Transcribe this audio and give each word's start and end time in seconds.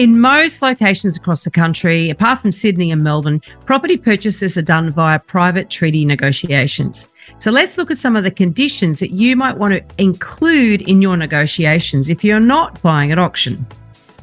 In 0.00 0.18
most 0.18 0.62
locations 0.62 1.14
across 1.14 1.44
the 1.44 1.50
country, 1.50 2.08
apart 2.08 2.40
from 2.40 2.52
Sydney 2.52 2.90
and 2.90 3.04
Melbourne, 3.04 3.42
property 3.66 3.98
purchases 3.98 4.56
are 4.56 4.62
done 4.62 4.90
via 4.90 5.18
private 5.18 5.68
treaty 5.68 6.06
negotiations. 6.06 7.06
So 7.36 7.50
let's 7.50 7.76
look 7.76 7.90
at 7.90 7.98
some 7.98 8.16
of 8.16 8.24
the 8.24 8.30
conditions 8.30 8.98
that 9.00 9.10
you 9.10 9.36
might 9.36 9.58
want 9.58 9.74
to 9.74 10.02
include 10.02 10.80
in 10.88 11.02
your 11.02 11.18
negotiations 11.18 12.08
if 12.08 12.24
you're 12.24 12.40
not 12.40 12.80
buying 12.80 13.12
at 13.12 13.18
auction. 13.18 13.66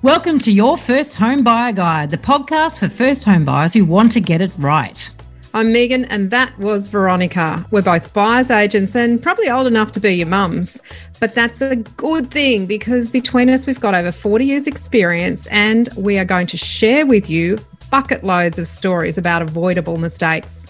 Welcome 0.01 0.39
to 0.39 0.51
Your 0.51 0.77
First 0.77 1.13
Home 1.18 1.43
Buyer 1.43 1.73
Guide, 1.73 2.09
the 2.09 2.18
podcast 2.18 2.79
for 2.79 2.89
first 2.89 3.25
home 3.25 3.46
buyers 3.46 3.75
who 3.75 3.86
want 3.86 4.11
to 4.14 4.19
get 4.19 4.41
it 4.41 4.55
right. 4.57 5.11
I'm 5.54 5.71
Megan, 5.71 6.05
and 6.05 6.29
that 6.32 6.57
was 6.59 6.88
Veronica. 6.88 7.66
We're 7.71 7.82
both 7.82 8.14
buyer's 8.14 8.52
agents 8.52 8.96
and 8.96 9.21
probably 9.21 9.50
old 9.50 9.65
enough 9.65 9.92
to 9.93 10.00
be 10.00 10.14
your 10.14 10.28
mums. 10.28 10.79
But 11.19 11.36
that's 11.36 11.61
a 11.61 11.78
good 11.78 12.29
thing 12.29 12.65
because 12.65 13.10
between 13.10 13.50
us, 13.50 13.65
we've 13.65 13.79
got 13.79 13.96
over 13.96 14.11
40 14.11 14.46
years' 14.46 14.68
experience, 14.68 15.47
and 15.47 15.89
we 15.96 16.19
are 16.19 16.25
going 16.25 16.47
to 16.47 16.57
share 16.57 17.05
with 17.05 17.29
you 17.29 17.60
bucket 17.89 18.24
loads 18.24 18.60
of 18.60 18.68
stories 18.68 19.18
about 19.18 19.41
avoidable 19.41 19.97
mistakes. 19.97 20.68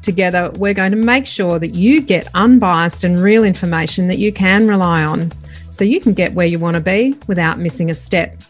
Together, 0.00 0.50
we're 0.56 0.74
going 0.74 0.92
to 0.92 0.96
make 0.96 1.26
sure 1.26 1.58
that 1.58 1.74
you 1.74 2.00
get 2.00 2.26
unbiased 2.34 3.04
and 3.04 3.22
real 3.22 3.44
information 3.44 4.08
that 4.08 4.18
you 4.18 4.32
can 4.32 4.66
rely 4.66 5.04
on 5.04 5.30
so 5.68 5.84
you 5.84 6.00
can 6.00 6.14
get 6.14 6.32
where 6.32 6.46
you 6.46 6.58
want 6.58 6.74
to 6.74 6.80
be 6.80 7.14
without 7.26 7.58
missing 7.58 7.90
a 7.90 7.94
step. 7.94 8.40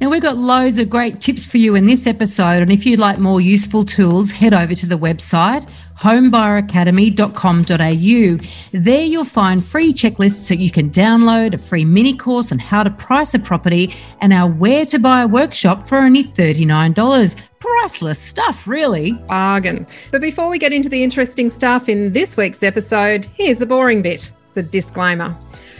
Now, 0.00 0.10
we've 0.10 0.22
got 0.22 0.36
loads 0.36 0.78
of 0.78 0.90
great 0.90 1.20
tips 1.20 1.46
for 1.46 1.58
you 1.58 1.74
in 1.74 1.86
this 1.86 2.06
episode. 2.06 2.62
And 2.62 2.70
if 2.70 2.84
you'd 2.84 2.98
like 2.98 3.18
more 3.18 3.40
useful 3.40 3.84
tools, 3.84 4.30
head 4.30 4.54
over 4.54 4.74
to 4.74 4.86
the 4.86 4.98
website 4.98 5.66
homebuyeracademy.com.au. 6.00 8.78
There 8.78 9.02
you'll 9.02 9.24
find 9.24 9.64
free 9.64 9.92
checklists 9.92 10.48
that 10.48 10.58
you 10.58 10.70
can 10.70 10.90
download, 10.90 11.54
a 11.54 11.58
free 11.58 11.84
mini 11.84 12.16
course 12.16 12.52
on 12.52 12.58
how 12.58 12.82
to 12.82 12.90
price 12.90 13.34
a 13.34 13.38
property, 13.38 13.94
and 14.20 14.32
our 14.32 14.50
Where 14.50 14.84
to 14.86 14.98
Buy 14.98 15.26
workshop 15.26 15.88
for 15.88 15.98
only 15.98 16.24
$39. 16.24 17.36
Priceless 17.58 18.18
stuff, 18.18 18.68
really. 18.68 19.12
Bargain. 19.12 19.86
But 20.10 20.20
before 20.20 20.48
we 20.48 20.58
get 20.58 20.72
into 20.72 20.88
the 20.88 21.02
interesting 21.02 21.50
stuff 21.50 21.88
in 21.88 22.12
this 22.12 22.36
week's 22.36 22.62
episode, 22.62 23.26
here's 23.34 23.58
the 23.58 23.66
boring 23.66 24.02
bit 24.02 24.30
the 24.54 24.62
disclaimer. 24.62 25.36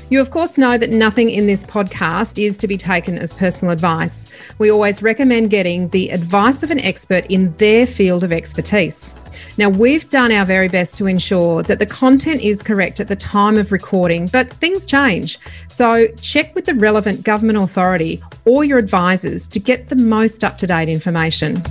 You, 0.08 0.20
of 0.20 0.30
course, 0.30 0.56
know 0.56 0.78
that 0.78 0.90
nothing 0.90 1.30
in 1.30 1.48
this 1.48 1.64
podcast 1.64 2.40
is 2.40 2.56
to 2.58 2.68
be 2.68 2.76
taken 2.76 3.18
as 3.18 3.32
personal 3.32 3.72
advice. 3.72 4.28
We 4.58 4.70
always 4.70 5.02
recommend 5.02 5.50
getting 5.50 5.88
the 5.88 6.10
advice 6.10 6.62
of 6.62 6.70
an 6.70 6.78
expert 6.78 7.26
in 7.26 7.52
their 7.56 7.88
field 7.88 8.22
of 8.22 8.32
expertise. 8.32 9.12
Now, 9.58 9.68
we've 9.68 10.08
done 10.08 10.30
our 10.30 10.44
very 10.44 10.68
best 10.68 10.96
to 10.98 11.06
ensure 11.06 11.62
that 11.64 11.80
the 11.80 11.86
content 11.86 12.40
is 12.40 12.62
correct 12.62 13.00
at 13.00 13.08
the 13.08 13.16
time 13.16 13.58
of 13.58 13.72
recording, 13.72 14.28
but 14.28 14.52
things 14.52 14.86
change. 14.86 15.38
So, 15.68 16.06
check 16.20 16.54
with 16.54 16.66
the 16.66 16.74
relevant 16.74 17.24
government 17.24 17.58
authority 17.58 18.22
or 18.44 18.62
your 18.62 18.78
advisors 18.78 19.48
to 19.48 19.58
get 19.58 19.88
the 19.88 19.96
most 19.96 20.44
up 20.44 20.56
to 20.58 20.68
date 20.68 20.88
information. 20.88 21.62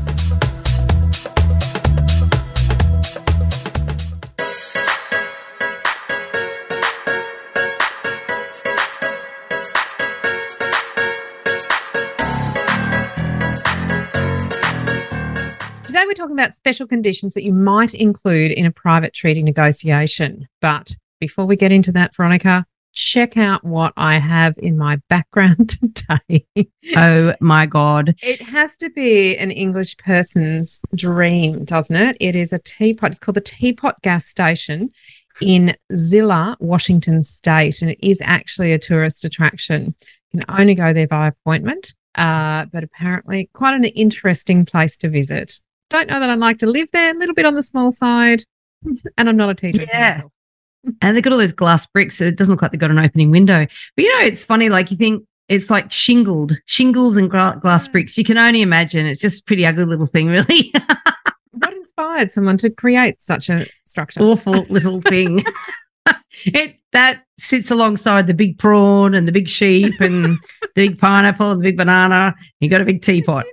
Talking 16.26 16.40
about 16.40 16.56
special 16.56 16.88
conditions 16.88 17.36
that 17.36 17.44
you 17.44 17.54
might 17.54 17.94
include 17.94 18.52
in 18.52 18.66
a 18.66 18.72
private 18.72 19.14
treaty 19.14 19.44
negotiation. 19.44 20.48
But 20.60 20.96
before 21.20 21.46
we 21.46 21.56
get 21.56 21.72
into 21.72 21.92
that, 21.92 22.16
Veronica, 22.16 22.66
check 22.94 23.38
out 23.38 23.64
what 23.64 23.94
I 23.96 24.18
have 24.18 24.56
in 24.58 24.76
my 24.76 25.00
background 25.08 25.70
today. 25.96 26.48
Oh 26.96 27.36
my 27.42 27.68
God. 27.68 28.16
It 28.24 28.42
has 28.42 28.76
to 28.78 28.90
be 28.90 29.38
an 29.38 29.52
English 29.52 29.98
person's 29.98 30.80
dream, 30.96 31.64
doesn't 31.64 31.96
it? 31.96 32.18
It 32.20 32.36
is 32.36 32.52
a 32.52 32.58
teapot. 32.58 33.12
It's 33.12 33.20
called 33.20 33.36
the 33.36 33.42
Teapot 33.42 34.02
Gas 34.02 34.26
Station 34.26 34.90
in 35.42 35.78
Zillah, 35.94 36.58
Washington 36.60 37.24
State, 37.24 37.84
and 37.84 37.92
it 37.92 38.00
is 38.02 38.18
actually 38.24 38.74
a 38.74 38.80
tourist 38.80 39.24
attraction. 39.26 39.94
You 40.32 40.42
can 40.42 40.60
only 40.60 40.74
go 40.74 40.92
there 40.92 41.06
by 41.06 41.28
appointment, 41.28 41.94
uh, 42.16 42.66
but 42.74 42.84
apparently 42.84 43.48
quite 43.54 43.76
an 43.76 43.86
interesting 43.86 44.66
place 44.66 44.98
to 44.98 45.08
visit. 45.08 45.60
Don't 45.90 46.10
know 46.10 46.20
that 46.20 46.30
I'd 46.30 46.40
like 46.40 46.58
to 46.60 46.68
live 46.68 46.90
there, 46.92 47.12
a 47.14 47.18
little 47.18 47.36
bit 47.36 47.46
on 47.46 47.56
the 47.56 47.64
small 47.64 47.92
side, 47.92 48.44
and 49.18 49.30
I'm 49.30 49.38
not 49.38 49.50
a 49.50 49.56
teacher. 49.56 49.86
Yeah. 49.88 50.22
And 51.02 51.18
they've 51.18 51.24
got 51.24 51.34
all 51.34 51.40
those 51.40 51.52
glass 51.52 51.88
bricks. 51.88 52.20
So 52.20 52.26
it 52.26 52.38
doesn't 52.38 52.54
look 52.54 52.62
like 52.62 52.70
they've 52.70 52.80
got 52.80 52.92
an 52.92 53.00
opening 53.00 53.32
window. 53.32 53.66
But 53.96 54.06
you 54.06 54.16
know, 54.16 54.24
it's 54.24 54.44
funny. 54.44 54.70
Like 54.70 54.92
you 54.92 54.98
think 54.98 55.24
it's 55.50 55.72
like 55.72 55.92
shingled, 55.92 56.56
shingles 56.68 57.18
and 57.18 57.28
gra- 57.28 57.58
glass 57.60 57.88
bricks. 57.88 58.16
You 58.20 58.24
can 58.24 58.38
only 58.38 58.62
imagine. 58.62 59.08
It's 59.08 59.20
just 59.20 59.42
a 59.42 59.44
pretty 59.46 59.66
ugly 59.66 59.86
little 59.86 60.06
thing, 60.06 60.28
really. 60.28 60.72
What 61.54 61.74
inspired 61.74 62.32
someone 62.32 62.58
to 62.58 62.70
create 62.70 63.20
such 63.20 63.50
a 63.50 63.66
structure? 63.86 64.20
Awful 64.22 64.64
little 64.70 65.02
thing. 65.02 65.44
it 66.46 66.76
that 66.92 67.24
sits 67.38 67.72
alongside 67.72 68.28
the 68.28 68.34
big 68.34 68.58
prawn 68.58 69.14
and 69.14 69.28
the 69.28 69.32
big 69.32 69.50
sheep 69.50 70.00
and 70.00 70.26
the 70.26 70.38
big 70.76 70.98
pineapple 70.98 71.52
and 71.52 71.62
the 71.62 71.64
big 71.64 71.78
banana. 71.78 72.36
You 72.60 72.70
got 72.70 72.82
a 72.82 72.86
big 72.86 73.02
teapot. 73.02 73.46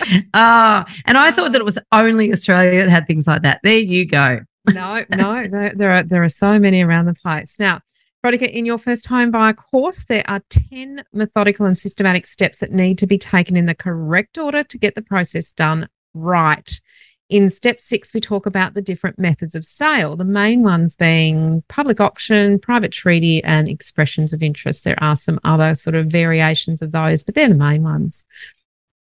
Ah, 0.34 0.86
and 1.06 1.18
I 1.18 1.30
thought 1.30 1.52
that 1.52 1.60
it 1.60 1.64
was 1.64 1.78
only 1.92 2.32
Australia 2.32 2.84
that 2.84 2.90
had 2.90 3.06
things 3.06 3.26
like 3.26 3.42
that. 3.42 3.60
There 3.62 3.78
you 3.78 4.06
go. 4.06 4.40
no, 4.68 5.04
no, 5.10 5.48
there, 5.48 5.72
there 5.74 5.92
are 5.92 6.02
there 6.02 6.22
are 6.22 6.28
so 6.28 6.58
many 6.58 6.82
around 6.82 7.06
the 7.06 7.14
place. 7.14 7.56
Now, 7.58 7.80
Veronica, 8.22 8.56
in 8.56 8.66
your 8.66 8.78
first 8.78 9.06
home 9.06 9.30
buyer 9.30 9.52
course, 9.52 10.06
there 10.06 10.24
are 10.28 10.42
10 10.50 11.04
methodical 11.12 11.66
and 11.66 11.78
systematic 11.78 12.26
steps 12.26 12.58
that 12.58 12.72
need 12.72 12.98
to 12.98 13.06
be 13.06 13.16
taken 13.16 13.56
in 13.56 13.66
the 13.66 13.74
correct 13.74 14.38
order 14.38 14.64
to 14.64 14.78
get 14.78 14.94
the 14.94 15.02
process 15.02 15.52
done 15.52 15.88
right. 16.14 16.80
In 17.28 17.50
step 17.50 17.80
six, 17.80 18.14
we 18.14 18.20
talk 18.20 18.46
about 18.46 18.72
the 18.72 18.80
different 18.80 19.18
methods 19.18 19.54
of 19.54 19.64
sale, 19.64 20.16
the 20.16 20.24
main 20.24 20.62
ones 20.62 20.96
being 20.96 21.62
public 21.68 22.00
auction, 22.00 22.58
private 22.58 22.90
treaty, 22.90 23.44
and 23.44 23.68
expressions 23.68 24.32
of 24.32 24.42
interest. 24.42 24.82
There 24.82 25.02
are 25.02 25.14
some 25.14 25.38
other 25.44 25.74
sort 25.74 25.94
of 25.94 26.06
variations 26.06 26.80
of 26.80 26.90
those, 26.90 27.22
but 27.22 27.34
they're 27.34 27.50
the 27.50 27.54
main 27.54 27.82
ones. 27.82 28.24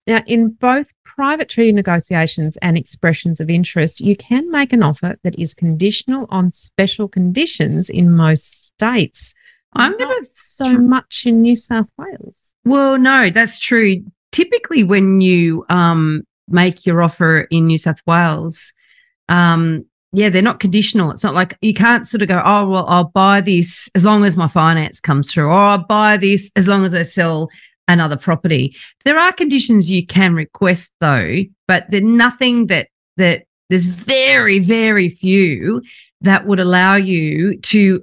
Now, 0.07 0.23
in 0.27 0.51
both 0.51 0.93
private 1.05 1.49
treaty 1.49 1.73
negotiations 1.73 2.57
and 2.59 2.77
expressions 2.77 3.41
of 3.41 3.51
interest, 3.51 4.01
you 4.01 4.17
can 4.17 4.51
make 4.51 4.73
an 4.73 4.83
offer 4.83 5.17
that 5.25 5.39
is 5.39 5.55
conditional 5.55 6.27
on 6.31 6.53
special 6.53 7.09
conditions 7.09 7.89
in 7.89 8.15
most 8.15 8.67
states. 8.69 9.35
I'm 9.73 9.97
going 9.99 10.25
to 10.25 10.29
so 10.35 10.73
much 10.73 11.25
in 11.27 11.43
New 11.43 11.57
South 11.57 11.89
Wales. 11.99 12.55
Well, 12.65 12.99
no, 12.99 13.31
that's 13.31 13.59
true. 13.59 14.05
Typically, 14.33 14.85
when 14.85 15.21
you 15.21 15.65
um, 15.69 16.23
make 16.49 16.87
your 16.87 17.03
offer 17.03 17.43
in 17.51 17.67
New 17.67 17.79
South 17.79 18.01
Wales, 18.07 18.73
um, 19.29 19.85
yeah, 20.13 20.31
they're 20.31 20.41
not 20.41 20.61
conditional. 20.61 21.11
It's 21.11 21.25
not 21.25 21.35
like 21.35 21.59
you 21.61 21.75
can't 21.75 22.09
sort 22.09 22.23
of 22.23 22.29
go, 22.29 22.41
oh, 22.45 22.69
well, 22.69 22.87
I'll 22.89 23.11
buy 23.13 23.41
this 23.41 23.91
as 23.95 24.05
long 24.05 24.25
as 24.25 24.37
my 24.37 24.49
finance 24.49 25.01
comes 25.01 25.31
through, 25.31 25.47
or 25.47 25.53
I'll 25.53 25.85
buy 25.87 26.17
this 26.17 26.51
as 26.57 26.69
long 26.69 26.85
as 26.85 26.95
I 26.95 27.03
sell 27.03 27.51
another 27.89 28.17
property. 28.17 28.75
There 29.05 29.19
are 29.19 29.33
conditions 29.33 29.91
you 29.91 30.07
can 30.07 30.35
request 30.35 30.91
though, 31.01 31.43
but 31.69 31.87
there's 31.91 32.03
nothing 32.03 32.67
that 32.67 32.89
that 33.17 33.45
there's 33.69 33.85
very, 33.85 34.59
very 34.59 35.09
few 35.09 35.83
that 36.21 36.47
would 36.47 36.61
allow 36.61 36.97
you 36.97 37.59
to 37.59 38.03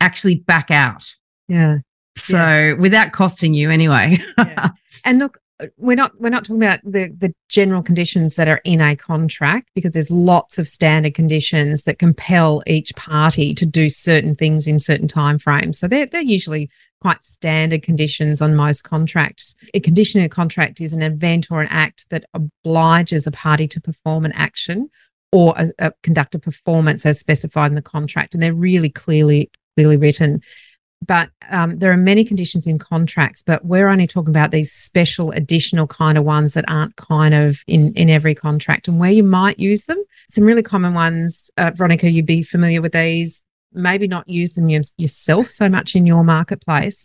actually 0.00 0.36
back 0.36 0.70
out. 0.70 1.14
Yeah. 1.48 1.78
So 2.16 2.76
without 2.78 3.12
costing 3.12 3.54
you 3.54 3.70
anyway. 3.70 4.18
Yeah. 4.38 4.70
and 5.04 5.18
look, 5.18 5.38
uh, 5.60 5.66
we're 5.76 5.96
not 5.96 6.12
we're 6.20 6.30
not 6.30 6.44
talking 6.44 6.62
about 6.62 6.80
the 6.84 7.08
the 7.18 7.32
general 7.48 7.82
conditions 7.82 8.36
that 8.36 8.48
are 8.48 8.60
in 8.64 8.80
a 8.80 8.96
contract 8.96 9.70
because 9.74 9.92
there's 9.92 10.10
lots 10.10 10.58
of 10.58 10.68
standard 10.68 11.14
conditions 11.14 11.84
that 11.84 11.98
compel 11.98 12.62
each 12.66 12.94
party 12.96 13.54
to 13.54 13.64
do 13.64 13.88
certain 13.88 14.34
things 14.34 14.66
in 14.66 14.78
certain 14.78 15.08
timeframes. 15.08 15.76
So 15.76 15.88
they're 15.88 16.06
they're 16.06 16.22
usually 16.22 16.70
quite 17.02 17.24
standard 17.24 17.82
conditions 17.82 18.40
on 18.40 18.54
most 18.54 18.84
contracts. 18.84 19.56
A 19.74 19.80
condition 19.80 20.20
in 20.20 20.26
a 20.26 20.28
contract 20.28 20.80
is 20.80 20.92
an 20.92 21.02
event 21.02 21.48
or 21.50 21.60
an 21.60 21.68
act 21.68 22.08
that 22.10 22.24
obliges 22.32 23.26
a 23.26 23.32
party 23.32 23.66
to 23.66 23.80
perform 23.80 24.24
an 24.24 24.32
action 24.32 24.88
or 25.32 25.52
a, 25.56 25.70
a 25.80 25.92
conduct 26.04 26.36
a 26.36 26.38
performance 26.38 27.04
as 27.04 27.18
specified 27.18 27.72
in 27.72 27.74
the 27.74 27.82
contract, 27.82 28.34
and 28.34 28.42
they're 28.42 28.54
really 28.54 28.88
clearly 28.88 29.50
clearly 29.76 29.96
written 29.96 30.40
but 31.04 31.30
um, 31.50 31.78
there 31.78 31.90
are 31.90 31.96
many 31.96 32.24
conditions 32.24 32.66
in 32.66 32.78
contracts 32.78 33.42
but 33.42 33.64
we're 33.64 33.88
only 33.88 34.06
talking 34.06 34.30
about 34.30 34.50
these 34.50 34.70
special 34.70 35.30
additional 35.32 35.86
kind 35.86 36.16
of 36.16 36.24
ones 36.24 36.54
that 36.54 36.64
aren't 36.68 36.94
kind 36.96 37.34
of 37.34 37.58
in 37.66 37.92
in 37.94 38.08
every 38.08 38.34
contract 38.34 38.86
and 38.86 39.00
where 39.00 39.10
you 39.10 39.22
might 39.22 39.58
use 39.58 39.86
them 39.86 40.02
some 40.28 40.44
really 40.44 40.62
common 40.62 40.94
ones 40.94 41.50
uh, 41.56 41.70
veronica 41.74 42.10
you'd 42.10 42.26
be 42.26 42.42
familiar 42.42 42.80
with 42.80 42.92
these 42.92 43.42
maybe 43.74 44.06
not 44.06 44.28
use 44.28 44.54
them 44.54 44.68
yourself 44.68 45.50
so 45.50 45.68
much 45.68 45.94
in 45.94 46.06
your 46.06 46.24
marketplace 46.24 47.02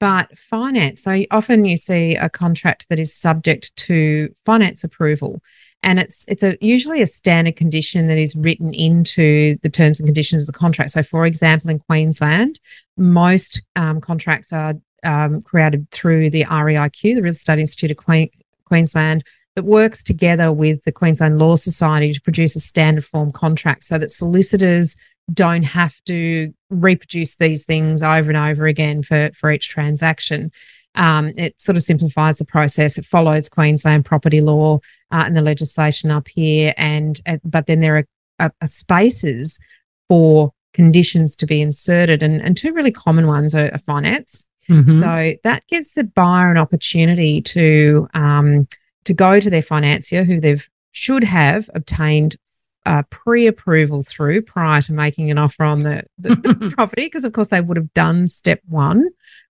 but 0.00 0.36
finance 0.38 1.02
so 1.02 1.22
often 1.30 1.64
you 1.64 1.76
see 1.76 2.14
a 2.16 2.28
contract 2.28 2.88
that 2.88 3.00
is 3.00 3.14
subject 3.14 3.74
to 3.76 4.28
finance 4.44 4.84
approval 4.84 5.40
and 5.82 5.98
it's 5.98 6.24
it's 6.28 6.42
a 6.42 6.56
usually 6.60 7.02
a 7.02 7.06
standard 7.06 7.56
condition 7.56 8.08
that 8.08 8.18
is 8.18 8.34
written 8.34 8.74
into 8.74 9.56
the 9.62 9.68
terms 9.68 10.00
and 10.00 10.06
conditions 10.06 10.42
of 10.42 10.52
the 10.52 10.58
contract. 10.58 10.90
So, 10.90 11.02
for 11.02 11.24
example, 11.24 11.70
in 11.70 11.78
Queensland, 11.78 12.60
most 12.96 13.62
um, 13.76 14.00
contracts 14.00 14.52
are 14.52 14.74
um, 15.04 15.42
created 15.42 15.88
through 15.90 16.30
the 16.30 16.44
REIQ, 16.44 17.14
the 17.14 17.22
Real 17.22 17.32
Estate 17.32 17.60
Institute 17.60 17.92
of 17.92 17.96
Queen, 17.96 18.28
Queensland, 18.64 19.22
that 19.54 19.62
works 19.64 20.02
together 20.02 20.52
with 20.52 20.82
the 20.84 20.92
Queensland 20.92 21.38
Law 21.38 21.56
Society 21.56 22.12
to 22.12 22.20
produce 22.20 22.56
a 22.56 22.60
standard 22.60 23.04
form 23.04 23.30
contract 23.30 23.84
so 23.84 23.98
that 23.98 24.10
solicitors 24.10 24.96
don't 25.32 25.62
have 25.62 26.02
to 26.04 26.52
reproduce 26.70 27.36
these 27.36 27.64
things 27.64 28.02
over 28.02 28.30
and 28.30 28.36
over 28.36 28.66
again 28.66 29.02
for, 29.02 29.30
for 29.34 29.50
each 29.50 29.68
transaction. 29.68 30.50
Um, 30.94 31.32
it 31.36 31.60
sort 31.60 31.76
of 31.76 31.82
simplifies 31.82 32.38
the 32.38 32.44
process. 32.44 32.98
It 32.98 33.04
follows 33.04 33.48
Queensland 33.48 34.04
property 34.04 34.40
law 34.40 34.76
uh, 35.10 35.22
and 35.26 35.36
the 35.36 35.42
legislation 35.42 36.10
up 36.10 36.28
here, 36.28 36.74
and 36.76 37.20
uh, 37.26 37.36
but 37.44 37.66
then 37.66 37.80
there 37.80 37.98
are, 37.98 38.04
are, 38.40 38.52
are, 38.60 38.66
spaces 38.66 39.58
for 40.08 40.52
conditions 40.74 41.36
to 41.36 41.46
be 41.46 41.60
inserted, 41.60 42.22
and, 42.22 42.40
and 42.40 42.56
two 42.56 42.72
really 42.72 42.90
common 42.90 43.26
ones 43.26 43.54
are, 43.54 43.70
are 43.72 43.78
finance. 43.78 44.44
Mm-hmm. 44.68 45.00
So 45.00 45.34
that 45.44 45.66
gives 45.68 45.92
the 45.92 46.04
buyer 46.04 46.50
an 46.50 46.58
opportunity 46.58 47.42
to 47.42 48.08
um, 48.14 48.66
to 49.04 49.14
go 49.14 49.40
to 49.40 49.50
their 49.50 49.62
financier, 49.62 50.24
who 50.24 50.40
they've 50.40 50.68
should 50.92 51.22
have 51.22 51.70
obtained 51.74 52.36
uh, 52.88 53.02
pre-approval 53.10 54.02
through 54.02 54.40
prior 54.40 54.80
to 54.80 54.94
making 54.94 55.30
an 55.30 55.36
offer 55.36 55.62
on 55.62 55.82
the, 55.82 56.02
the, 56.16 56.30
the 56.30 56.72
property 56.74 57.04
because 57.04 57.22
of 57.22 57.34
course 57.34 57.48
they 57.48 57.60
would 57.60 57.76
have 57.76 57.92
done 57.92 58.26
step 58.26 58.62
one 58.66 59.06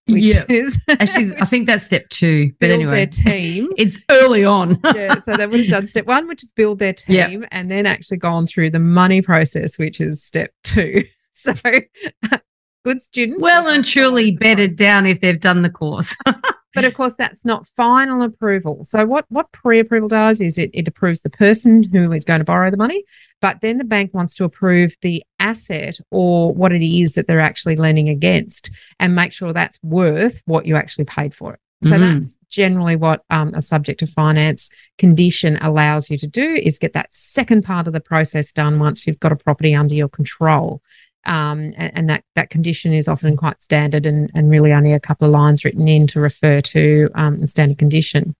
which 0.06 0.24
yeah. 0.24 0.44
is 0.48 0.76
actually 0.88 1.36
i 1.40 1.44
think 1.44 1.64
that's 1.64 1.86
step 1.86 2.08
two 2.08 2.50
but 2.60 2.70
anyway. 2.70 2.90
their 2.90 3.06
team. 3.06 3.68
It's 3.76 4.00
early 4.10 4.44
on. 4.44 4.80
Yeah 4.82 5.18
so 5.18 5.36
they 5.36 5.46
would 5.46 5.60
have 5.60 5.68
done 5.68 5.86
step 5.86 6.06
one 6.06 6.26
which 6.26 6.42
is 6.42 6.52
build 6.52 6.80
their 6.80 6.94
team 6.94 7.42
yep. 7.42 7.48
and 7.52 7.70
then 7.70 7.86
actually 7.86 8.16
gone 8.16 8.44
through 8.44 8.70
the 8.70 8.80
money 8.80 9.22
process 9.22 9.78
which 9.78 10.00
is 10.00 10.24
step 10.24 10.50
two. 10.64 11.04
So 11.34 11.54
good 12.84 13.00
students. 13.00 13.40
Well 13.40 13.68
and 13.68 13.84
truly 13.84 14.32
bedded 14.32 14.76
down 14.76 15.06
if 15.06 15.20
they've 15.20 15.38
done 15.38 15.62
the 15.62 15.70
course 15.70 16.16
but 16.78 16.84
of 16.84 16.94
course, 16.94 17.16
that's 17.16 17.44
not 17.44 17.66
final 17.66 18.22
approval. 18.22 18.84
So 18.84 19.04
what 19.04 19.24
what 19.30 19.50
pre-approval 19.50 20.08
does 20.08 20.40
is 20.40 20.58
it, 20.58 20.70
it 20.72 20.86
approves 20.86 21.22
the 21.22 21.30
person 21.30 21.82
who 21.82 22.12
is 22.12 22.24
going 22.24 22.38
to 22.38 22.44
borrow 22.44 22.70
the 22.70 22.76
money, 22.76 23.02
but 23.40 23.60
then 23.62 23.78
the 23.78 23.84
bank 23.84 24.14
wants 24.14 24.32
to 24.36 24.44
approve 24.44 24.94
the 25.02 25.24
asset 25.40 25.98
or 26.12 26.54
what 26.54 26.72
it 26.72 26.82
is 26.82 27.14
that 27.14 27.26
they're 27.26 27.40
actually 27.40 27.74
lending 27.74 28.08
against 28.08 28.70
and 29.00 29.16
make 29.16 29.32
sure 29.32 29.52
that's 29.52 29.78
worth 29.82 30.40
what 30.46 30.66
you 30.66 30.76
actually 30.76 31.04
paid 31.04 31.34
for 31.34 31.54
it. 31.54 31.60
So 31.82 31.92
mm. 31.92 32.14
that's 32.14 32.36
generally 32.48 32.96
what 32.96 33.22
um, 33.30 33.54
a 33.54 33.62
subject 33.62 34.02
of 34.02 34.10
finance 34.10 34.68
condition 34.98 35.58
allows 35.60 36.10
you 36.10 36.18
to 36.18 36.26
do 36.26 36.54
is 36.54 36.78
get 36.78 36.92
that 36.92 37.12
second 37.12 37.62
part 37.62 37.86
of 37.86 37.92
the 37.92 38.00
process 38.00 38.52
done 38.52 38.78
once 38.78 39.06
you've 39.06 39.20
got 39.20 39.32
a 39.32 39.36
property 39.36 39.74
under 39.74 39.94
your 39.94 40.08
control 40.08 40.82
um, 41.26 41.72
and, 41.76 41.96
and, 41.96 42.10
that 42.10 42.24
that 42.34 42.50
condition 42.50 42.92
is 42.92 43.08
often 43.08 43.36
quite 43.36 43.60
standard 43.60 44.06
and, 44.06 44.30
and 44.34 44.50
really 44.50 44.72
only 44.72 44.92
a 44.92 45.00
couple 45.00 45.26
of 45.26 45.32
lines 45.32 45.64
written 45.64 45.86
in 45.88 46.06
to 46.08 46.20
refer 46.20 46.60
to 46.60 47.10
um, 47.14 47.38
the 47.38 47.46
standard 47.46 47.78
condition. 47.78 48.34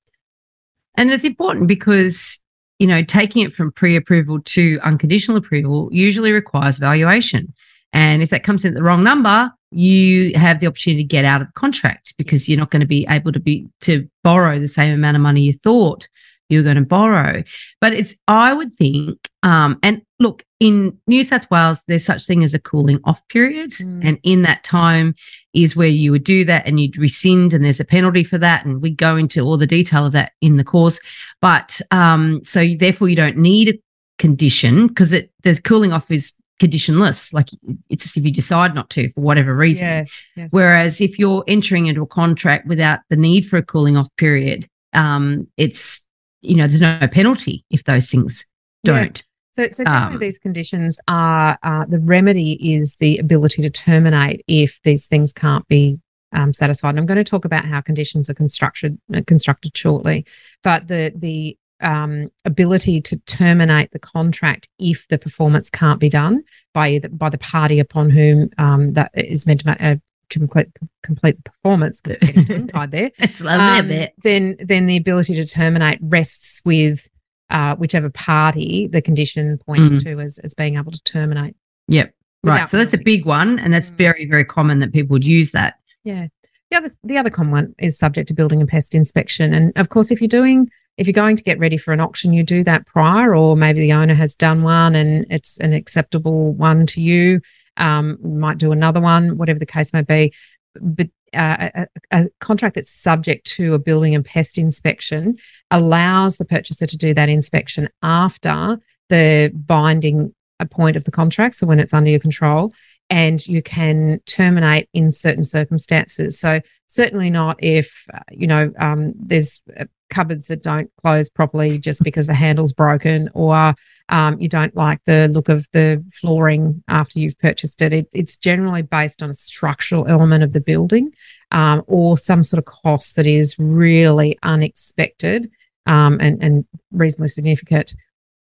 And 0.95 1.11
it's 1.11 1.25
important 1.25 1.67
because 1.67 2.39
you 2.79 2.87
know 2.87 3.03
taking 3.03 3.45
it 3.45 3.53
from 3.53 3.73
pre-approval 3.73 4.41
to 4.41 4.79
unconditional 4.83 5.37
approval 5.37 5.89
usually 5.93 6.33
requires 6.33 6.79
valuation, 6.79 7.53
and 7.93 8.23
if 8.23 8.31
that 8.31 8.45
comes 8.45 8.65
in 8.65 8.73
at 8.73 8.75
the 8.75 8.83
wrong 8.83 9.03
number, 9.03 9.53
you 9.71 10.33
have 10.35 10.61
the 10.61 10.67
opportunity 10.67 11.03
to 11.03 11.09
get 11.09 11.25
out 11.25 11.43
of 11.43 11.49
the 11.49 11.53
contract 11.53 12.15
because 12.17 12.49
you're 12.49 12.59
not 12.59 12.71
going 12.71 12.81
to 12.81 12.87
be 12.87 13.07
able 13.11 13.33
to 13.33 13.41
be 13.41 13.67
to 13.83 14.09
borrow 14.25 14.59
the 14.59 14.69
same 14.69 14.95
amount 14.95 15.17
of 15.17 15.23
money 15.23 15.43
you 15.43 15.53
thought 15.53 16.09
you're 16.49 16.63
going 16.63 16.77
to 16.77 16.83
borrow. 16.83 17.43
But 17.81 17.93
it's, 17.93 18.15
I 18.27 18.53
would 18.53 18.77
think, 18.77 19.19
um, 19.43 19.79
and 19.83 20.03
look, 20.19 20.45
in 20.61 20.99
New 21.07 21.23
South 21.23 21.49
Wales, 21.51 21.83
there's 21.87 22.05
such 22.05 22.27
thing 22.27 22.43
as 22.43 22.55
a 22.55 22.59
cooling 22.59 23.01
off 23.05 23.21
period. 23.29 23.71
Mm. 23.73 24.05
And 24.05 24.19
in 24.23 24.43
that 24.43 24.65
time 24.65 25.15
is 25.55 25.77
where 25.77 25.89
you 25.89 26.11
would 26.11 26.25
do 26.25 26.45
that 26.45 26.67
and 26.67 26.81
you'd 26.81 26.99
rescind, 26.99 27.55
and 27.55 27.65
there's 27.65 27.81
a 27.81 27.85
penalty 27.85 28.25
for 28.25 28.39
that. 28.39 28.65
And 28.65 28.83
we 28.83 28.91
go 28.91 29.17
into 29.17 29.43
all 29.43 29.57
the 29.57 29.67
detail 29.67 30.07
of 30.07 30.13
that 30.13 30.33
in 30.41 30.57
the 30.57 30.65
course. 30.65 30.99
But 31.41 31.81
um, 31.91 32.41
so 32.45 32.67
therefore, 32.79 33.09
you 33.09 33.17
don't 33.17 33.37
need 33.37 33.69
a 33.69 33.79
condition 34.19 34.89
because 34.89 35.13
it 35.13 35.31
the 35.43 35.61
cooling 35.63 35.93
off 35.93 36.11
is 36.11 36.35
conditionless. 36.59 37.33
Like 37.33 37.49
it's 37.89 38.17
if 38.17 38.25
you 38.25 38.33
decide 38.33 38.75
not 38.75 38.91
to 38.91 39.11
for 39.11 39.21
whatever 39.21 39.55
reason. 39.55 39.87
Yes, 39.87 40.27
yes. 40.37 40.49
Whereas 40.51 41.01
if 41.01 41.19
you're 41.19 41.45
entering 41.47 41.87
into 41.87 42.03
a 42.03 42.07
contract 42.07 42.67
without 42.67 43.01
the 43.11 43.17
need 43.17 43.47
for 43.47 43.59
a 43.59 43.63
cooling 43.63 43.97
off 43.97 44.09
period, 44.17 44.67
um, 44.93 45.47
it's 45.57 46.05
you 46.43 46.57
know, 46.57 46.67
there's 46.67 46.81
no 46.81 47.07
penalty 47.11 47.65
if 47.71 47.85
those 47.85 48.11
things 48.11 48.47
don't. 48.85 49.19
Yeah. 49.19 49.25
So, 49.55 49.69
so 49.75 49.85
generally, 49.85 50.15
um, 50.15 50.21
these 50.21 50.39
conditions 50.39 51.01
are 51.09 51.59
uh, 51.65 51.85
the 51.89 51.99
remedy 51.99 52.75
is 52.75 52.97
the 52.97 53.19
ability 53.19 53.63
to 53.63 53.71
terminate 53.71 54.45
if 54.47 54.81
these 54.85 55.09
things 55.09 55.33
can't 55.33 55.67
be 55.67 55.99
um, 56.33 56.53
satisfied. 56.53 56.91
And 56.91 57.01
I'm 57.01 57.07
going 57.07 57.17
to 57.17 57.25
talk 57.25 57.45
about 57.45 57.65
how 57.65 57.81
conditions 57.81 58.31
are 58.31 58.35
constructed 58.35 58.99
uh, 59.15 59.23
constructed 59.27 59.77
shortly, 59.77 60.27
but 60.63 60.87
the 60.87 61.13
the 61.17 61.59
um, 61.81 62.31
ability 62.45 63.01
to 63.03 63.17
terminate 63.19 63.91
the 63.93 63.99
contract 63.99 64.69
if 64.79 65.07
the 65.09 65.19
performance 65.19 65.71
can't 65.71 66.01
be 66.01 66.09
done 66.09 66.43
by 66.75 66.99
the, 66.99 67.09
by 67.09 67.29
the 67.29 67.39
party 67.39 67.79
upon 67.79 68.11
whom 68.11 68.51
um, 68.59 68.93
that 68.95 69.11
is 69.15 69.47
meant 69.47 69.61
to 69.61 69.85
uh, 69.85 69.97
complete 70.31 70.69
complete 71.03 71.37
the 71.37 71.51
performance 71.51 72.01
tied 72.73 72.91
there. 72.91 73.11
It's 73.19 73.41
lovely 73.41 73.81
um, 73.81 73.89
bit. 73.89 74.15
Then 74.23 74.57
then 74.59 74.87
the 74.87 74.97
ability 74.97 75.35
to 75.37 75.45
terminate 75.45 75.99
rests 76.03 76.61
with 76.65 77.09
uh, 77.51 77.77
whichever 77.77 78.11
party 78.11 78.89
the 78.89 79.03
condition 79.03 79.59
points 79.59 79.97
mm. 79.97 80.05
to 80.05 80.21
as, 80.21 80.39
as 80.41 80.55
being 80.55 80.77
able 80.77 80.93
to 80.93 81.03
terminate. 81.03 81.57
Yep. 81.89 82.15
Right. 82.45 82.69
So 82.69 82.77
that's 82.77 82.95
a 82.95 82.99
big 82.99 83.27
one. 83.27 83.59
And 83.59 83.73
that's 83.73 83.91
mm. 83.91 83.97
very, 83.97 84.27
very 84.27 84.45
common 84.45 84.79
that 84.81 84.93
people 84.93 85.15
would 85.15 85.27
use 85.27 85.51
that. 85.53 85.75
Yeah. 86.05 86.29
The 86.71 86.77
other 86.77 86.89
the 87.03 87.17
other 87.17 87.31
common 87.31 87.53
one 87.53 87.75
is 87.79 87.99
subject 87.99 88.29
to 88.29 88.35
building 88.35 88.61
and 88.61 88.69
pest 88.69 88.95
inspection. 88.95 89.55
And 89.55 89.73
of 89.77 89.89
course, 89.89 90.11
if 90.11 90.21
you're 90.21 90.29
doing 90.29 90.69
if 90.99 91.07
you're 91.07 91.13
going 91.13 91.37
to 91.37 91.45
get 91.45 91.59
ready 91.59 91.77
for 91.77 91.93
an 91.93 92.01
auction, 92.01 92.33
you 92.33 92.43
do 92.43 92.65
that 92.65 92.85
prior, 92.87 93.35
or 93.35 93.57
maybe 93.57 93.81
the 93.81 93.93
owner 93.93 94.15
has 94.15 94.35
done 94.35 94.63
one 94.63 94.95
and 94.95 95.25
it's 95.31 95.57
an 95.59 95.73
acceptable 95.73 96.53
one 96.55 96.87
to 96.87 97.01
you 97.01 97.41
um, 97.79 98.19
might 98.23 98.59
do 98.59 98.73
another 98.73 99.01
one, 99.01 99.37
whatever 99.39 99.59
the 99.59 99.67
case 99.67 99.93
may 99.93 100.03
be. 100.03 100.33
But 100.81 101.09
uh, 101.35 101.69
a, 101.75 101.87
a, 102.11 102.29
contract 102.41 102.75
that's 102.75 102.91
subject 102.91 103.47
to 103.47 103.75
a 103.75 103.79
building 103.79 104.15
and 104.15 104.25
pest 104.25 104.57
inspection 104.57 105.37
allows 105.71 106.37
the 106.37 106.45
purchaser 106.45 106.87
to 106.87 106.97
do 106.97 107.13
that 107.13 107.29
inspection 107.29 107.89
after 108.03 108.79
the 109.09 109.53
binding 109.55 110.35
point 110.67 110.97
of 110.97 111.05
the 111.05 111.11
contract, 111.11 111.55
so 111.55 111.67
when 111.67 111.81
it's 111.81 111.95
under 111.95 112.11
your 112.11 112.21
control, 112.21 112.73
and 113.11 113.47
you 113.47 113.63
can 113.63 114.21
terminate 114.27 114.89
in 114.93 115.13
certain 115.13 115.45
circumstances. 115.45 116.39
So 116.39 116.61
certainly 116.87 117.31
not 117.31 117.63
if 117.63 118.05
uh, 118.13 118.21
you 118.31 118.47
know 118.47 118.73
um, 118.79 119.15
there's 119.17 119.63
uh, 119.79 119.85
cupboards 120.11 120.47
that 120.47 120.63
don't 120.63 120.91
close 121.03 121.29
properly 121.29 121.79
just 121.79 122.03
because 122.03 122.27
the 122.27 122.35
handle's 122.35 122.73
broken 122.73 123.29
or 123.35 123.75
um, 124.09 124.41
you 124.41 124.49
don't 124.49 124.75
like 124.75 124.99
the 125.05 125.29
look 125.29 125.49
of 125.49 125.69
the 125.73 126.03
flooring 126.15 126.83
after 126.89 127.19
you've 127.19 127.39
purchased 127.39 127.83
it. 127.83 127.93
it 127.93 128.09
it's 128.15 128.37
generally 128.37 128.83
based 128.83 129.23
on 129.23 129.31
a 129.31 129.35
structural 129.35 130.07
element 130.09 130.43
of 130.43 130.55
the 130.55 130.61
building 130.61 131.13
um, 131.51 131.83
or 131.87 132.17
some 132.17 132.43
sort 132.43 132.59
of 132.59 132.65
cost 132.65 133.17
that 133.17 133.27
is 133.27 133.59
really 133.59 134.39
unexpected 134.43 135.51
um, 135.87 136.19
and, 136.21 136.43
and 136.43 136.65
reasonably 136.91 137.29
significant. 137.29 137.95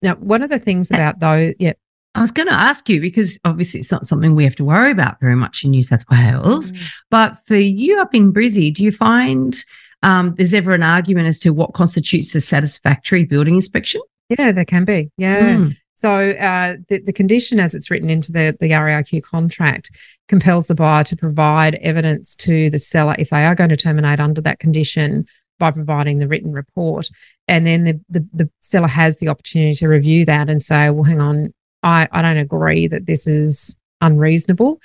Now, 0.03 0.15
one 0.17 0.43
of 0.43 0.51
the 0.51 0.59
things 0.59 0.91
about 0.91 1.21
those, 1.21 1.55
yeah. 1.59 1.73
I 2.15 2.21
was 2.21 2.31
going 2.31 2.49
to 2.49 2.55
ask 2.55 2.89
you 2.89 3.01
because 3.01 3.39
obviously 3.45 3.81
it's 3.81 3.93
not 3.93 4.07
something 4.07 4.35
we 4.35 4.45
have 4.45 4.57
to 4.57 4.65
worry 4.65 4.91
about 4.91 5.21
very 5.21 5.37
much 5.37 5.63
in 5.63 5.71
New 5.71 5.83
South 5.83 6.05
Wales. 6.11 6.73
Mm. 6.73 6.83
But 7.11 7.39
for 7.47 7.57
you 7.57 8.01
up 8.01 8.15
in 8.15 8.33
Brizzy, 8.33 8.75
do 8.75 8.83
you 8.83 8.91
find 8.91 9.57
um, 10.03 10.35
there's 10.37 10.55
ever 10.55 10.75
an 10.75 10.83
argument 10.83 11.29
as 11.29 11.39
to 11.41 11.51
what 11.51 11.75
constitutes 11.75 12.35
a 12.35 12.41
satisfactory 12.41 13.25
building 13.25 13.55
inspection? 13.55 14.01
Yeah, 14.29 14.53
there 14.53 14.65
can 14.65 14.85
be. 14.85 15.11
Yeah. 15.17 15.57
Mm. 15.57 15.77
So 15.97 16.31
uh, 16.31 16.77
the, 16.89 17.01
the 17.01 17.13
condition 17.13 17.59
as 17.59 17.75
it's 17.75 17.91
written 17.91 18.09
into 18.09 18.31
the, 18.31 18.57
the 18.61 18.71
REIQ 18.71 19.23
contract 19.25 19.91
compels 20.29 20.69
the 20.69 20.75
buyer 20.77 21.03
to 21.05 21.17
provide 21.17 21.75
evidence 21.77 22.37
to 22.37 22.71
the 22.71 22.79
seller 22.79 23.17
if 23.19 23.31
they 23.31 23.45
are 23.45 23.57
going 23.57 23.71
to 23.71 23.77
terminate 23.77 24.21
under 24.21 24.41
that 24.43 24.61
condition 24.61 25.27
by 25.59 25.73
providing 25.73 26.19
the 26.19 26.29
written 26.29 26.53
report. 26.53 27.11
And 27.49 27.67
then 27.67 27.83
the, 27.83 28.01
the, 28.09 28.29
the 28.33 28.51
seller 28.61 28.87
has 28.87 29.19
the 29.19 29.27
opportunity 29.27 29.75
to 29.75 29.89
review 29.89 30.25
that 30.27 30.49
and 30.49 30.63
say, 30.63 30.91
well, 30.91 31.03
hang 31.03 31.21
on, 31.21 31.53
I, 31.83 32.09
I 32.13 32.23
don't 32.23 32.37
agree 32.37 32.87
that 32.89 33.07
this 33.07 33.27
is 33.27 33.77
unreasonable. 34.01 34.81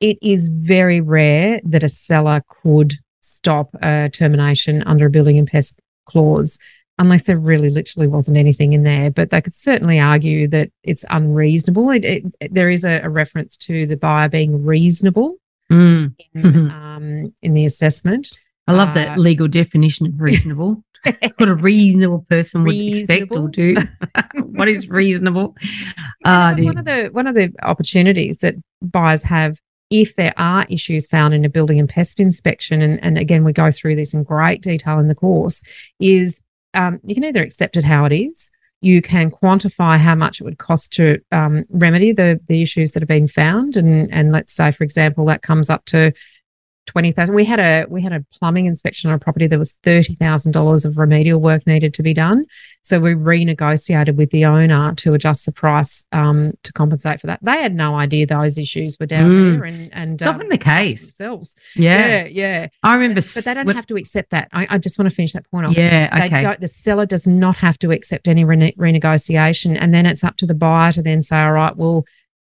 It 0.00 0.18
is 0.22 0.48
very 0.48 1.00
rare 1.00 1.60
that 1.64 1.82
a 1.82 1.88
seller 1.88 2.42
could 2.62 2.94
stop 3.20 3.74
a 3.82 4.10
termination 4.12 4.82
under 4.82 5.06
a 5.06 5.10
building 5.10 5.38
and 5.38 5.48
pest 5.48 5.80
clause 6.06 6.58
unless 6.98 7.24
there 7.24 7.38
really 7.38 7.70
literally 7.70 8.06
wasn't 8.06 8.38
anything 8.38 8.72
in 8.72 8.82
there. 8.82 9.10
But 9.10 9.30
they 9.30 9.40
could 9.40 9.54
certainly 9.54 9.98
argue 9.98 10.46
that 10.48 10.70
it's 10.82 11.04
unreasonable. 11.10 11.90
It, 11.90 12.04
it, 12.04 12.54
there 12.54 12.70
is 12.70 12.84
a, 12.84 13.00
a, 13.00 13.08
reference 13.08 13.56
to 13.58 13.86
the 13.86 13.96
buyer 13.96 14.28
being 14.28 14.64
reasonable 14.64 15.36
mm. 15.70 16.14
in, 16.34 16.70
um, 16.70 17.34
in, 17.42 17.54
the 17.54 17.64
assessment. 17.64 18.36
I 18.68 18.72
love 18.72 18.90
uh, 18.90 18.94
that 18.94 19.18
legal 19.18 19.48
definition 19.48 20.06
of 20.06 20.20
reasonable. 20.20 20.84
what 21.36 21.48
a 21.48 21.54
reasonable 21.54 22.24
person 22.28 22.64
would 22.64 22.74
expect 22.74 23.32
or 23.32 23.48
do. 23.48 23.76
what 24.34 24.68
is 24.68 24.88
reasonable? 24.88 25.56
Uh, 26.24 26.56
one 26.60 26.78
of 26.78 26.86
the 26.86 27.08
one 27.12 27.26
of 27.26 27.34
the 27.34 27.52
opportunities 27.64 28.38
that 28.38 28.54
buyers 28.80 29.22
have 29.22 29.60
if 29.90 30.16
there 30.16 30.32
are 30.38 30.64
issues 30.70 31.06
found 31.06 31.34
in 31.34 31.44
a 31.44 31.50
building 31.50 31.78
and 31.78 31.86
pest 31.86 32.18
inspection, 32.18 32.80
and, 32.80 33.02
and 33.04 33.18
again, 33.18 33.44
we 33.44 33.52
go 33.52 33.70
through 33.70 33.94
this 33.94 34.14
in 34.14 34.22
great 34.22 34.62
detail 34.62 34.98
in 34.98 35.08
the 35.08 35.14
course, 35.14 35.62
is 36.00 36.40
um, 36.72 36.98
you 37.04 37.14
can 37.14 37.24
either 37.24 37.42
accept 37.42 37.76
it 37.76 37.84
how 37.84 38.06
it 38.06 38.12
is, 38.12 38.50
you 38.80 39.00
can 39.00 39.30
quantify 39.30 39.98
how 39.98 40.14
much 40.14 40.40
it 40.40 40.44
would 40.44 40.58
cost 40.58 40.92
to 40.92 41.18
um, 41.32 41.64
remedy 41.70 42.12
the 42.12 42.40
the 42.48 42.62
issues 42.62 42.92
that 42.92 43.02
have 43.02 43.08
been 43.08 43.28
found, 43.28 43.76
and 43.76 44.12
and 44.12 44.32
let's 44.32 44.52
say, 44.52 44.70
for 44.70 44.84
example, 44.84 45.24
that 45.26 45.42
comes 45.42 45.70
up 45.70 45.84
to 45.86 46.12
twenty 46.86 47.12
thousand. 47.12 47.34
We 47.34 47.44
had 47.44 47.60
a 47.60 47.86
we 47.88 48.02
had 48.02 48.12
a 48.12 48.24
plumbing 48.38 48.66
inspection 48.66 49.10
on 49.10 49.16
a 49.16 49.18
property. 49.18 49.46
There 49.46 49.58
was 49.58 49.72
thirty 49.82 50.14
thousand 50.14 50.52
dollars 50.52 50.84
of 50.84 50.96
remedial 50.98 51.40
work 51.40 51.66
needed 51.66 51.94
to 51.94 52.02
be 52.02 52.14
done. 52.14 52.44
So 52.82 53.00
we 53.00 53.14
renegotiated 53.14 54.16
with 54.16 54.30
the 54.30 54.44
owner 54.44 54.94
to 54.96 55.14
adjust 55.14 55.46
the 55.46 55.52
price 55.52 56.04
um, 56.12 56.52
to 56.64 56.72
compensate 56.74 57.18
for 57.20 57.26
that. 57.28 57.38
They 57.42 57.62
had 57.62 57.74
no 57.74 57.94
idea 57.94 58.26
those 58.26 58.58
issues 58.58 58.98
were 59.00 59.06
down 59.06 59.30
Mm. 59.30 59.52
there, 59.54 59.64
and 59.64 59.94
and 59.94 60.12
It's 60.20 60.26
often 60.26 60.48
the 60.50 60.58
case. 60.58 61.06
themselves. 61.06 61.56
Yeah. 61.76 62.06
Yeah, 62.06 62.24
yeah. 62.26 62.66
I 62.82 62.94
remember. 62.94 63.22
But 63.34 63.44
they 63.44 63.54
don't 63.54 63.66
when- 63.66 63.76
have 63.76 63.86
to 63.86 63.96
accept 63.96 64.30
that. 64.30 64.48
I, 64.52 64.66
I 64.70 64.78
just 64.78 64.98
want 64.98 65.08
to 65.08 65.14
finish 65.14 65.32
that 65.32 65.50
point 65.50 65.66
off. 65.66 65.76
Yeah. 65.76 66.14
They 66.18 66.26
Okay. 66.26 66.42
don't, 66.42 66.60
the 66.60 66.68
seller 66.68 67.06
does 67.06 67.26
not 67.26 67.56
have 67.56 67.78
to 67.78 67.90
accept 67.90 68.28
any 68.28 68.44
rene- 68.44 68.74
renegotiation. 68.78 69.76
And 69.80 69.94
then 69.94 70.04
it's 70.04 70.22
up 70.22 70.36
to 70.38 70.46
the 70.46 70.54
buyer 70.54 70.92
to 70.92 71.02
then 71.02 71.22
say, 71.22 71.38
all 71.40 71.52
right, 71.52 71.74
well, 71.76 72.04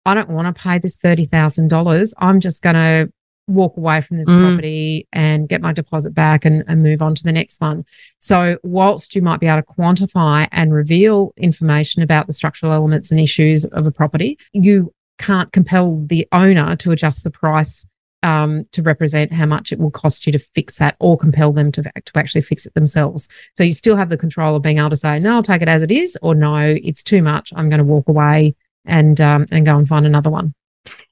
I 0.05 0.13
don't 0.15 0.29
want 0.29 0.53
to 0.53 0.59
pay 0.61 0.79
this 0.79 0.97
$30,000. 0.97 2.13
I'm 2.17 2.39
just 2.39 2.61
going 2.61 2.75
to 2.75 3.11
walk 3.47 3.75
away 3.77 4.01
from 4.01 4.17
this 4.17 4.29
Mm. 4.29 4.41
property 4.41 5.07
and 5.11 5.49
get 5.49 5.61
my 5.61 5.73
deposit 5.73 6.13
back 6.13 6.45
and, 6.45 6.63
and 6.67 6.81
move 6.81 7.01
on 7.01 7.13
to 7.15 7.23
the 7.23 7.31
next 7.31 7.59
one. 7.59 7.83
So, 8.19 8.57
whilst 8.63 9.15
you 9.15 9.21
might 9.21 9.39
be 9.39 9.47
able 9.47 9.61
to 9.61 9.67
quantify 9.67 10.47
and 10.51 10.73
reveal 10.73 11.33
information 11.37 12.01
about 12.01 12.27
the 12.27 12.33
structural 12.33 12.71
elements 12.71 13.11
and 13.11 13.19
issues 13.19 13.65
of 13.65 13.85
a 13.85 13.91
property, 13.91 14.37
you 14.53 14.93
can't 15.19 15.51
compel 15.51 16.03
the 16.07 16.27
owner 16.31 16.75
to 16.77 16.91
adjust 16.91 17.23
the 17.23 17.31
price 17.31 17.85
um, 18.23 18.63
to 18.71 18.81
represent 18.81 19.33
how 19.33 19.45
much 19.45 19.73
it 19.73 19.79
will 19.79 19.91
cost 19.91 20.25
you 20.25 20.31
to 20.31 20.39
fix 20.39 20.77
that 20.77 20.95
or 21.01 21.17
compel 21.17 21.51
them 21.51 21.71
to, 21.73 21.83
to 21.83 22.11
actually 22.15 22.41
fix 22.41 22.65
it 22.65 22.73
themselves. 22.73 23.27
So 23.57 23.65
you 23.65 23.73
still 23.73 23.97
have 23.97 24.07
the 24.07 24.17
control 24.17 24.55
of 24.55 24.61
being 24.63 24.77
able 24.79 24.91
to 24.91 24.95
say, 24.95 25.19
no, 25.19 25.35
I'll 25.35 25.43
take 25.43 25.61
it 25.61 25.67
as 25.67 25.81
it 25.83 25.91
is, 25.91 26.17
or 26.21 26.33
no, 26.33 26.77
it's 26.81 27.03
too 27.03 27.21
much. 27.21 27.51
I'm 27.55 27.67
going 27.69 27.79
to 27.79 27.83
walk 27.83 28.07
away 28.07 28.55
and 28.85 29.19
um, 29.19 29.45
and 29.51 29.65
go 29.65 29.77
and 29.77 29.87
find 29.87 30.05
another 30.05 30.29
one. 30.29 30.53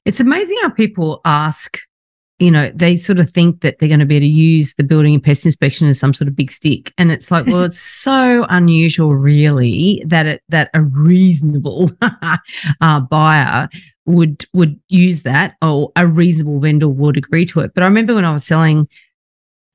It's 0.06 0.20
amazing 0.20 0.58
how 0.62 0.70
people 0.70 1.20
ask, 1.24 1.78
you 2.42 2.50
know, 2.50 2.72
they 2.74 2.96
sort 2.96 3.20
of 3.20 3.30
think 3.30 3.60
that 3.60 3.78
they're 3.78 3.88
going 3.88 4.00
to 4.00 4.06
be 4.06 4.16
able 4.16 4.24
to 4.24 4.26
use 4.26 4.74
the 4.74 4.82
building 4.82 5.14
and 5.14 5.22
pest 5.22 5.46
inspection 5.46 5.86
as 5.86 6.00
some 6.00 6.12
sort 6.12 6.26
of 6.26 6.34
big 6.34 6.50
stick. 6.50 6.92
And 6.98 7.12
it's 7.12 7.30
like, 7.30 7.46
well, 7.46 7.62
it's 7.62 7.78
so 8.02 8.46
unusual, 8.50 9.14
really, 9.14 10.02
that 10.06 10.26
it 10.26 10.42
that 10.48 10.68
a 10.74 10.82
reasonable 10.82 11.92
uh, 12.80 13.00
buyer 13.00 13.68
would 14.06 14.44
would 14.52 14.80
use 14.88 15.22
that 15.22 15.54
or 15.62 15.92
a 15.94 16.04
reasonable 16.04 16.58
vendor 16.58 16.88
would 16.88 17.16
agree 17.16 17.46
to 17.46 17.60
it. 17.60 17.72
But 17.74 17.84
I 17.84 17.86
remember 17.86 18.16
when 18.16 18.24
I 18.24 18.32
was 18.32 18.44
selling 18.44 18.88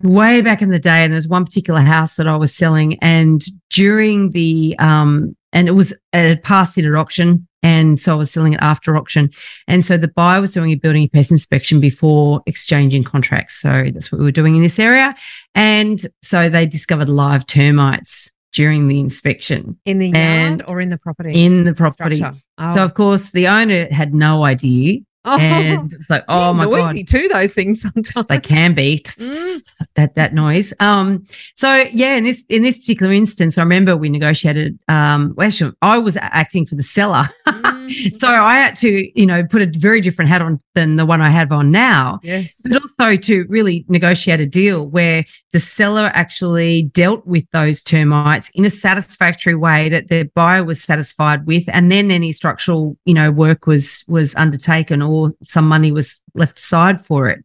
way 0.04 0.42
back 0.42 0.62
in 0.62 0.70
the 0.70 0.78
day, 0.78 1.06
and 1.06 1.14
there's 1.14 1.28
one 1.28 1.46
particular 1.46 1.80
house 1.80 2.18
that 2.18 2.28
I 2.28 2.36
was 2.36 2.54
selling, 2.54 3.00
and 3.00 3.42
during 3.70 4.32
the 4.32 4.76
um, 4.78 5.37
and 5.54 5.68
it 5.68 5.72
was 5.72 5.94
a 6.13 6.38
passed 6.44 6.77
it 6.77 6.86
at 6.86 6.96
auction, 6.96 7.48
and 7.63 8.00
so 8.00 8.13
I 8.13 8.16
was 8.16 8.32
selling 8.32 8.54
it 8.54 8.60
after 8.62 8.96
auction, 8.98 9.30
and 9.68 9.86
so 9.86 9.98
the 9.98 10.08
buyer 10.08 10.42
was 10.42 10.54
doing 10.54 10.72
a 10.72 10.75
building 10.75 11.04
and 11.04 11.12
pest 11.12 11.32
inspection 11.32 11.80
before 11.80 12.42
exchanging 12.46 13.04
contracts. 13.04 13.56
So 13.62 13.88
that's 13.94 14.12
what 14.12 14.20
we 14.20 14.25
were 14.25 14.32
doing 14.32 14.56
in 14.56 14.62
this 14.62 14.80
area, 14.80 15.16
and 15.56 16.00
so 16.22 16.50
they 16.50 16.66
discovered 16.66 17.10
live 17.10 17.46
termites 17.48 18.30
during 18.54 18.88
the 18.88 19.00
inspection 19.00 19.77
In 19.86 20.00
the 20.00 20.12
And 20.16 20.60
yard 20.62 20.70
or 20.72 20.82
in 20.82 20.89
the 20.89 20.98
property? 20.98 21.46
in 21.46 21.66
the 21.66 21.74
property. 21.74 22.24
Oh. 22.58 22.74
So 22.74 22.84
of 22.84 22.94
course 22.94 23.32
the 23.32 23.48
owner 23.48 23.88
had 23.92 24.13
no 24.13 24.46
idea, 24.46 25.00
oh, 25.27 25.38
and 25.39 25.93
it's 26.00 26.10
like, 26.10 26.24
oh 26.27 26.53
my 26.53 26.65
god, 26.65 26.72
noisy 26.88 27.03
too. 27.03 27.27
Those 27.27 27.53
things 27.53 27.81
sometimes 27.81 28.27
they 28.27 28.39
can 28.39 28.74
be 28.74 29.00
Mm. 29.17 29.62
that 29.96 30.15
that 30.15 30.34
noise. 30.34 30.74
Um, 30.79 31.24
so 31.55 31.74
yeah, 31.91 32.15
in 32.15 32.24
this 32.24 32.43
in 32.50 32.63
this 32.63 32.77
particular 32.77 33.12
instance, 33.13 33.57
I 33.57 33.62
remember 33.62 33.96
we 33.96 34.10
negotiated. 34.10 34.79
Um, 34.88 35.34
well, 35.38 35.48
actually, 35.48 35.74
I 35.81 35.98
was 35.98 36.17
acting 36.19 36.65
for 36.65 36.75
the 36.75 36.84
seller, 36.84 37.29
Mm. 37.48 37.76
So 38.17 38.27
I 38.27 38.56
had 38.56 38.75
to, 38.77 39.20
you 39.20 39.25
know, 39.25 39.44
put 39.46 39.62
a 39.62 39.72
very 39.77 40.01
different 40.01 40.29
hat 40.29 40.41
on 40.41 40.60
than 40.75 40.96
the 40.96 41.06
one 41.06 41.22
I 41.22 41.29
have 41.29 41.51
on 41.51 41.72
now. 41.72 42.20
yes. 42.24 42.62
But 42.63 42.82
also 42.82 43.15
to 43.15 43.46
really 43.50 43.86
negotiate 43.88 44.39
a 44.39 44.46
deal 44.46 44.88
where 44.88 45.25
the 45.53 45.60
seller 45.60 46.12
actually 46.13 46.84
dealt 46.84 47.25
with 47.25 47.46
those 47.51 47.82
termites 47.82 48.50
in 48.53 48.65
a 48.65 48.70
satisfactory 48.70 49.56
way 49.56 49.89
that 49.89 50.10
the 50.10 50.29
buyer 50.36 50.63
was 50.63 50.82
satisfied 50.82 51.46
with, 51.48 51.63
and 51.67 51.91
then 51.91 52.12
any 52.12 52.32
structural, 52.32 52.98
you 53.06 53.13
know, 53.13 53.32
work 53.32 53.67
was 53.67 54.03
was 54.08 54.36
undertaken 54.36 55.01
or 55.01 55.32
some 55.44 55.67
money 55.67 55.91
was 55.91 56.20
left 56.36 56.60
aside 56.60 57.06
for 57.06 57.27
it. 57.27 57.44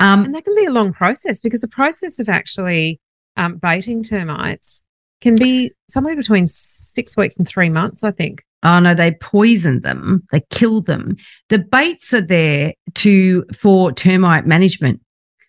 Um, 0.00 0.24
And 0.24 0.34
that 0.34 0.44
can 0.44 0.54
be 0.56 0.64
a 0.64 0.72
long 0.72 0.92
process 0.92 1.40
because 1.40 1.60
the 1.60 1.68
process 1.68 2.18
of 2.18 2.28
actually 2.28 3.00
um, 3.36 3.56
baiting 3.56 4.02
termites 4.02 4.82
can 5.20 5.36
be 5.36 5.70
somewhere 5.88 6.16
between 6.16 6.46
six 6.48 7.16
weeks 7.16 7.36
and 7.36 7.46
three 7.46 7.68
months, 7.68 8.02
I 8.02 8.10
think. 8.10 8.44
Oh 8.62 8.78
no, 8.78 8.94
they 8.94 9.12
poison 9.12 9.80
them, 9.80 10.22
they 10.30 10.42
kill 10.50 10.80
them. 10.80 11.16
The 11.48 11.58
baits 11.58 12.14
are 12.14 12.20
there 12.20 12.74
to 12.94 13.44
for 13.56 13.92
termite 13.92 14.46
management. 14.46 15.00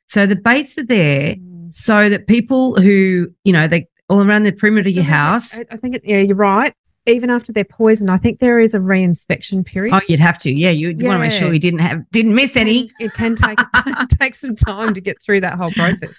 So 0.08 0.25
the 0.25 0.36
baits 0.36 0.77
are 0.77 0.86
there 0.86 1.36
mm. 1.36 1.74
so 1.74 2.10
that 2.10 2.27
people 2.27 2.79
who, 2.82 3.27
you 3.43 3.53
know, 3.53 3.67
they 3.67 3.88
all 4.10 4.22
around 4.22 4.43
the 4.43 4.51
perimeter 4.51 4.89
of 4.89 4.96
your 4.96 5.05
house. 5.05 5.58
I, 5.58 5.65
I 5.72 5.77
think, 5.77 5.96
it, 5.96 6.01
yeah, 6.05 6.20
you're 6.20 6.36
right. 6.36 6.74
Even 7.05 7.29
after 7.29 7.51
they're 7.51 7.65
poisoned, 7.65 8.10
I 8.10 8.17
think 8.17 8.39
there 8.39 8.60
is 8.62 8.74
a 8.74 8.79
reinspection 8.79 9.65
period. 9.65 9.93
Oh, 9.93 10.00
you'd 10.07 10.22
have 10.22 10.38
to. 10.39 10.50
Yeah, 10.51 10.69
you 10.69 10.88
want 11.05 11.17
to 11.17 11.19
make 11.19 11.33
sure 11.33 11.51
you 11.53 11.60
didn't 11.60 11.79
have 11.79 12.10
didn't 12.12 12.33
miss 12.33 12.55
any. 12.55 12.91
It 13.00 13.13
can 13.13 13.36
take 13.36 13.60
take 14.22 14.36
some 14.36 14.55
time 14.55 14.93
to 14.93 15.01
get 15.01 15.22
through 15.22 15.41
that 15.41 15.55
whole 15.55 15.72
process. 15.72 16.15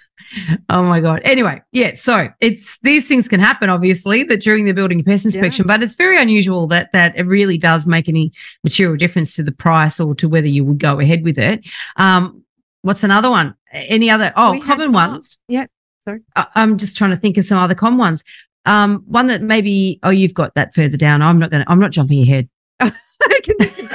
Oh 0.69 0.83
my 0.83 0.99
god. 0.99 1.21
Anyway, 1.23 1.59
yeah. 1.71 1.95
So 1.95 2.29
it's 2.39 2.77
these 2.81 3.07
things 3.07 3.27
can 3.27 3.39
happen, 3.39 3.69
obviously, 3.69 4.23
that 4.25 4.41
during 4.41 4.65
the 4.65 4.73
building 4.73 5.03
pest 5.03 5.25
inspection, 5.25 5.65
but 5.65 5.81
it's 5.81 5.95
very 5.95 6.21
unusual 6.21 6.67
that 6.67 6.91
that 6.93 7.15
it 7.17 7.23
really 7.23 7.57
does 7.57 7.87
make 7.87 8.07
any 8.07 8.31
material 8.63 8.95
difference 8.95 9.35
to 9.37 9.43
the 9.43 9.51
price 9.51 9.99
or 9.99 10.13
to 10.15 10.29
whether 10.29 10.47
you 10.47 10.63
would 10.65 10.79
go 10.79 10.99
ahead 10.99 11.23
with 11.23 11.39
it. 11.39 11.65
Um, 11.95 12.43
what's 12.83 13.03
another 13.03 13.31
one? 13.31 13.55
Any 13.71 14.11
other? 14.11 14.31
Oh, 14.35 14.51
We 14.51 14.61
common 14.61 14.91
ones. 14.91 15.39
yeah, 15.47 15.65
sorry. 16.03 16.21
I, 16.35 16.45
I'm 16.53 16.77
just 16.77 16.95
trying 16.95 17.09
to 17.11 17.17
think 17.17 17.37
of 17.37 17.45
some 17.45 17.57
other 17.57 17.73
common 17.75 17.97
ones. 17.97 18.23
Um, 18.65 19.03
one 19.07 19.27
that 19.27 19.41
maybe. 19.41 19.99
Oh, 20.03 20.09
you've 20.09 20.33
got 20.33 20.55
that 20.55 20.73
further 20.73 20.97
down. 20.97 21.21
I'm 21.21 21.39
not 21.39 21.51
going. 21.51 21.63
to 21.63 21.71
I'm 21.71 21.79
not 21.79 21.91
jumping 21.91 22.21
ahead. 22.21 22.49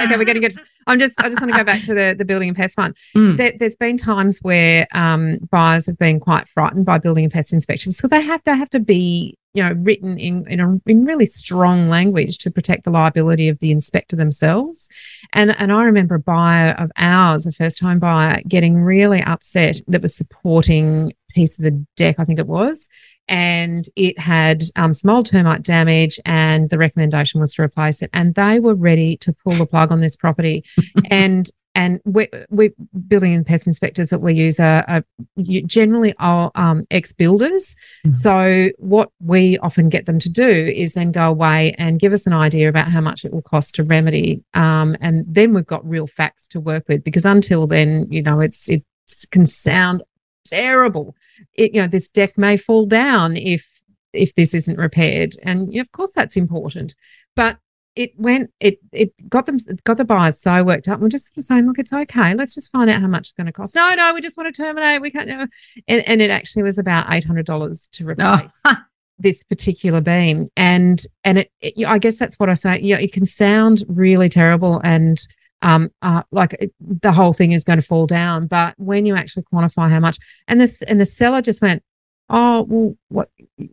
Okay, 0.01 0.17
we're 0.17 0.25
getting 0.25 0.41
get. 0.41 0.55
I'm 0.87 0.99
just. 0.99 1.19
I 1.21 1.29
just 1.29 1.41
want 1.41 1.53
to 1.53 1.57
go 1.57 1.63
back 1.63 1.83
to 1.83 1.93
the 1.93 2.15
the 2.17 2.25
building 2.25 2.49
and 2.49 2.57
pest 2.57 2.77
one. 2.77 2.93
Mm. 3.15 3.37
There, 3.37 3.53
there's 3.59 3.75
been 3.75 3.97
times 3.97 4.39
where 4.41 4.87
um, 4.93 5.37
buyers 5.51 5.85
have 5.85 5.97
been 5.97 6.19
quite 6.19 6.47
frightened 6.47 6.85
by 6.85 6.97
building 6.97 7.25
and 7.25 7.33
pest 7.33 7.53
inspections, 7.53 7.97
so 7.97 8.07
they 8.07 8.21
have 8.21 8.41
they 8.45 8.55
have 8.55 8.69
to 8.71 8.79
be 8.79 9.37
you 9.53 9.63
know 9.63 9.73
written 9.77 10.17
in 10.17 10.47
in 10.47 10.59
a 10.59 10.79
in 10.89 11.05
really 11.05 11.25
strong 11.25 11.87
language 11.87 12.39
to 12.39 12.51
protect 12.51 12.83
the 12.83 12.91
liability 12.91 13.47
of 13.47 13.59
the 13.59 13.71
inspector 13.71 14.15
themselves. 14.15 14.89
And 15.33 15.55
and 15.59 15.71
I 15.71 15.83
remember 15.83 16.15
a 16.15 16.19
buyer 16.19 16.71
of 16.71 16.91
ours, 16.97 17.45
a 17.45 17.51
first 17.51 17.77
time 17.77 17.99
buyer, 17.99 18.41
getting 18.47 18.81
really 18.81 19.21
upset 19.21 19.81
that 19.87 20.01
was 20.01 20.15
supporting 20.15 21.13
piece 21.33 21.57
of 21.57 21.63
the 21.63 21.85
deck, 21.95 22.15
I 22.19 22.25
think 22.25 22.39
it 22.39 22.47
was, 22.47 22.89
and 23.31 23.85
it 23.95 24.19
had 24.19 24.61
um, 24.75 24.93
some 24.93 25.09
old 25.09 25.25
termite 25.25 25.63
damage, 25.63 26.19
and 26.25 26.69
the 26.69 26.77
recommendation 26.77 27.39
was 27.39 27.53
to 27.53 27.63
replace 27.63 28.01
it. 28.01 28.09
And 28.13 28.35
they 28.35 28.59
were 28.59 28.75
ready 28.75 29.15
to 29.17 29.33
pull 29.33 29.53
the 29.53 29.65
plug 29.65 29.91
on 29.91 30.01
this 30.01 30.17
property, 30.17 30.65
and 31.09 31.49
and 31.73 32.01
we, 32.03 32.27
we 32.49 32.73
building 33.07 33.33
and 33.33 33.45
pest 33.45 33.65
inspectors 33.65 34.09
that 34.09 34.19
we 34.19 34.33
use 34.33 34.59
are, 34.59 34.83
are 34.89 35.05
generally 35.65 36.13
are 36.19 36.51
um, 36.55 36.83
ex 36.91 37.13
builders. 37.13 37.77
Mhm. 38.05 38.13
So 38.13 38.69
what 38.77 39.09
we 39.21 39.57
often 39.59 39.87
get 39.87 40.05
them 40.05 40.19
to 40.19 40.29
do 40.29 40.49
is 40.49 40.93
then 40.93 41.13
go 41.13 41.29
away 41.29 41.73
and 41.77 41.97
give 41.97 42.11
us 42.11 42.27
an 42.27 42.33
idea 42.33 42.67
about 42.67 42.89
how 42.89 42.99
much 42.99 43.23
it 43.23 43.31
will 43.31 43.41
cost 43.41 43.75
to 43.75 43.85
remedy, 43.85 44.43
um, 44.53 44.97
and 44.99 45.23
then 45.25 45.53
we've 45.53 45.65
got 45.65 45.87
real 45.87 46.07
facts 46.07 46.49
to 46.49 46.59
work 46.59 46.83
with. 46.89 47.05
Because 47.05 47.25
until 47.25 47.65
then, 47.65 48.07
you 48.09 48.21
know, 48.21 48.41
it's 48.41 48.67
it 48.67 48.83
can 49.31 49.45
sound 49.45 50.03
terrible. 50.45 51.15
It, 51.53 51.73
you 51.73 51.81
know, 51.81 51.87
this 51.87 52.07
deck 52.07 52.37
may 52.37 52.57
fall 52.57 52.85
down 52.85 53.37
if 53.37 53.67
if 54.13 54.35
this 54.35 54.53
isn't 54.53 54.77
repaired, 54.77 55.35
and 55.43 55.73
yeah, 55.73 55.81
of 55.81 55.91
course 55.91 56.11
that's 56.13 56.37
important. 56.37 56.95
But 57.35 57.57
it 57.95 58.11
went 58.17 58.51
it 58.59 58.79
it 58.93 59.11
got 59.29 59.45
them 59.45 59.57
it 59.67 59.83
got 59.83 59.97
the 59.97 60.05
buyers 60.05 60.39
so 60.39 60.63
worked 60.63 60.87
up. 60.87 60.99
We're 60.99 61.09
just 61.09 61.27
sort 61.27 61.39
of 61.39 61.43
saying, 61.45 61.65
look, 61.67 61.77
it's 61.79 61.91
okay. 61.93 62.33
Let's 62.35 62.55
just 62.55 62.71
find 62.71 62.89
out 62.89 63.01
how 63.01 63.07
much 63.07 63.21
it's 63.29 63.31
going 63.33 63.47
to 63.47 63.53
cost. 63.53 63.75
No, 63.75 63.93
no, 63.95 64.13
we 64.13 64.21
just 64.21 64.37
want 64.37 64.53
to 64.53 64.61
terminate. 64.63 65.01
We 65.01 65.11
can't. 65.11 65.27
No. 65.27 65.45
And, 65.87 66.07
and 66.07 66.21
it 66.21 66.29
actually 66.29 66.63
was 66.63 66.77
about 66.77 67.11
eight 67.11 67.25
hundred 67.25 67.45
dollars 67.45 67.87
to 67.93 68.03
oh. 68.07 68.11
replace 68.11 68.59
Oh. 68.65 68.75
this 69.19 69.43
particular 69.43 69.99
beam. 70.01 70.49
And 70.55 71.01
and 71.23 71.39
it, 71.39 71.51
it 71.59 71.77
you 71.77 71.87
I 71.87 71.97
guess 71.99 72.17
that's 72.17 72.39
what 72.39 72.49
I 72.49 72.53
say. 72.53 72.79
You 72.79 72.95
know, 72.95 73.01
it 73.01 73.11
can 73.13 73.25
sound 73.25 73.83
really 73.89 74.29
terrible 74.29 74.79
and 74.83 75.21
um 75.61 75.89
uh, 76.01 76.23
like 76.31 76.53
it, 76.53 76.73
the 76.79 77.11
whole 77.11 77.33
thing 77.33 77.51
is 77.51 77.63
going 77.63 77.79
to 77.79 77.85
fall 77.85 78.07
down. 78.07 78.47
But 78.47 78.73
when 78.77 79.05
you 79.05 79.15
actually 79.15 79.43
quantify 79.43 79.89
how 79.89 79.99
much, 79.99 80.17
and 80.47 80.59
this 80.59 80.81
and 80.83 80.99
the 80.99 81.05
seller 81.05 81.41
just 81.41 81.61
went, 81.61 81.83
oh 82.29 82.63
well, 82.63 82.95
what? 83.09 83.29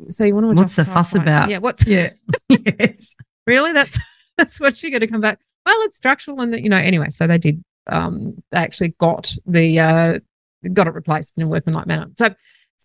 So 0.08 0.24
you 0.24 0.34
want 0.34 0.56
to 0.56 0.60
What's 0.62 0.76
the 0.76 0.84
fuss 0.84 1.14
by- 1.14 1.22
about? 1.22 1.50
Yeah, 1.50 1.58
what's 1.58 1.86
Yeah. 1.86 2.10
yes. 2.48 3.16
really 3.46 3.72
that's 3.72 3.98
that's 4.36 4.60
what 4.60 4.82
you're 4.82 4.90
going 4.90 5.00
to 5.00 5.06
come 5.06 5.20
back 5.20 5.40
well 5.64 5.76
it's 5.82 5.96
structural 5.96 6.40
and 6.40 6.52
that 6.52 6.62
you 6.62 6.68
know 6.68 6.76
anyway 6.76 7.08
so 7.10 7.26
they 7.26 7.38
did 7.38 7.62
um, 7.88 8.42
they 8.50 8.58
actually 8.58 8.94
got 8.98 9.32
the 9.46 9.80
uh, 9.80 10.18
got 10.72 10.86
it 10.86 10.94
replaced 10.94 11.34
in 11.36 11.44
a 11.44 11.48
workmanlike 11.48 11.86
manner. 11.86 12.06
So, 12.18 12.34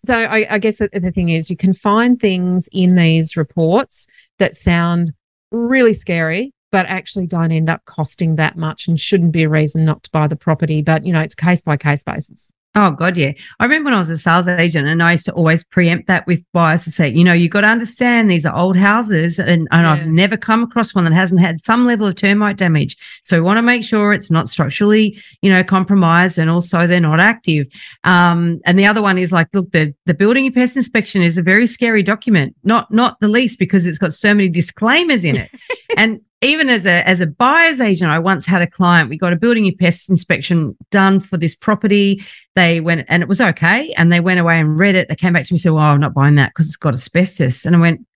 so 0.04 0.14
I, 0.14 0.54
I 0.54 0.58
guess 0.58 0.78
the, 0.78 0.88
the 0.92 1.10
thing 1.10 1.30
is, 1.30 1.50
you 1.50 1.56
can 1.56 1.74
find 1.74 2.20
things 2.20 2.68
in 2.72 2.94
these 2.94 3.36
reports 3.36 4.06
that 4.38 4.56
sound 4.56 5.12
really 5.50 5.94
scary, 5.94 6.52
but 6.74 6.86
actually 6.86 7.24
don't 7.24 7.52
end 7.52 7.70
up 7.70 7.84
costing 7.84 8.34
that 8.34 8.56
much 8.56 8.88
and 8.88 8.98
shouldn't 8.98 9.30
be 9.30 9.44
a 9.44 9.48
reason 9.48 9.84
not 9.84 10.02
to 10.02 10.10
buy 10.10 10.26
the 10.26 10.34
property. 10.34 10.82
But 10.82 11.06
you 11.06 11.12
know, 11.12 11.20
it's 11.20 11.32
case 11.32 11.60
by 11.60 11.76
case 11.76 12.02
basis. 12.02 12.52
Oh 12.74 12.90
God, 12.90 13.16
yeah. 13.16 13.30
I 13.60 13.64
remember 13.64 13.86
when 13.86 13.94
I 13.94 13.98
was 13.98 14.10
a 14.10 14.18
sales 14.18 14.48
agent 14.48 14.88
and 14.88 15.00
I 15.00 15.12
used 15.12 15.26
to 15.26 15.32
always 15.34 15.62
preempt 15.62 16.08
that 16.08 16.26
with 16.26 16.42
buyers 16.52 16.82
to 16.82 16.90
say, 16.90 17.08
you 17.08 17.22
know, 17.22 17.32
you 17.32 17.48
got 17.48 17.60
to 17.60 17.68
understand 17.68 18.28
these 18.28 18.44
are 18.44 18.56
old 18.56 18.76
houses 18.76 19.38
and, 19.38 19.68
and 19.70 19.84
Yeah. 19.84 19.92
I've 19.92 20.08
never 20.08 20.36
come 20.36 20.64
across 20.64 20.96
one 20.96 21.04
that 21.04 21.12
hasn't 21.12 21.40
had 21.40 21.64
some 21.64 21.86
level 21.86 22.08
of 22.08 22.16
termite 22.16 22.56
damage. 22.56 22.96
So 23.22 23.36
we 23.36 23.42
want 23.42 23.58
to 23.58 23.62
make 23.62 23.84
sure 23.84 24.12
it's 24.12 24.32
not 24.32 24.48
structurally, 24.48 25.16
you 25.42 25.50
know, 25.50 25.62
compromised 25.62 26.36
and 26.36 26.50
also 26.50 26.88
they're 26.88 26.98
not 26.98 27.20
active. 27.20 27.68
Um, 28.02 28.60
and 28.66 28.76
the 28.76 28.86
other 28.86 29.00
one 29.00 29.18
is 29.18 29.30
like, 29.30 29.46
look, 29.52 29.70
the 29.70 29.94
the 30.06 30.14
building 30.14 30.46
and 30.46 30.54
pest 30.56 30.76
inspection 30.76 31.22
is 31.22 31.38
a 31.38 31.42
very 31.42 31.68
scary 31.68 32.02
document, 32.02 32.56
not 32.64 32.90
not 32.90 33.20
the 33.20 33.28
least 33.28 33.60
because 33.60 33.86
it's 33.86 33.98
got 33.98 34.12
so 34.12 34.34
many 34.34 34.48
disclaimers 34.48 35.22
in 35.22 35.36
it. 35.36 35.50
and 35.96 36.18
even 36.44 36.68
as 36.68 36.86
a 36.86 37.06
as 37.08 37.20
a 37.20 37.26
buyer's 37.26 37.80
agent, 37.80 38.10
I 38.10 38.18
once 38.18 38.46
had 38.46 38.62
a 38.62 38.66
client. 38.66 39.08
We 39.08 39.18
got 39.18 39.32
a 39.32 39.36
building 39.36 39.66
and 39.66 39.78
pest 39.78 40.10
inspection 40.10 40.76
done 40.90 41.20
for 41.20 41.36
this 41.36 41.54
property. 41.54 42.22
They 42.54 42.80
went 42.80 43.06
and 43.08 43.22
it 43.22 43.28
was 43.28 43.40
okay, 43.40 43.92
and 43.94 44.12
they 44.12 44.20
went 44.20 44.40
away 44.40 44.60
and 44.60 44.78
read 44.78 44.94
it. 44.94 45.08
They 45.08 45.16
came 45.16 45.32
back 45.32 45.46
to 45.46 45.52
me 45.52 45.56
and 45.56 45.60
said, 45.60 45.72
"Well, 45.72 45.84
I'm 45.84 46.00
not 46.00 46.14
buying 46.14 46.36
that 46.36 46.50
because 46.50 46.66
it's 46.66 46.76
got 46.76 46.94
asbestos." 46.94 47.64
And 47.64 47.74
I 47.74 47.78
went, 47.78 48.06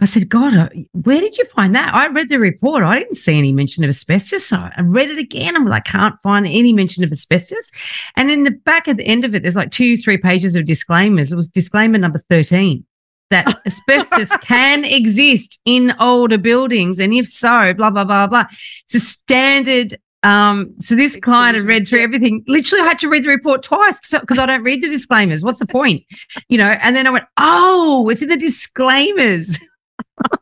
I 0.00 0.06
said, 0.06 0.28
"God, 0.28 0.56
uh, 0.56 0.68
where 0.92 1.20
did 1.20 1.36
you 1.36 1.44
find 1.46 1.74
that?" 1.74 1.94
I 1.94 2.06
read 2.08 2.28
the 2.28 2.38
report. 2.38 2.84
I 2.84 2.98
didn't 2.98 3.16
see 3.16 3.36
any 3.36 3.52
mention 3.52 3.84
of 3.84 3.88
asbestos. 3.88 4.46
So 4.46 4.56
I 4.56 4.80
read 4.80 5.10
it 5.10 5.18
again. 5.18 5.56
I'm 5.56 5.66
like, 5.66 5.88
I 5.88 5.90
can't 5.90 6.16
find 6.22 6.46
any 6.46 6.72
mention 6.72 7.04
of 7.04 7.10
asbestos. 7.10 7.70
And 8.16 8.30
in 8.30 8.44
the 8.44 8.50
back 8.50 8.88
at 8.88 8.96
the 8.96 9.06
end 9.06 9.24
of 9.24 9.34
it, 9.34 9.42
there's 9.42 9.56
like 9.56 9.70
two, 9.70 9.96
three 9.96 10.18
pages 10.18 10.56
of 10.56 10.64
disclaimers. 10.64 11.32
It 11.32 11.36
was 11.36 11.48
disclaimer 11.48 11.98
number 11.98 12.24
thirteen 12.30 12.84
that 13.34 13.60
asbestos 13.66 14.28
can 14.42 14.84
exist 14.84 15.60
in 15.64 15.94
older 15.98 16.38
buildings. 16.38 17.00
And 17.00 17.12
if 17.12 17.26
so, 17.26 17.74
blah, 17.74 17.90
blah, 17.90 18.04
blah, 18.04 18.28
blah. 18.28 18.44
It's 18.84 18.94
a 18.94 19.00
standard. 19.00 19.98
Um, 20.22 20.74
so 20.78 20.94
this 20.94 21.16
client 21.16 21.56
had 21.56 21.66
read 21.66 21.88
through 21.88 22.00
everything. 22.00 22.44
Literally, 22.46 22.82
I 22.82 22.86
had 22.86 22.98
to 23.00 23.08
read 23.08 23.24
the 23.24 23.28
report 23.28 23.62
twice 23.62 24.00
because 24.00 24.38
I 24.38 24.46
don't 24.46 24.62
read 24.62 24.82
the 24.82 24.88
disclaimers. 24.88 25.42
What's 25.42 25.58
the 25.58 25.66
point? 25.66 26.04
You 26.48 26.58
know, 26.58 26.70
and 26.70 26.94
then 26.94 27.06
I 27.06 27.10
went, 27.10 27.26
oh, 27.36 28.08
it's 28.08 28.22
in 28.22 28.28
the 28.28 28.36
disclaimers. 28.36 29.58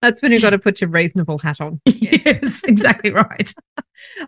That's 0.00 0.22
when 0.22 0.32
you've 0.32 0.40
got 0.40 0.50
to 0.50 0.58
put 0.58 0.80
your 0.80 0.88
reasonable 0.88 1.38
hat 1.38 1.60
on. 1.60 1.80
yes, 1.86 2.64
exactly 2.64 3.10
right. 3.10 3.52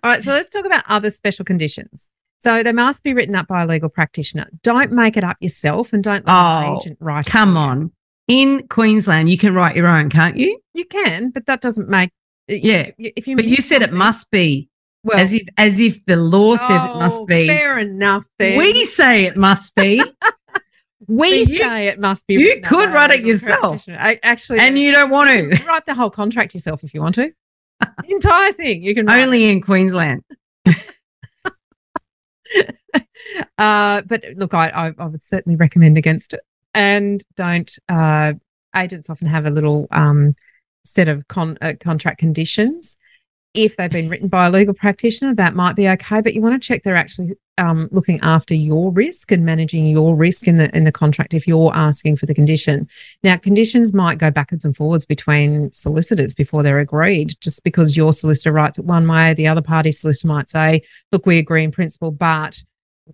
All 0.02 0.10
right, 0.10 0.22
so 0.22 0.32
let's 0.32 0.50
talk 0.50 0.66
about 0.66 0.84
other 0.86 1.08
special 1.08 1.46
conditions. 1.46 2.10
So 2.42 2.62
they 2.64 2.72
must 2.72 3.04
be 3.04 3.14
written 3.14 3.37
up 3.37 3.46
by 3.46 3.62
a 3.62 3.66
legal 3.66 3.88
practitioner. 3.88 4.49
Don't 4.62 4.90
make 4.90 5.16
it 5.16 5.22
up 5.22 5.37
yourself 5.40 5.92
and 5.92 6.02
don't 6.02 6.26
let 6.26 6.32
an 6.34 6.64
Oh, 6.64 6.76
agent 6.78 6.99
write. 7.00 7.26
it 7.26 7.30
Come 7.30 7.56
on. 7.56 7.92
In 8.26 8.66
Queensland, 8.66 9.28
you 9.28 9.38
can 9.38 9.54
write 9.54 9.76
your 9.76 9.87
own, 9.87 10.11
can't 10.11 10.37
you? 10.37 10.58
You 10.75 10.84
can, 10.84 11.30
but 11.30 11.46
that 11.46 11.61
doesn't 11.61 11.88
make. 11.88 12.11
Yeah, 12.49 12.90
If 12.99 13.28
you 13.28 13.37
But 13.37 13.44
you 13.44 13.56
said 13.58 13.82
it 13.82 13.92
must 13.92 14.28
be, 14.32 14.68
well, 15.04 15.18
as 15.18 15.32
if 15.32 15.42
as 15.56 15.78
if 15.78 16.04
the 16.06 16.16
law 16.16 16.56
says 16.56 16.82
it 16.82 16.90
oh, 16.92 16.99
must 16.99 17.26
be. 17.26 17.46
Fair 17.46 17.78
enough. 17.78 18.25
Then 18.38 18.58
We 18.58 18.84
say 18.87 19.25
it 19.25 19.37
must 19.37 19.75
be, 19.76 20.02
we 21.08 21.44
you- 21.44 21.58
say 21.58 21.87
it 21.88 22.00
must 22.00 22.26
be. 22.26 22.34
you 22.34 22.61
could 22.62 22.90
write 22.92 23.11
it 23.12 23.25
yourself. 23.25 23.84
I, 23.88 24.18
actually, 24.22 24.58
and 24.61 24.76
you 24.78 24.90
don't 24.92 25.11
want 25.11 25.30
to. 25.30 25.56
can 25.56 25.66
write 25.66 25.87
the 25.87 25.94
whole 25.94 26.11
contract 26.11 26.54
yourself 26.54 26.82
if 26.82 26.92
you 26.94 27.00
want 27.00 27.14
to. 27.16 27.32
The 27.80 27.88
entire 28.08 28.52
thing 28.52 28.82
you 28.82 28.94
can 28.94 29.06
write. 29.06 29.22
Only 29.22 29.44
in 29.49 29.61
Queensland. 29.61 30.22
Uh, 33.56 34.02
but 34.02 34.24
look, 34.36 34.52
I, 34.52 34.68
I, 34.68 34.92
I 34.98 35.06
would 35.06 35.22
certainly 35.22 35.56
recommend 35.56 35.96
against 35.96 36.34
it. 36.34 36.40
And 36.74 37.22
don't, 37.36 37.74
uh, 37.88 38.34
agents 38.74 39.08
often 39.08 39.28
have 39.28 39.46
a 39.46 39.50
little 39.50 39.86
um, 39.90 40.32
set 40.84 41.08
of 41.08 41.26
con- 41.28 41.56
uh, 41.62 41.74
contract 41.80 42.18
conditions. 42.18 42.96
If 43.54 43.76
they've 43.76 43.90
been 43.90 44.08
written 44.08 44.28
by 44.28 44.46
a 44.46 44.50
legal 44.50 44.72
practitioner, 44.72 45.34
that 45.34 45.54
might 45.54 45.76
be 45.76 45.86
okay, 45.86 46.22
but 46.22 46.32
you 46.32 46.40
want 46.40 46.60
to 46.60 46.66
check 46.66 46.82
they're 46.82 46.96
actually 46.96 47.32
um, 47.58 47.88
looking 47.92 48.18
after 48.22 48.54
your 48.54 48.90
risk 48.90 49.30
and 49.30 49.44
managing 49.44 49.86
your 49.86 50.16
risk 50.16 50.48
in 50.48 50.56
the 50.56 50.74
in 50.74 50.84
the 50.84 50.92
contract 50.92 51.34
if 51.34 51.46
you're 51.46 51.70
asking 51.74 52.16
for 52.16 52.24
the 52.24 52.34
condition. 52.34 52.88
Now, 53.22 53.36
conditions 53.36 53.92
might 53.92 54.16
go 54.16 54.30
backwards 54.30 54.64
and 54.64 54.74
forwards 54.74 55.04
between 55.04 55.70
solicitors 55.74 56.34
before 56.34 56.62
they're 56.62 56.78
agreed. 56.78 57.34
Just 57.42 57.62
because 57.62 57.94
your 57.94 58.14
solicitor 58.14 58.52
writes 58.52 58.78
it 58.78 58.86
one 58.86 59.06
way, 59.06 59.34
the 59.34 59.48
other 59.48 59.62
party's 59.62 60.00
solicitor 60.00 60.28
might 60.28 60.48
say, 60.48 60.80
"Look, 61.12 61.26
we 61.26 61.36
agree 61.38 61.62
in 61.62 61.72
principle, 61.72 62.10
but 62.10 62.62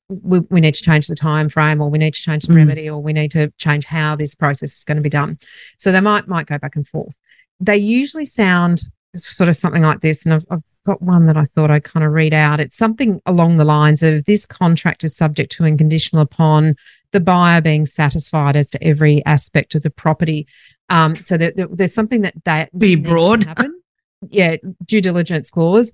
we, 0.08 0.38
we 0.50 0.60
need 0.60 0.74
to 0.74 0.82
change 0.82 1.08
the 1.08 1.16
time 1.16 1.48
frame 1.48 1.80
or 1.80 1.90
we 1.90 1.98
need 1.98 2.14
to 2.14 2.22
change 2.22 2.44
the 2.44 2.52
Mm. 2.52 2.56
remedy 2.56 2.88
or 2.88 3.02
we 3.02 3.12
need 3.12 3.30
to 3.32 3.50
change 3.58 3.86
how 3.86 4.14
this 4.14 4.34
process 4.34 4.76
is 4.76 4.84
going 4.84 4.96
to 4.96 5.02
be 5.02 5.08
done 5.08 5.38
so 5.78 5.90
they 5.90 6.00
might 6.00 6.28
might 6.28 6.46
go 6.46 6.58
back 6.58 6.76
and 6.76 6.86
forth 6.86 7.16
they 7.58 7.76
usually 7.76 8.26
sound 8.26 8.82
sort 9.16 9.48
of 9.48 9.56
something 9.56 9.82
like 9.82 10.00
this 10.00 10.24
and 10.24 10.34
i've, 10.34 10.44
I've 10.50 10.62
got 10.86 11.02
one 11.02 11.26
that 11.26 11.36
i 11.36 11.44
thought 11.44 11.70
i'd 11.70 11.84
kind 11.84 12.04
of 12.04 12.12
read 12.12 12.32
out 12.34 12.60
it's 12.60 12.76
something 12.76 13.20
along 13.26 13.56
the 13.56 13.64
lines 13.64 14.02
of 14.02 14.24
this 14.24 14.46
contract 14.46 15.04
is 15.04 15.16
subject 15.16 15.52
to 15.52 15.64
and 15.64 15.78
conditional 15.78 16.22
upon 16.22 16.76
the 17.12 17.20
buyer 17.20 17.60
being 17.60 17.86
satisfied 17.86 18.54
as 18.56 18.68
to 18.70 18.82
every 18.84 19.24
aspect 19.26 19.74
of 19.74 19.82
the 19.82 19.90
property 19.90 20.46
um, 20.90 21.16
so 21.16 21.36
there, 21.36 21.52
there- 21.56 21.68
there's 21.70 21.94
something 21.94 22.22
that 22.22 22.34
that 22.44 22.76
be 22.78 22.94
broad. 22.96 23.44
happen. 23.44 23.80
yeah 24.30 24.56
due 24.84 25.00
diligence 25.00 25.50
clause 25.50 25.92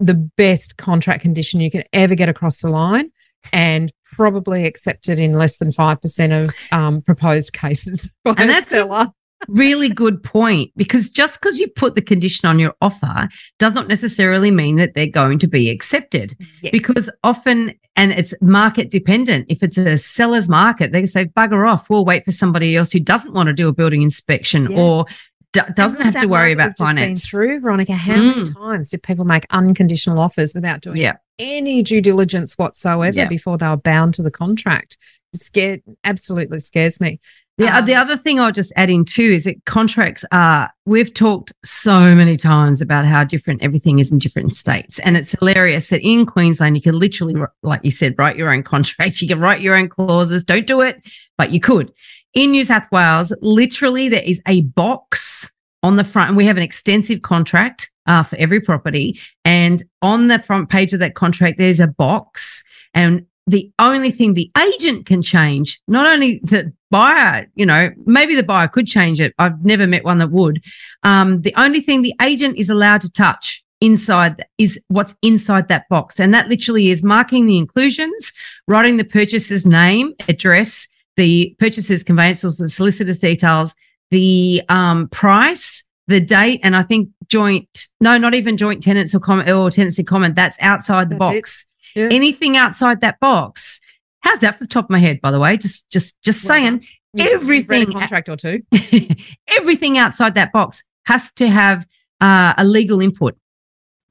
the 0.00 0.14
best 0.14 0.76
contract 0.76 1.22
condition 1.22 1.60
you 1.60 1.70
can 1.70 1.82
ever 1.92 2.14
get 2.14 2.28
across 2.28 2.60
the 2.60 2.68
line 2.68 3.10
and 3.52 3.92
probably 4.12 4.66
accepted 4.66 5.18
in 5.18 5.32
less 5.32 5.56
than 5.58 5.72
5% 5.72 6.44
of 6.44 6.54
um, 6.70 7.00
proposed 7.02 7.52
cases 7.54 8.08
by 8.24 8.34
And 8.36 8.50
a 8.50 8.52
that's 8.52 8.70
a- 8.72 8.74
seller. 8.76 9.06
Really 9.48 9.88
good 9.88 10.22
point. 10.22 10.70
Because 10.76 11.08
just 11.10 11.40
because 11.40 11.58
you 11.58 11.68
put 11.68 11.94
the 11.94 12.02
condition 12.02 12.48
on 12.48 12.58
your 12.58 12.74
offer 12.80 13.28
does 13.58 13.74
not 13.74 13.88
necessarily 13.88 14.50
mean 14.50 14.76
that 14.76 14.94
they're 14.94 15.06
going 15.06 15.38
to 15.40 15.46
be 15.48 15.70
accepted. 15.70 16.36
Because 16.70 17.10
often, 17.24 17.74
and 17.96 18.12
it's 18.12 18.34
market 18.40 18.90
dependent. 18.90 19.46
If 19.48 19.62
it's 19.62 19.76
a 19.78 19.98
seller's 19.98 20.48
market, 20.48 20.92
they 20.92 21.00
can 21.00 21.08
say, 21.08 21.24
bugger 21.26 21.68
off, 21.68 21.90
we'll 21.90 22.04
wait 22.04 22.24
for 22.24 22.32
somebody 22.32 22.76
else 22.76 22.92
who 22.92 23.00
doesn't 23.00 23.34
want 23.34 23.48
to 23.48 23.52
do 23.52 23.68
a 23.68 23.72
building 23.72 24.02
inspection 24.02 24.70
Yes. 24.70 24.78
or 24.78 25.04
d- 25.52 25.60
doesn't 25.74 26.00
And 26.00 26.14
have 26.14 26.22
to 26.22 26.28
worry 26.28 26.52
about 26.52 26.68
we've 26.70 26.76
just 26.76 26.88
been 26.88 26.96
finance. 26.96 27.28
through, 27.28 27.60
Veronica, 27.60 27.94
how 27.94 28.16
many 28.16 28.44
Mm. 28.44 28.54
times 28.54 28.90
did 28.90 29.02
people 29.02 29.24
make 29.24 29.44
unconditional 29.50 30.18
offers 30.18 30.54
without 30.54 30.80
doing 30.80 30.96
Yeah. 30.96 31.14
any 31.38 31.82
due 31.82 32.00
diligence 32.00 32.54
whatsoever 32.56 33.16
Yeah. 33.16 33.28
before 33.28 33.58
they 33.58 33.68
were 33.68 33.76
bound 33.76 34.14
to 34.14 34.22
the 34.22 34.30
contract? 34.30 34.96
Scared, 35.34 35.82
absolutely 36.04 36.60
scares 36.60 37.00
me. 37.00 37.18
The, 37.58 37.68
uh, 37.68 37.82
the 37.82 37.94
Um, 37.94 38.00
other 38.02 38.16
thing 38.16 38.40
I'll 38.40 38.52
just 38.52 38.72
add 38.76 38.88
in 38.88 39.04
too 39.04 39.30
is 39.30 39.44
that 39.44 39.62
contracts 39.66 40.24
are, 40.32 40.70
we've 40.86 41.12
talked 41.12 41.52
so 41.64 42.14
many 42.14 42.36
times 42.36 42.80
about 42.80 43.04
how 43.04 43.24
different 43.24 43.62
everything 43.62 43.98
is 43.98 44.10
in 44.10 44.18
different 44.18 44.56
states. 44.56 44.98
And 45.00 45.16
it's 45.16 45.32
hilarious 45.38 45.90
that 45.90 46.00
in 46.00 46.24
Queensland, 46.24 46.76
you 46.76 46.82
can 46.82 46.98
literally, 46.98 47.34
like 47.62 47.84
you 47.84 47.90
said, 47.90 48.14
write 48.16 48.36
your 48.36 48.50
own 48.50 48.62
contract. 48.62 49.12
You 49.22 49.28
can 49.28 49.40
write 49.40 49.60
your 49.60 49.76
own 49.76 49.88
clauses. 49.88 50.44
Don't 50.44 50.66
do 50.66 50.80
it, 50.80 51.02
but 51.36 51.52
you 51.52 51.60
could. 51.60 51.92
In 52.34 52.52
New 52.52 52.64
South 52.64 52.90
Wales, 52.90 53.32
literally, 53.42 54.08
there 54.08 54.22
is 54.22 54.40
a 54.48 54.62
box 54.62 55.50
on 55.82 55.96
the 55.96 56.04
front, 56.04 56.28
and 56.28 56.36
we 56.36 56.46
have 56.46 56.56
an 56.56 56.62
extensive 56.62 57.22
contract 57.22 57.90
uh, 58.06 58.22
for 58.22 58.36
every 58.36 58.60
property. 58.60 59.20
And 59.44 59.82
on 60.00 60.28
the 60.28 60.38
front 60.38 60.70
page 60.70 60.92
of 60.92 61.00
that 61.00 61.14
contract, 61.14 61.58
there's 61.58 61.80
a 61.80 61.86
box. 61.86 62.64
And 62.94 63.26
the 63.46 63.70
only 63.78 64.10
thing 64.10 64.34
the 64.34 64.50
agent 64.58 65.06
can 65.06 65.20
change, 65.20 65.80
not 65.86 66.06
only 66.06 66.40
the 66.42 66.72
buyer, 66.92 67.46
you 67.56 67.66
know, 67.66 67.90
maybe 68.06 68.36
the 68.36 68.44
buyer 68.44 68.68
could 68.68 68.86
change 68.86 69.20
it. 69.20 69.34
I've 69.38 69.64
never 69.64 69.88
met 69.88 70.04
one 70.04 70.18
that 70.18 70.30
would. 70.30 70.62
Um, 71.02 71.40
the 71.40 71.54
only 71.56 71.80
thing 71.80 72.02
the 72.02 72.14
agent 72.22 72.56
is 72.56 72.70
allowed 72.70 73.00
to 73.00 73.10
touch 73.10 73.64
inside 73.80 74.44
is 74.58 74.78
what's 74.86 75.16
inside 75.22 75.66
that 75.68 75.88
box. 75.88 76.20
And 76.20 76.32
that 76.32 76.46
literally 76.48 76.90
is 76.90 77.02
marking 77.02 77.46
the 77.46 77.58
inclusions, 77.58 78.32
writing 78.68 78.96
the 78.98 79.04
purchaser's 79.04 79.66
name, 79.66 80.14
address, 80.28 80.86
the 81.16 81.56
purchaser's 81.58 82.04
conveyance, 82.04 82.42
the 82.42 82.68
solicitor's 82.68 83.18
details, 83.18 83.74
the 84.12 84.62
um, 84.68 85.08
price, 85.08 85.82
the 86.06 86.20
date, 86.20 86.60
and 86.62 86.76
I 86.76 86.82
think 86.82 87.08
joint, 87.28 87.88
no, 88.00 88.18
not 88.18 88.34
even 88.34 88.56
joint 88.56 88.82
tenants 88.82 89.14
or, 89.14 89.20
com- 89.20 89.48
or 89.48 89.70
tenancy 89.70 90.04
comment. 90.04 90.36
That's 90.36 90.58
outside 90.60 91.08
the 91.10 91.16
That's 91.16 91.30
box. 91.30 91.64
Yeah. 91.96 92.08
Anything 92.10 92.56
outside 92.56 93.00
that 93.00 93.18
box. 93.20 93.80
How's 94.22 94.38
that 94.40 94.58
for 94.58 94.64
the 94.64 94.68
top 94.68 94.84
of 94.84 94.90
my 94.90 94.98
head, 94.98 95.20
by 95.20 95.30
the 95.30 95.38
way? 95.40 95.56
Just, 95.56 95.88
just, 95.90 96.20
just 96.22 96.42
Well 96.44 96.48
saying. 96.58 96.86
You've- 97.14 97.30
you've 97.30 97.48
read 97.48 97.64
everything- 97.70 97.88
a 97.90 97.92
contract 97.92 98.28
or 98.28 98.36
two. 98.36 98.62
everything 99.48 99.98
outside 99.98 100.34
that 100.34 100.52
box 100.52 100.82
has 101.06 101.30
to 101.32 101.48
have 101.48 101.86
uh, 102.20 102.54
a 102.56 102.64
legal 102.64 103.00
input. 103.00 103.36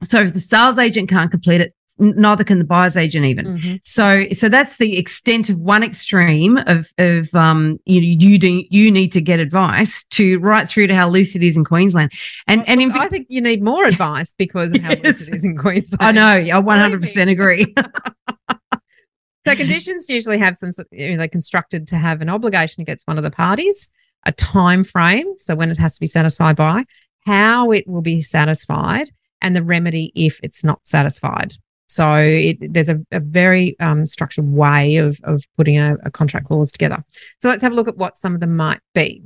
So 0.04 0.20
if 0.22 0.32
the 0.34 0.40
sales 0.40 0.78
agent 0.78 1.08
can't 1.08 1.30
complete 1.30 1.60
it, 1.60 1.72
neither 1.98 2.42
can 2.42 2.58
the 2.58 2.64
buyer's 2.64 2.96
agent 2.96 3.24
even. 3.26 3.46
Mhm. 3.58 3.80
So, 3.84 4.24
so 4.32 4.48
that's 4.48 4.76
the 4.78 4.96
extent 4.98 5.48
of 5.50 5.58
one 5.58 5.82
extreme 5.82 6.56
of 6.66 6.90
of 6.98 7.32
um 7.34 7.78
you 7.84 8.00
you 8.00 8.38
do, 8.38 8.64
you 8.70 8.90
need 8.90 9.12
to 9.12 9.20
get 9.20 9.38
advice 9.40 10.02
to 10.10 10.38
right 10.40 10.68
through 10.68 10.88
to 10.88 10.94
how 10.94 11.08
loose 11.08 11.36
it 11.36 11.42
is 11.42 11.56
in 11.56 11.64
Queensland, 11.64 12.10
and 12.48 12.66
and 12.68 12.80
in 12.82 12.88
Look, 12.88 12.96
I 13.02 13.08
think 13.08 13.26
you 13.30 13.40
need 13.40 13.62
more 13.62 13.84
advice 13.84 14.34
because 14.36 14.72
of 14.72 14.80
how 14.82 14.90
Yes. 14.90 15.04
loose 15.04 15.28
it 15.28 15.34
is 15.34 15.44
in 15.44 15.56
Queensland. 15.56 16.02
I 16.02 16.12
know 16.46 16.54
I 16.54 16.58
one 16.58 16.80
hundred 16.80 17.02
percent 17.02 17.30
agree. 17.30 17.72
So 19.46 19.56
conditions 19.56 20.08
usually 20.08 20.38
have 20.38 20.56
some, 20.56 20.70
you 20.90 21.12
know, 21.12 21.18
they're 21.18 21.28
constructed 21.28 21.88
to 21.88 21.96
have 21.96 22.20
an 22.20 22.28
obligation 22.28 22.80
against 22.80 23.06
one 23.08 23.18
of 23.18 23.24
the 23.24 23.30
parties, 23.30 23.90
a 24.24 24.32
time 24.32 24.84
frame, 24.84 25.34
so 25.40 25.54
when 25.54 25.70
it 25.70 25.78
has 25.78 25.94
to 25.94 26.00
be 26.00 26.06
satisfied 26.06 26.56
by, 26.56 26.84
how 27.26 27.72
it 27.72 27.86
will 27.88 28.02
be 28.02 28.20
satisfied, 28.20 29.10
and 29.40 29.56
the 29.56 29.62
remedy 29.62 30.12
if 30.14 30.38
it's 30.42 30.62
not 30.62 30.80
satisfied. 30.84 31.54
So 31.86 32.14
it, 32.16 32.72
there's 32.72 32.88
a, 32.88 33.00
a 33.10 33.20
very 33.20 33.78
um, 33.80 34.06
structured 34.06 34.50
way 34.50 34.96
of, 34.96 35.20
of 35.24 35.42
putting 35.56 35.76
a, 35.76 35.96
a 36.04 36.10
contract 36.10 36.46
clause 36.46 36.72
together. 36.72 37.04
So 37.40 37.48
let's 37.48 37.62
have 37.62 37.72
a 37.72 37.74
look 37.74 37.88
at 37.88 37.98
what 37.98 38.16
some 38.16 38.34
of 38.34 38.40
them 38.40 38.56
might 38.56 38.80
be. 38.94 39.22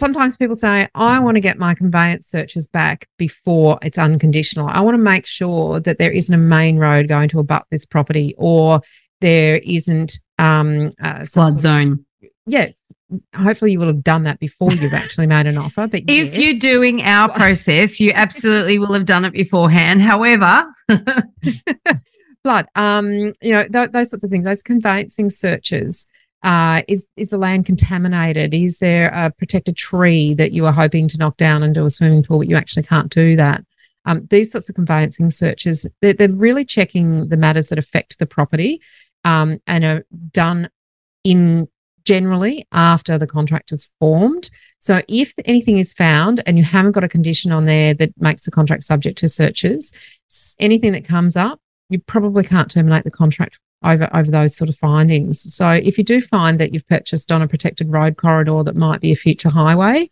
Sometimes 0.00 0.36
people 0.38 0.54
say, 0.54 0.88
I 0.94 1.18
want 1.20 1.34
to 1.34 1.40
get 1.40 1.58
my 1.58 1.74
conveyance 1.74 2.26
searches 2.26 2.66
back 2.66 3.06
before 3.18 3.78
it's 3.82 3.98
unconditional. 3.98 4.66
I 4.68 4.80
want 4.80 4.94
to 4.94 4.98
make 4.98 5.26
sure 5.26 5.78
that 5.80 5.98
there 5.98 6.10
isn't 6.10 6.34
a 6.34 6.38
main 6.38 6.78
road 6.78 7.06
going 7.06 7.28
to 7.28 7.38
abut 7.38 7.64
this 7.70 7.84
property 7.84 8.34
or 8.38 8.80
there 9.20 9.58
isn't 9.58 10.18
um 10.38 10.92
uh, 11.02 11.26
Flood 11.26 11.28
sort 11.28 11.54
of- 11.54 11.60
zone. 11.60 12.04
yeah 12.46 12.68
hopefully 13.34 13.72
you 13.72 13.78
will 13.80 13.88
have 13.88 14.04
done 14.04 14.22
that 14.22 14.38
before 14.38 14.72
you've 14.72 14.94
actually 14.94 15.26
made 15.26 15.44
an 15.46 15.58
offer 15.58 15.86
but 15.86 16.00
If 16.06 16.32
yes. 16.32 16.36
you're 16.38 16.58
doing 16.60 17.02
our 17.02 17.28
process, 17.28 17.98
you 18.00 18.12
absolutely 18.14 18.78
will 18.78 18.94
have 18.94 19.04
done 19.04 19.24
it 19.24 19.32
beforehand. 19.32 20.00
However, 20.00 20.64
flood 22.44 22.66
um 22.74 23.32
you 23.42 23.50
know 23.52 23.66
th- 23.68 23.90
those 23.90 24.08
sorts 24.10 24.24
of 24.24 24.30
things 24.30 24.46
those 24.46 24.62
conveyancing 24.62 25.28
searches 25.28 26.06
uh 26.42 26.82
is 26.88 27.08
is 27.16 27.28
the 27.28 27.38
land 27.38 27.66
contaminated? 27.66 28.54
Is 28.54 28.78
there 28.78 29.08
a 29.08 29.30
protected 29.30 29.76
tree 29.76 30.34
that 30.34 30.52
you 30.52 30.66
are 30.66 30.72
hoping 30.72 31.08
to 31.08 31.18
knock 31.18 31.36
down 31.36 31.62
and 31.62 31.74
do 31.74 31.84
a 31.84 31.90
swimming 31.90 32.22
pool 32.22 32.38
but 32.38 32.48
you 32.48 32.56
actually 32.56 32.84
can't 32.84 33.10
do 33.10 33.36
that? 33.36 33.64
Um, 34.06 34.26
these 34.30 34.50
sorts 34.50 34.68
of 34.68 34.74
conveyancing 34.74 35.30
searches 35.30 35.86
they're, 36.00 36.14
they're 36.14 36.30
really 36.30 36.64
checking 36.64 37.28
the 37.28 37.36
matters 37.36 37.68
that 37.68 37.78
affect 37.78 38.18
the 38.18 38.26
property 38.26 38.80
um, 39.24 39.58
and 39.66 39.84
are 39.84 40.06
done 40.32 40.70
in 41.22 41.68
generally 42.04 42.66
after 42.72 43.18
the 43.18 43.26
contract 43.26 43.72
is 43.72 43.90
formed. 44.00 44.50
So 44.78 45.02
if 45.06 45.34
anything 45.44 45.78
is 45.78 45.92
found 45.92 46.42
and 46.46 46.56
you 46.56 46.64
haven't 46.64 46.92
got 46.92 47.04
a 47.04 47.08
condition 47.08 47.52
on 47.52 47.66
there 47.66 47.92
that 47.94 48.18
makes 48.18 48.44
the 48.46 48.50
contract 48.50 48.84
subject 48.84 49.18
to 49.18 49.28
searches 49.28 49.92
anything 50.58 50.92
that 50.92 51.04
comes 51.04 51.36
up 51.36 51.60
you 51.90 51.98
probably 51.98 52.44
can't 52.44 52.70
terminate 52.70 53.04
the 53.04 53.10
contract 53.10 53.58
over 53.84 54.08
over 54.14 54.30
those 54.30 54.56
sort 54.56 54.68
of 54.68 54.76
findings. 54.76 55.52
So 55.54 55.70
if 55.70 55.98
you 55.98 56.04
do 56.04 56.20
find 56.20 56.58
that 56.60 56.72
you've 56.72 56.86
purchased 56.88 57.32
on 57.32 57.42
a 57.42 57.48
protected 57.48 57.90
road 57.90 58.16
corridor 58.16 58.62
that 58.64 58.76
might 58.76 59.00
be 59.00 59.12
a 59.12 59.16
future 59.16 59.48
highway, 59.50 60.08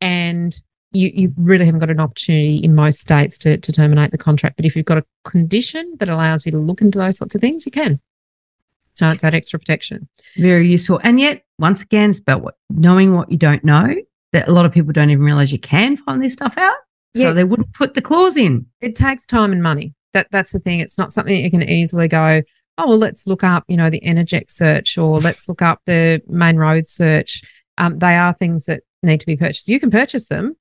and 0.00 0.60
you 0.92 1.10
you 1.12 1.32
really 1.36 1.66
haven't 1.66 1.80
got 1.80 1.90
an 1.90 2.00
opportunity 2.00 2.56
in 2.56 2.74
most 2.74 3.00
states 3.00 3.38
to 3.38 3.58
to 3.58 3.72
terminate 3.72 4.10
the 4.10 4.18
contract, 4.18 4.56
but 4.56 4.64
if 4.64 4.74
you've 4.74 4.86
got 4.86 4.98
a 4.98 5.04
condition 5.24 5.96
that 5.98 6.08
allows 6.08 6.46
you 6.46 6.52
to 6.52 6.58
look 6.58 6.80
into 6.80 6.98
those 6.98 7.18
sorts 7.18 7.34
of 7.34 7.40
things, 7.40 7.66
you 7.66 7.72
can. 7.72 8.00
So 8.98 9.08
it's 9.10 9.22
that 9.22 9.32
extra 9.32 9.60
protection. 9.60 10.08
very 10.36 10.68
useful. 10.68 11.00
And 11.04 11.20
yet, 11.20 11.44
once 11.60 11.82
again, 11.82 12.10
it's 12.10 12.18
about 12.18 12.42
what, 12.42 12.56
knowing 12.68 13.14
what 13.14 13.30
you 13.30 13.38
don't 13.38 13.62
know. 13.62 13.94
That 14.32 14.48
a 14.48 14.52
lot 14.52 14.66
of 14.66 14.72
people 14.72 14.92
don't 14.92 15.08
even 15.08 15.24
realize 15.24 15.52
you 15.52 15.58
can 15.58 15.96
find 15.96 16.22
this 16.22 16.34
stuff 16.34 16.58
out. 16.58 16.74
So 17.14 17.32
they 17.32 17.44
wouldn't 17.44 17.72
put 17.72 17.94
the 17.94 18.02
clause 18.02 18.36
in. 18.36 18.66
it 18.80 18.94
takes 18.94 19.24
time 19.24 19.52
and 19.52 19.62
money. 19.62 19.94
That 20.12 20.26
that's 20.30 20.52
the 20.52 20.58
thing. 20.58 20.80
It's 20.80 20.98
not 20.98 21.12
something 21.12 21.34
that 21.34 21.40
you 21.40 21.50
can 21.50 21.62
easily 21.62 22.08
go, 22.08 22.42
oh 22.78 22.88
well, 22.88 22.98
let's 22.98 23.26
look 23.26 23.44
up, 23.44 23.64
you 23.68 23.76
know, 23.76 23.90
the 23.90 24.00
Energex 24.00 24.50
search 24.50 24.96
or 24.96 25.20
let's 25.28 25.48
look 25.48 25.60
up 25.62 25.80
the 25.84 26.22
main 26.28 26.56
road 26.56 26.86
search. 26.86 27.42
Um, 27.76 27.98
they 27.98 28.16
are 28.16 28.32
things 28.32 28.64
that 28.64 28.82
need 29.02 29.20
to 29.20 29.26
be 29.26 29.36
purchased. 29.36 29.68
You 29.68 29.78
can 29.80 29.90
purchase 29.90 30.28
them. 30.28 30.56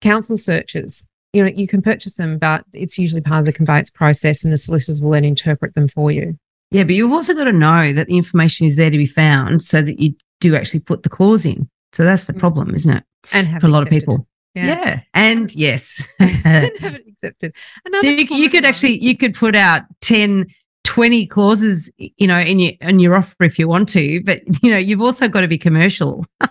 Council 0.00 0.36
searches, 0.36 1.06
you 1.32 1.42
know, 1.42 1.50
you 1.54 1.66
can 1.66 1.82
purchase 1.82 2.14
them, 2.14 2.38
but 2.38 2.64
it's 2.72 2.98
usually 2.98 3.20
part 3.20 3.40
of 3.40 3.46
the 3.46 3.52
conveyance 3.52 3.90
process, 3.90 4.44
and 4.44 4.52
the 4.52 4.56
solicitors 4.58 5.00
will 5.02 5.10
then 5.10 5.24
interpret 5.24 5.74
them 5.74 5.88
for 5.88 6.10
you. 6.12 6.38
Yeah, 6.70 6.84
but 6.84 6.94
you've 6.94 7.12
also 7.12 7.34
got 7.34 7.44
to 7.44 7.52
know 7.52 7.92
that 7.94 8.06
the 8.06 8.16
information 8.16 8.66
is 8.66 8.76
there 8.76 8.90
to 8.90 8.98
be 8.98 9.06
found 9.06 9.62
so 9.62 9.82
that 9.82 9.98
you 9.98 10.14
do 10.40 10.54
actually 10.54 10.80
put 10.80 11.02
the 11.02 11.08
clause 11.08 11.44
in. 11.46 11.68
So 11.92 12.04
that's 12.04 12.24
the 12.24 12.32
Mm. 12.34 12.38
problem, 12.38 12.74
isn't 12.74 12.96
it? 12.98 13.02
And 13.32 13.46
have 13.48 13.62
For 13.62 13.66
a 13.66 13.70
lot 13.70 13.82
of 13.82 13.88
people. 13.88 14.26
Yeah. 14.54 14.66
Yeah. 14.66 15.00
And 15.14 15.54
yes. 15.54 16.02
and 16.20 16.70
have 16.78 16.94
it 16.94 17.04
accepted. 17.08 17.54
Another 17.86 18.02
so 18.02 18.10
you, 18.10 18.26
you 18.36 18.50
could 18.50 18.64
one- 18.64 18.68
actually 18.68 19.02
you 19.02 19.16
could 19.16 19.34
put 19.34 19.56
out 19.56 19.82
10 20.02 20.46
20 20.98 21.26
clauses 21.26 21.90
you 21.98 22.26
know 22.26 22.38
in 22.40 22.58
your 22.58 22.72
in 22.80 22.98
your 22.98 23.14
offer 23.16 23.44
if 23.44 23.58
you 23.58 23.68
want 23.68 23.88
to 23.88 24.22
but 24.24 24.40
you 24.62 24.70
know 24.70 24.78
you've 24.78 25.00
also 25.00 25.28
got 25.28 25.42
to 25.42 25.48
be 25.48 25.58
commercial 25.58 26.26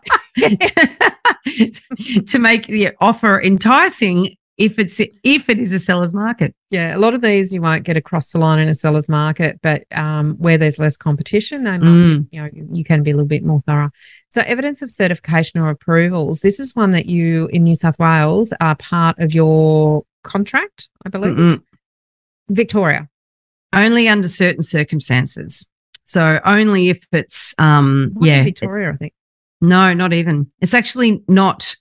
to 2.28 2.40
make 2.40 2.68
the 2.68 2.92
offer 3.02 3.42
enticing 3.42 4.36
if 4.58 4.80
it's 4.80 5.00
if 5.24 5.50
it 5.50 5.60
is 5.60 5.72
a 5.72 5.80
seller's 5.80 6.14
market 6.14 6.56
Yeah, 6.72 6.96
a 6.96 7.00
lot 7.00 7.14
of 7.14 7.22
these 7.22 7.54
you 7.54 7.62
won't 7.62 7.84
get 7.84 7.96
across 7.98 8.32
the 8.32 8.40
line 8.40 8.58
in 8.60 8.68
a 8.68 8.74
seller's 8.74 9.08
market, 9.08 9.60
but 9.62 9.84
um, 9.92 10.36
where 10.40 10.58
there's 10.58 10.80
less 10.80 10.98
competition, 10.98 11.64
they 11.64 11.78
might, 11.78 11.82
Mm. 11.88 12.28
you 12.32 12.42
know, 12.42 12.50
you 12.72 12.84
can 12.84 13.04
be 13.04 13.12
a 13.12 13.14
little 13.14 13.28
bit 13.28 13.44
more 13.44 13.62
thorough. 13.62 13.92
So, 14.30 14.42
evidence 14.42 14.82
of 14.82 14.90
certification 14.90 15.60
or 15.60 15.70
approvals. 15.70 16.42
This 16.42 16.60
is 16.60 16.76
one 16.76 16.90
that 16.92 17.06
you 17.06 17.48
in 17.54 17.64
New 17.66 17.76
South 17.76 18.00
Wales 18.00 18.52
are 18.60 18.76
part 18.76 19.20
of 19.20 19.32
your 19.34 20.04
contract, 20.24 20.90
I 21.06 21.10
believe. 21.10 21.36
Mm-mm. 21.36 21.62
Victoria. 22.50 23.08
Only 23.74 24.08
under 24.08 24.28
certain 24.28 24.62
circumstances. 24.64 25.68
So 26.04 26.40
only 26.46 26.90
if 26.90 27.06
it's 27.12 27.54
um 27.58 28.14
yeah. 28.22 28.44
Victoria, 28.44 28.92
I 28.92 28.96
think. 28.96 29.14
no 29.62 29.94
not 29.94 30.14
even. 30.14 30.50
It's 30.62 30.74
actually 30.74 31.24
not 31.28 31.76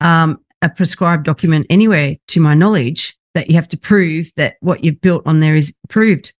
um 0.00 0.38
a 0.62 0.68
prescribed 0.68 1.24
document 1.24 1.66
anywhere 1.70 2.16
to 2.28 2.40
my 2.40 2.54
knowledge 2.54 3.16
that 3.34 3.48
you 3.48 3.54
have 3.54 3.68
to 3.68 3.76
prove 3.76 4.32
that 4.36 4.56
what 4.60 4.82
you've 4.82 5.00
built 5.00 5.22
on 5.26 5.38
there 5.38 5.54
is 5.54 5.72
approved 5.84 6.32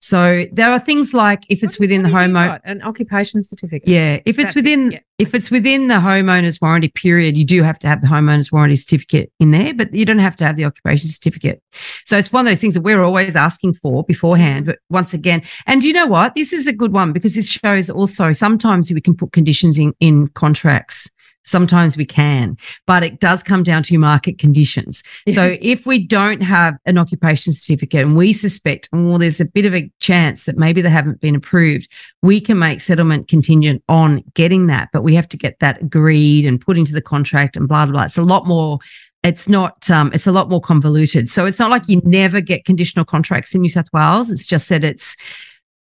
so 0.00 0.46
there 0.52 0.70
are 0.70 0.78
things 0.78 1.12
like 1.12 1.44
if 1.48 1.62
it's 1.62 1.78
within 1.78 2.02
the 2.02 2.08
homeowner 2.08 2.58
an 2.64 2.80
occupation 2.82 3.44
certificate. 3.44 3.86
yeah 3.88 4.18
if 4.24 4.38
it's 4.38 4.48
That's 4.48 4.50
it, 4.50 4.54
within 4.56 4.90
yeah. 4.92 4.98
if 5.18 5.34
it's 5.34 5.50
within 5.50 5.88
the 5.88 5.94
homeowner's 5.94 6.60
warranty 6.60 6.88
period 6.88 7.36
you 7.36 7.44
do 7.44 7.62
have 7.62 7.78
to 7.80 7.86
have 7.86 8.00
the 8.00 8.06
homeowner's 8.06 8.50
warranty 8.50 8.76
certificate 8.76 9.30
in 9.38 9.50
there 9.50 9.74
but 9.74 9.92
you 9.94 10.04
don't 10.04 10.18
have 10.18 10.36
to 10.36 10.44
have 10.44 10.56
the 10.56 10.64
occupation 10.64 11.08
certificate 11.10 11.62
so 12.06 12.16
it's 12.16 12.32
one 12.32 12.46
of 12.46 12.50
those 12.50 12.60
things 12.60 12.74
that 12.74 12.80
we're 12.80 13.02
always 13.02 13.36
asking 13.36 13.74
for 13.74 14.02
beforehand 14.04 14.64
mm-hmm. 14.64 14.72
but 14.72 14.78
once 14.88 15.12
again 15.12 15.42
and 15.66 15.84
you 15.84 15.92
know 15.92 16.06
what 16.06 16.34
this 16.34 16.52
is 16.52 16.66
a 16.66 16.72
good 16.72 16.92
one 16.92 17.12
because 17.12 17.34
this 17.34 17.50
shows 17.50 17.90
also 17.90 18.32
sometimes 18.32 18.90
we 18.90 19.00
can 19.00 19.14
put 19.14 19.32
conditions 19.32 19.78
in 19.78 19.92
in 20.00 20.28
contracts 20.28 21.10
sometimes 21.44 21.96
we 21.96 22.04
can 22.04 22.56
but 22.86 23.02
it 23.02 23.20
does 23.20 23.42
come 23.42 23.62
down 23.62 23.82
to 23.82 23.96
market 23.98 24.38
conditions 24.38 25.02
so 25.32 25.56
if 25.60 25.86
we 25.86 26.04
don't 26.06 26.40
have 26.40 26.76
an 26.86 26.98
occupation 26.98 27.52
certificate 27.52 28.02
and 28.02 28.16
we 28.16 28.32
suspect, 28.32 28.88
well, 28.92 29.18
there's 29.18 29.40
a 29.40 29.44
bit 29.44 29.66
of 29.66 29.74
a 29.74 29.90
chance 30.00 30.44
that 30.44 30.56
maybe 30.56 30.82
they 30.82 30.90
haven't 30.90 31.20
been 31.20 31.34
approved, 31.34 31.88
we 32.22 32.40
can 32.40 32.58
make 32.58 32.80
settlement 32.80 33.28
contingent 33.28 33.82
on 33.88 34.24
getting 34.34 34.66
that, 34.66 34.88
but 34.92 35.02
we 35.02 35.14
have 35.14 35.28
to 35.28 35.36
get 35.36 35.58
that 35.60 35.80
agreed 35.82 36.46
and 36.46 36.60
put 36.60 36.78
into 36.78 36.92
the 36.92 37.02
contract 37.02 37.56
and 37.56 37.68
blah, 37.68 37.84
blah, 37.86 37.92
blah. 37.92 38.04
It's 38.04 38.18
a 38.18 38.22
lot 38.22 38.46
more. 38.46 38.78
It's 39.22 39.48
not, 39.48 39.90
um, 39.90 40.10
it's 40.14 40.26
a 40.26 40.32
lot 40.32 40.48
more 40.48 40.62
convoluted. 40.62 41.30
So 41.30 41.44
it's 41.44 41.58
not 41.58 41.70
like 41.70 41.88
you 41.88 42.00
never 42.04 42.40
get 42.40 42.64
conditional 42.64 43.04
contracts 43.04 43.54
in 43.54 43.60
New 43.60 43.68
South 43.68 43.92
Wales. 43.92 44.30
It's 44.30 44.46
just 44.46 44.70
that 44.70 44.82
it's 44.82 45.14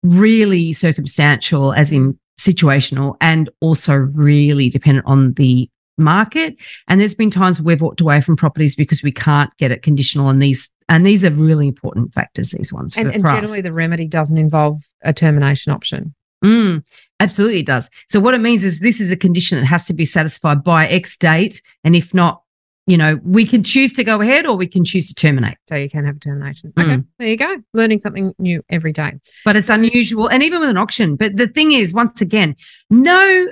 really 0.03 0.73
circumstantial, 0.73 1.71
as 1.73 1.93
in 1.93 2.19
situational, 2.41 3.15
and 3.21 3.49
also 3.59 3.93
really 3.95 4.69
dependent 4.69 5.05
on 5.05 5.33
the 5.33 5.69
market. 5.97 6.55
And 6.87 6.99
there's 6.99 7.15
been 7.15 7.31
times 7.31 7.61
we've 7.61 7.81
walked 7.81 8.01
away 8.01 8.21
from 8.21 8.35
properties 8.35 8.75
because 8.75 9.03
we 9.03 9.11
can't 9.11 9.55
get 9.57 9.71
it 9.71 9.81
conditional 9.83 10.27
on 10.27 10.39
these. 10.39 10.69
And 10.89 11.05
these 11.05 11.23
are 11.23 11.31
really 11.31 11.67
important 11.67 12.13
factors, 12.13 12.51
these 12.51 12.73
ones. 12.73 12.97
And, 12.97 13.07
for, 13.07 13.13
and 13.13 13.21
for 13.21 13.27
us. 13.29 13.35
generally, 13.35 13.61
the 13.61 13.71
remedy 13.71 14.07
doesn't 14.07 14.37
involve 14.37 14.81
a 15.03 15.13
termination 15.13 15.71
option. 15.71 16.13
Mm, 16.43 16.83
absolutely, 17.19 17.59
it 17.59 17.67
does. 17.67 17.89
So 18.09 18.19
what 18.19 18.33
it 18.33 18.41
means 18.41 18.63
is 18.63 18.79
this 18.79 18.99
is 18.99 19.11
a 19.11 19.15
condition 19.15 19.59
that 19.59 19.65
has 19.65 19.85
to 19.85 19.93
be 19.93 20.05
satisfied 20.05 20.63
by 20.63 20.87
X 20.87 21.15
date, 21.15 21.61
and 21.83 21.95
if 21.95 22.13
not, 22.13 22.41
you 22.87 22.97
know, 22.97 23.19
we 23.23 23.45
can 23.45 23.63
choose 23.63 23.93
to 23.93 24.03
go 24.03 24.21
ahead 24.21 24.45
or 24.45 24.55
we 24.55 24.67
can 24.67 24.83
choose 24.83 25.07
to 25.07 25.15
terminate. 25.15 25.57
So 25.67 25.75
you 25.75 25.89
can 25.89 26.05
have 26.05 26.17
a 26.17 26.19
termination. 26.19 26.71
Mm. 26.73 26.83
Okay, 26.83 27.03
there 27.19 27.27
you 27.27 27.37
go. 27.37 27.57
Learning 27.73 27.99
something 27.99 28.33
new 28.39 28.63
every 28.69 28.91
day. 28.91 29.13
But 29.45 29.55
it's 29.55 29.69
unusual, 29.69 30.27
and 30.27 30.43
even 30.43 30.59
with 30.59 30.69
an 30.69 30.77
auction. 30.77 31.15
But 31.15 31.37
the 31.37 31.47
thing 31.47 31.71
is, 31.71 31.93
once 31.93 32.21
again, 32.21 32.55
no. 32.89 33.47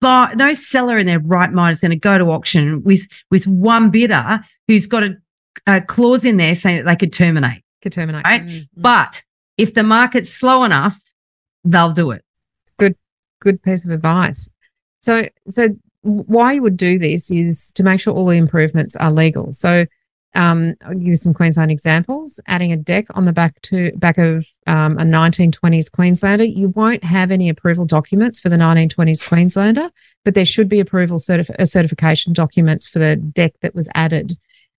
Buy, 0.00 0.34
no 0.34 0.52
seller 0.52 0.98
in 0.98 1.06
their 1.06 1.20
right 1.20 1.50
mind 1.50 1.72
is 1.72 1.80
going 1.80 1.90
to 1.90 1.96
go 1.96 2.18
to 2.18 2.26
auction 2.26 2.82
with 2.82 3.06
with 3.30 3.46
one 3.46 3.90
bidder 3.90 4.40
who's 4.68 4.86
got 4.86 5.02
a, 5.02 5.16
a 5.66 5.80
clause 5.80 6.26
in 6.26 6.36
there 6.36 6.54
saying 6.54 6.76
that 6.76 6.84
they 6.84 6.96
could 6.96 7.12
terminate. 7.12 7.62
Could 7.80 7.94
terminate. 7.94 8.26
Right. 8.26 8.42
Mm, 8.42 8.48
mm. 8.50 8.68
But 8.76 9.22
if 9.56 9.72
the 9.72 9.82
market's 9.82 10.28
slow 10.28 10.64
enough, 10.64 11.00
they'll 11.64 11.92
do 11.92 12.10
it. 12.10 12.22
Good, 12.78 12.96
good 13.40 13.62
piece 13.62 13.86
of 13.86 13.92
advice. 13.92 14.46
So, 15.00 15.26
so 15.48 15.68
why 16.04 16.52
you 16.52 16.62
would 16.62 16.76
do 16.76 16.98
this 16.98 17.30
is 17.30 17.72
to 17.72 17.82
make 17.82 18.00
sure 18.00 18.14
all 18.14 18.26
the 18.26 18.36
improvements 18.36 18.94
are 18.96 19.10
legal. 19.10 19.52
So, 19.52 19.86
um, 20.34 20.74
I'll 20.84 20.94
give 20.94 21.06
you 21.06 21.14
some 21.14 21.32
Queensland 21.32 21.70
examples. 21.70 22.40
Adding 22.46 22.72
a 22.72 22.76
deck 22.76 23.06
on 23.14 23.24
the 23.24 23.32
back 23.32 23.60
to 23.62 23.92
back 23.96 24.18
of 24.18 24.46
um, 24.66 24.98
a 24.98 25.02
1920s 25.02 25.90
Queenslander, 25.90 26.44
you 26.44 26.70
won't 26.70 27.04
have 27.04 27.30
any 27.30 27.48
approval 27.48 27.84
documents 27.84 28.40
for 28.40 28.48
the 28.48 28.56
1920s 28.56 29.26
Queenslander, 29.26 29.90
but 30.24 30.34
there 30.34 30.44
should 30.44 30.68
be 30.68 30.80
approval 30.80 31.18
certif- 31.18 31.54
uh, 31.58 31.64
certification 31.64 32.32
documents 32.32 32.86
for 32.86 32.98
the 32.98 33.16
deck 33.16 33.54
that 33.62 33.74
was 33.74 33.88
added. 33.94 34.32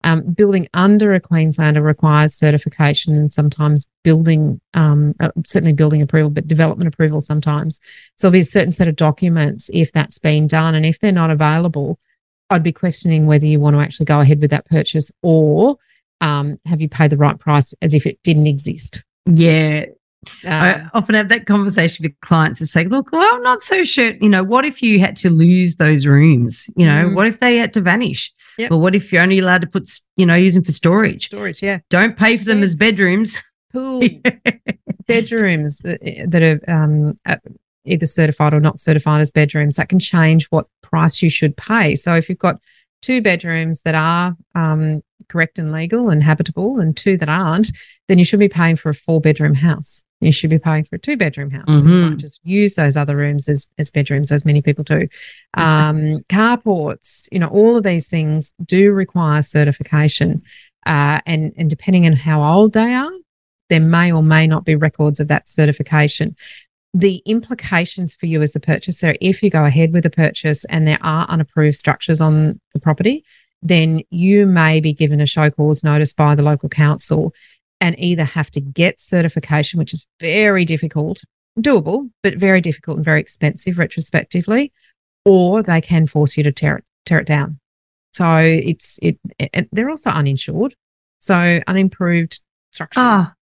Um, 0.04 0.20
building 0.20 0.68
under 0.74 1.14
a 1.14 1.20
Queenslander 1.20 1.80
requires 1.82 2.34
certification 2.34 3.14
and 3.14 3.32
sometimes 3.32 3.86
building, 4.02 4.60
um, 4.74 5.14
uh, 5.18 5.30
certainly 5.46 5.72
building 5.72 6.02
approval, 6.02 6.28
but 6.30 6.46
development 6.46 6.88
approval 6.88 7.20
sometimes. 7.22 7.80
So 8.16 8.28
there'll 8.28 8.32
be 8.34 8.40
a 8.40 8.44
certain 8.44 8.70
set 8.72 8.86
of 8.86 8.96
documents 8.96 9.70
if 9.72 9.92
that's 9.92 10.18
been 10.18 10.46
done. 10.46 10.74
And 10.74 10.84
if 10.84 11.00
they're 11.00 11.10
not 11.10 11.30
available, 11.30 11.98
I'd 12.50 12.62
be 12.62 12.70
questioning 12.72 13.26
whether 13.26 13.46
you 13.46 13.58
want 13.60 13.76
to 13.76 13.80
actually 13.80 14.04
go 14.06 14.20
ahead 14.20 14.40
with 14.42 14.50
that 14.50 14.66
purchase 14.66 15.10
or 15.22 15.78
um, 16.20 16.58
have 16.66 16.80
you 16.80 16.88
paid 16.88 17.10
the 17.10 17.16
right 17.16 17.38
price 17.38 17.74
as 17.82 17.94
if 17.94 18.06
it 18.06 18.22
didn't 18.22 18.46
exist. 18.46 19.02
Yeah. 19.26 19.86
Um, 20.44 20.52
I 20.52 20.86
often 20.94 21.14
have 21.16 21.28
that 21.30 21.46
conversation 21.46 22.02
with 22.02 22.18
clients 22.20 22.60
and 22.60 22.68
say, 22.68 22.84
look, 22.84 23.10
well, 23.12 23.34
I'm 23.34 23.42
not 23.42 23.62
so 23.62 23.84
sure. 23.84 24.12
You 24.20 24.28
know, 24.28 24.42
what 24.42 24.64
if 24.64 24.82
you 24.82 25.00
had 25.00 25.16
to 25.18 25.30
lose 25.30 25.76
those 25.76 26.06
rooms? 26.06 26.68
You 26.76 26.86
know, 26.86 27.06
Mm. 27.06 27.14
what 27.14 27.26
if 27.26 27.40
they 27.40 27.56
had 27.56 27.72
to 27.74 27.80
vanish? 27.80 28.32
Yep. 28.58 28.70
Well, 28.70 28.80
what 28.80 28.94
if 28.94 29.12
you're 29.12 29.22
only 29.22 29.38
allowed 29.38 29.62
to 29.62 29.66
put, 29.66 29.90
you 30.16 30.26
know, 30.26 30.34
use 30.34 30.54
them 30.54 30.64
for 30.64 30.72
storage? 30.72 31.26
storage, 31.26 31.62
yeah. 31.62 31.78
Don't 31.90 32.16
pay 32.16 32.36
for 32.36 32.44
them 32.44 32.62
as 32.62 32.76
bedrooms. 32.76 33.42
Pools, 33.72 34.08
bedrooms 35.06 35.78
that, 35.78 36.00
that 36.28 36.42
are 36.42 36.60
um, 36.72 37.16
uh, 37.26 37.36
either 37.84 38.06
certified 38.06 38.54
or 38.54 38.60
not 38.60 38.78
certified 38.78 39.20
as 39.20 39.30
bedrooms, 39.30 39.76
that 39.76 39.88
can 39.88 39.98
change 39.98 40.46
what 40.46 40.66
price 40.82 41.22
you 41.22 41.30
should 41.30 41.56
pay. 41.56 41.96
So 41.96 42.14
if 42.14 42.28
you've 42.28 42.38
got 42.38 42.60
two 43.02 43.20
bedrooms 43.20 43.82
that 43.82 43.94
are 43.94 44.36
um, 44.54 45.02
correct 45.28 45.58
and 45.58 45.72
legal 45.72 46.08
and 46.08 46.22
habitable 46.22 46.80
and 46.80 46.96
two 46.96 47.16
that 47.18 47.28
aren't, 47.28 47.70
then 48.08 48.18
you 48.18 48.24
should 48.24 48.40
be 48.40 48.48
paying 48.48 48.76
for 48.76 48.90
a 48.90 48.94
four 48.94 49.20
bedroom 49.20 49.54
house. 49.54 50.04
You 50.24 50.32
should 50.32 50.50
be 50.50 50.58
paying 50.58 50.84
for 50.84 50.96
a 50.96 50.98
two 50.98 51.16
bedroom 51.16 51.50
house. 51.50 51.64
You 51.68 51.82
Mhm. 51.82 52.10
might 52.10 52.18
just 52.18 52.40
use 52.44 52.74
those 52.74 52.96
other 52.96 53.16
rooms 53.16 53.48
as, 53.48 53.66
as 53.78 53.90
bedrooms, 53.90 54.32
as 54.32 54.44
many 54.44 54.62
people 54.62 54.84
do. 54.84 55.08
Um, 55.56 56.18
carports, 56.28 57.28
you 57.30 57.38
know, 57.38 57.46
all 57.46 57.76
of 57.76 57.84
these 57.84 58.08
things 58.08 58.52
do 58.64 58.90
require 58.90 59.40
certification. 59.42 60.42
Uh, 60.84 61.20
and, 61.26 61.52
and 61.56 61.70
depending 61.70 62.06
on 62.06 62.12
how 62.14 62.42
old 62.42 62.72
they 62.72 62.92
are, 62.92 63.12
there 63.68 63.80
may 63.80 64.10
or 64.10 64.22
may 64.22 64.46
not 64.48 64.64
be 64.64 64.74
records 64.74 65.20
of 65.20 65.28
that 65.28 65.48
certification. 65.48 66.34
The 66.92 67.22
implications 67.24 68.14
for 68.16 68.26
you 68.26 68.42
as 68.42 68.52
the 68.52 68.58
purchaser, 68.60 69.14
if 69.20 69.42
you 69.44 69.50
go 69.50 69.64
ahead 69.64 69.92
with 69.92 70.04
a 70.06 70.10
purchase 70.10 70.64
and 70.64 70.88
there 70.88 70.98
are 71.02 71.26
unapproved 71.28 71.76
structures 71.76 72.20
on 72.20 72.60
the 72.72 72.80
property, 72.80 73.24
then 73.62 74.00
you 74.10 74.44
may 74.44 74.80
be 74.80 74.92
given 74.92 75.20
a 75.20 75.26
show 75.26 75.50
cause 75.50 75.84
notice 75.84 76.12
by 76.12 76.34
the 76.34 76.42
local 76.42 76.68
council 76.68 77.32
and 77.80 77.94
either 77.98 78.24
have 78.24 78.50
to 78.52 78.60
get 78.60 79.00
certification, 79.00 79.78
which 79.78 79.92
is 79.92 80.06
very 80.20 80.64
difficult, 80.64 81.22
doable, 81.58 82.10
but 82.22 82.36
very 82.36 82.60
difficult 82.60 82.96
and 82.96 83.04
very 83.04 83.20
expensive 83.20 83.78
retrospectively, 83.78 84.72
or 85.24 85.62
they 85.62 85.80
can 85.80 86.06
force 86.06 86.36
you 86.36 86.42
to 86.44 86.52
tear 86.52 86.76
it, 86.78 86.84
tear 87.06 87.18
it 87.18 87.26
down. 87.26 87.58
So 88.12 88.38
it's 88.38 88.98
it, 89.02 89.18
and 89.52 89.68
they're 89.72 89.90
also 89.90 90.10
uninsured. 90.10 90.74
So 91.18 91.60
unimproved 91.66 92.40
structures 92.70 93.02
Ah. 93.02 93.34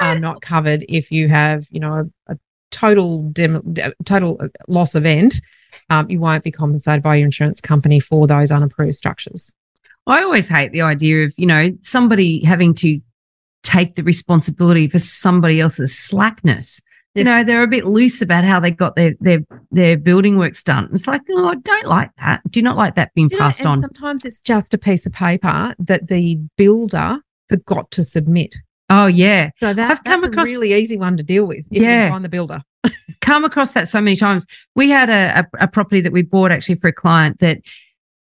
are 0.00 0.18
not 0.18 0.42
covered 0.42 0.84
if 0.88 1.10
you 1.10 1.28
have, 1.28 1.66
you 1.70 1.80
know, 1.80 2.10
a, 2.28 2.32
a 2.34 2.38
total 2.70 3.22
dem- 3.30 3.74
total 4.04 4.38
uh, 4.40 4.48
loss 4.68 4.94
event. 4.94 5.40
Um, 5.90 6.10
you 6.10 6.20
won't 6.20 6.44
be 6.44 6.50
compensated 6.50 7.02
by 7.02 7.16
your 7.16 7.24
insurance 7.26 7.60
company 7.60 7.98
for 7.98 8.26
those 8.26 8.52
unapproved 8.52 8.94
structures. 8.94 9.52
I 10.06 10.22
always 10.22 10.48
hate 10.48 10.72
the 10.72 10.82
idea 10.82 11.24
of, 11.24 11.32
you 11.36 11.46
know, 11.46 11.70
somebody 11.82 12.44
having 12.44 12.74
to 12.74 13.00
take 13.62 13.94
the 13.94 14.02
responsibility 14.02 14.88
for 14.88 14.98
somebody 14.98 15.60
else's 15.60 15.96
slackness. 15.98 16.80
You 17.14 17.24
know, 17.24 17.44
they're 17.44 17.62
a 17.62 17.68
bit 17.68 17.84
loose 17.84 18.22
about 18.22 18.42
how 18.44 18.58
they 18.58 18.70
got 18.70 18.96
their 18.96 19.12
their 19.20 19.40
their 19.70 19.98
building 19.98 20.38
works 20.38 20.62
done. 20.64 20.88
It's 20.92 21.06
like, 21.06 21.20
oh, 21.30 21.48
I 21.48 21.56
don't 21.56 21.86
like 21.86 22.10
that. 22.18 22.40
Do 22.50 22.62
not 22.62 22.78
like 22.78 22.94
that 22.94 23.12
being 23.14 23.28
You 23.30 23.36
know, 23.36 23.42
passed 23.44 23.60
and 23.60 23.68
on. 23.68 23.80
Sometimes 23.82 24.24
it's 24.24 24.40
just 24.40 24.72
a 24.72 24.78
piece 24.78 25.04
of 25.04 25.12
paper 25.12 25.74
that 25.78 26.08
the 26.08 26.38
builder 26.56 27.18
forgot 27.50 27.90
to 27.90 28.02
submit. 28.02 28.54
Oh 28.88 29.06
yeah. 29.06 29.50
So 29.58 29.74
that, 29.74 29.90
I've 29.90 30.04
come 30.04 30.20
that's 30.20 30.32
across- 30.32 30.48
a 30.48 30.50
really 30.52 30.72
easy 30.72 30.96
one 30.96 31.18
to 31.18 31.22
deal 31.22 31.44
with 31.44 31.66
if 31.70 31.82
Yeah. 31.82 32.06
you 32.06 32.12
find 32.12 32.24
the 32.24 32.30
builder. 32.30 32.62
come 33.20 33.44
across 33.44 33.72
that 33.72 33.88
so 33.88 34.00
many 34.00 34.16
times. 34.16 34.46
We 34.74 34.88
had 34.90 35.10
a, 35.10 35.40
a, 35.60 35.64
a 35.64 35.68
property 35.68 36.00
that 36.00 36.12
we 36.12 36.22
bought 36.22 36.50
actually 36.50 36.76
for 36.76 36.88
a 36.88 36.92
client 36.94 37.40
that 37.40 37.58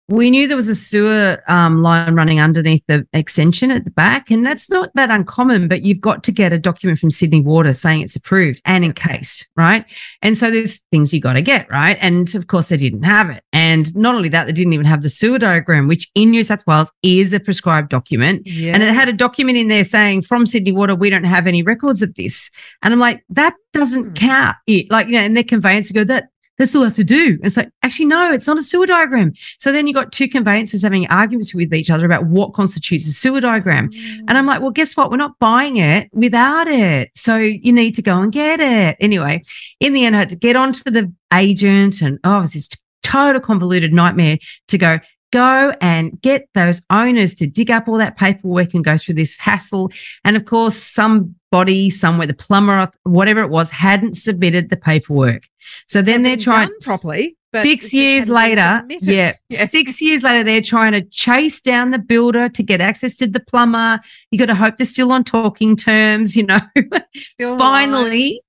we 0.09 0.31
knew 0.31 0.47
there 0.47 0.57
was 0.57 0.69
a 0.69 0.75
sewer 0.75 1.41
um, 1.47 1.81
line 1.81 2.15
running 2.15 2.39
underneath 2.39 2.83
the 2.87 3.07
extension 3.13 3.69
at 3.71 3.83
the 3.83 3.91
back, 3.91 4.31
and 4.31 4.45
that's 4.45 4.69
not 4.69 4.89
that 4.95 5.09
uncommon. 5.09 5.67
But 5.67 5.83
you've 5.83 6.01
got 6.01 6.23
to 6.23 6.31
get 6.31 6.51
a 6.51 6.57
document 6.57 6.99
from 6.99 7.11
Sydney 7.11 7.41
Water 7.41 7.73
saying 7.73 8.01
it's 8.01 8.15
approved 8.15 8.61
and 8.65 8.83
encased, 8.83 9.47
right? 9.55 9.85
And 10.21 10.37
so 10.37 10.49
there's 10.49 10.79
things 10.91 11.13
you 11.13 11.21
got 11.21 11.33
to 11.33 11.41
get, 11.41 11.69
right? 11.69 11.97
And 12.01 12.33
of 12.35 12.47
course, 12.47 12.69
they 12.69 12.77
didn't 12.77 13.03
have 13.03 13.29
it. 13.29 13.43
And 13.53 13.95
not 13.95 14.15
only 14.15 14.29
that, 14.29 14.45
they 14.47 14.53
didn't 14.53 14.73
even 14.73 14.85
have 14.85 15.03
the 15.03 15.09
sewer 15.09 15.39
diagram, 15.39 15.87
which 15.87 16.09
in 16.15 16.31
New 16.31 16.43
South 16.43 16.65
Wales 16.65 16.91
is 17.03 17.31
a 17.33 17.39
prescribed 17.39 17.89
document. 17.89 18.47
And 18.47 18.81
it 18.83 18.93
had 18.93 19.09
a 19.09 19.13
document 19.13 19.57
in 19.57 19.67
there 19.67 19.83
saying 19.83 20.23
from 20.23 20.45
Sydney 20.45 20.71
Water, 20.71 20.95
we 20.95 21.09
don't 21.09 21.23
have 21.23 21.45
any 21.47 21.61
records 21.61 22.01
of 22.01 22.15
this. 22.15 22.49
And 22.81 22.93
I'm 22.93 22.99
like, 22.99 23.23
that 23.29 23.53
doesn't 23.73 24.05
Hmm. 24.05 24.13
count. 24.13 24.55
It 24.65 24.89
like, 24.89 25.07
you 25.07 25.13
know, 25.13 25.19
and 25.19 25.35
their 25.35 25.43
conveyance 25.43 25.91
go, 25.91 26.03
that 26.05 26.29
that's 26.59 26.75
all 26.75 26.83
I 26.83 26.87
have 26.87 26.95
to 26.97 27.05
do. 27.05 27.39
It's 27.41 27.55
like, 27.55 27.71
actually, 27.81 28.07
no, 28.07 28.31
it's 28.31 28.45
not 28.45 28.59
a 28.59 28.61
sewer 28.61 28.85
diagram. 28.85 29.33
So 29.59 29.71
then 29.71 29.87
you 29.87 29.93
got 29.93 30.11
two 30.11 30.27
conveyancers 30.27 30.83
having 30.83 31.07
arguments 31.07 31.53
with 31.53 31.73
each 31.73 31.89
other 31.89 32.05
about 32.05 32.25
what 32.25 32.53
constitutes 32.53 33.07
a 33.07 33.13
sewer 33.13 33.39
diagram. 33.39 33.89
And 34.27 34.37
I'm 34.37 34.45
like, 34.45 34.61
well, 34.61 34.69
guess 34.69 34.95
what? 34.95 35.09
We're 35.09 35.17
not 35.17 35.39
buying 35.39 35.77
it 35.77 36.09
without 36.11 36.67
it. 36.67 37.11
So 37.15 37.37
you 37.37 37.71
need 37.71 37.95
to 37.95 38.01
go 38.01 38.21
and 38.21 38.31
get 38.31 38.59
it. 38.59 38.97
Anyway, 38.99 39.41
in 39.79 39.93
the 39.93 40.03
end, 40.03 40.17
I 40.17 40.19
had 40.19 40.29
to 40.29 40.35
get 40.35 40.57
onto 40.57 40.91
the 40.91 41.11
agent 41.33 42.01
and 42.01 42.19
oh, 42.25 42.39
it 42.39 42.41
was 42.41 42.53
this 42.53 42.69
total 43.03 43.39
convoluted 43.39 43.93
nightmare 43.93 44.37
to 44.67 44.77
go, 44.77 44.99
go 45.31 45.73
and 45.81 46.19
get 46.21 46.49
those 46.53 46.81
owners 46.89 47.33
to 47.35 47.47
dig 47.47 47.69
up 47.71 47.87
all 47.87 47.97
that 47.97 48.17
paperwork 48.17 48.73
and 48.73 48.83
go 48.83 48.97
through 48.97 49.15
this 49.15 49.37
hassle. 49.37 49.91
And 50.23 50.35
of 50.35 50.45
course, 50.45 50.75
somebody 50.75 51.89
somewhere, 51.89 52.27
the 52.27 52.33
plumber, 52.33 52.89
whatever 53.03 53.41
it 53.41 53.49
was, 53.49 53.69
hadn't 53.69 54.15
submitted 54.15 54.69
the 54.69 54.77
paperwork. 54.77 55.43
So 55.87 56.01
then 56.01 56.23
they're 56.23 56.37
trying 56.37 56.71
properly. 56.81 57.37
but 57.51 57.63
six 57.63 57.93
years 57.93 58.27
later, 58.27 58.79
submitted. 58.79 59.07
yeah, 59.49 59.65
six 59.65 60.01
years 60.01 60.23
later, 60.23 60.43
they're 60.43 60.61
trying 60.61 60.93
to 60.93 61.01
chase 61.03 61.61
down 61.61 61.91
the 61.91 61.99
builder 61.99 62.49
to 62.49 62.63
get 62.63 62.81
access 62.81 63.15
to 63.17 63.27
the 63.27 63.39
plumber. 63.39 63.99
You 64.31 64.39
got 64.39 64.47
to 64.47 64.55
hope 64.55 64.77
they're 64.77 64.85
still 64.85 65.11
on 65.11 65.23
talking 65.23 65.75
terms, 65.75 66.35
you 66.35 66.45
know. 66.45 66.59
Finally, 67.39 68.41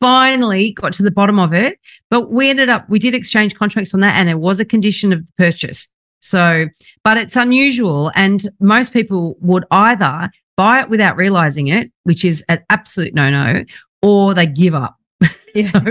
finally 0.00 0.72
got 0.72 0.94
to 0.94 1.02
the 1.02 1.10
bottom 1.10 1.38
of 1.38 1.52
it. 1.52 1.78
But 2.08 2.30
we 2.32 2.50
ended 2.50 2.68
up, 2.68 2.88
we 2.88 2.98
did 2.98 3.14
exchange 3.14 3.54
contracts 3.54 3.94
on 3.94 4.00
that, 4.00 4.16
and 4.16 4.28
it 4.28 4.38
was 4.38 4.58
a 4.58 4.64
condition 4.64 5.12
of 5.12 5.26
the 5.26 5.32
purchase. 5.36 5.88
So, 6.20 6.66
but 7.04 7.16
it's 7.16 7.36
unusual, 7.36 8.12
and 8.14 8.48
most 8.60 8.92
people 8.92 9.36
would 9.40 9.64
either 9.70 10.30
buy 10.56 10.80
it 10.82 10.90
without 10.90 11.16
realizing 11.16 11.68
it, 11.68 11.90
which 12.04 12.24
is 12.24 12.44
an 12.48 12.62
absolute 12.70 13.14
no 13.14 13.30
no, 13.30 13.64
or 14.02 14.34
they 14.34 14.46
give 14.46 14.74
up. 14.74 14.96
Yeah. 15.54 15.64
So, 15.66 15.80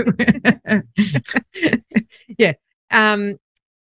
Um, 2.92 3.36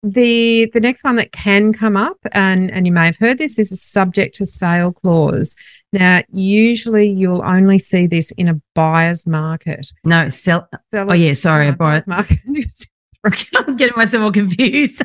the 0.02 0.70
the 0.72 0.80
next 0.80 1.04
one 1.04 1.16
that 1.16 1.32
can 1.32 1.72
come 1.72 1.96
up, 1.96 2.16
and 2.32 2.70
and 2.70 2.86
you 2.86 2.92
may 2.92 3.06
have 3.06 3.16
heard 3.16 3.38
this, 3.38 3.58
is 3.58 3.70
a 3.72 3.76
subject 3.76 4.36
to 4.36 4.46
sale 4.46 4.92
clause. 4.92 5.54
Now, 5.92 6.22
usually 6.30 7.08
you'll 7.08 7.42
only 7.44 7.78
see 7.78 8.06
this 8.06 8.30
in 8.32 8.48
a 8.48 8.60
buyer's 8.74 9.26
market. 9.26 9.88
no, 10.04 10.28
sell. 10.30 10.68
Seller- 10.90 11.12
Oh, 11.12 11.14
yeah, 11.14 11.34
sorry, 11.34 11.68
uh, 11.68 11.72
buyer's 11.72 12.06
market. 12.08 12.38
I'm 13.56 13.76
getting 13.76 13.96
myself 13.96 14.22
all 14.22 14.32
confused. 14.32 15.02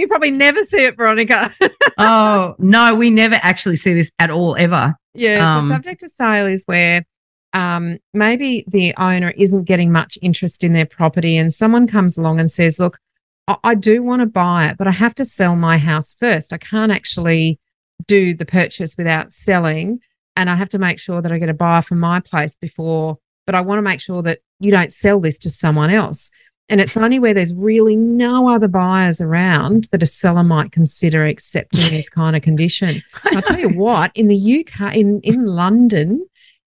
You 0.00 0.08
probably 0.08 0.30
never 0.30 0.62
see 0.64 0.84
it, 0.84 0.96
Veronica. 0.96 1.54
oh, 1.98 2.54
no, 2.58 2.94
we 2.94 3.10
never 3.10 3.36
actually 3.42 3.76
see 3.76 3.94
this 3.94 4.10
at 4.18 4.30
all, 4.30 4.56
ever. 4.56 4.96
Yeah, 5.14 5.58
Um, 5.58 5.68
so 5.68 5.74
subject 5.74 6.00
to 6.00 6.08
sale 6.08 6.46
is 6.46 6.64
where 6.64 7.04
um, 7.52 7.98
maybe 8.14 8.64
the 8.68 8.94
owner 8.96 9.32
isn't 9.36 9.64
getting 9.64 9.92
much 9.92 10.16
interest 10.22 10.64
in 10.64 10.72
their 10.72 10.86
property, 10.86 11.36
and 11.36 11.52
someone 11.52 11.86
comes 11.86 12.16
along 12.16 12.40
and 12.40 12.50
says, 12.50 12.78
"Look, 12.78 12.98
I, 13.46 13.56
I 13.62 13.74
do 13.74 14.02
want 14.02 14.20
to 14.20 14.26
buy 14.26 14.68
it, 14.68 14.78
but 14.78 14.86
I 14.86 14.92
have 14.92 15.14
to 15.16 15.24
sell 15.24 15.56
my 15.56 15.76
house 15.76 16.14
first. 16.18 16.52
I 16.52 16.58
can't 16.58 16.92
actually 16.92 17.58
do 18.06 18.34
the 18.34 18.46
purchase 18.46 18.96
without 18.96 19.32
selling, 19.32 20.00
and 20.36 20.48
I 20.48 20.54
have 20.54 20.70
to 20.70 20.78
make 20.78 20.98
sure 20.98 21.20
that 21.20 21.32
I 21.32 21.38
get 21.38 21.48
a 21.48 21.54
buyer 21.54 21.82
for 21.82 21.96
my 21.96 22.20
place 22.20 22.56
before. 22.56 23.18
But 23.46 23.54
I 23.56 23.62
want 23.62 23.78
to 23.78 23.82
make 23.82 24.00
sure 24.00 24.22
that 24.22 24.38
you 24.60 24.70
don't 24.70 24.92
sell 24.92 25.20
this 25.20 25.38
to 25.40 25.50
someone 25.50 25.90
else." 25.90 26.30
And 26.70 26.80
it's 26.80 26.96
only 26.96 27.18
where 27.18 27.34
there's 27.34 27.52
really 27.52 27.96
no 27.96 28.48
other 28.48 28.68
buyers 28.68 29.20
around 29.20 29.88
that 29.92 30.02
a 30.02 30.06
seller 30.06 30.44
might 30.44 30.72
consider 30.72 31.26
accepting 31.26 31.90
this 31.90 32.08
kind 32.20 32.34
of 32.36 32.42
condition. 32.42 33.02
I'll 33.24 33.42
tell 33.42 33.58
you 33.58 33.68
what, 33.68 34.12
in 34.14 34.28
the 34.28 34.64
UK, 34.66 34.96
in, 34.96 35.20
in 35.22 35.44
London, 35.44 36.24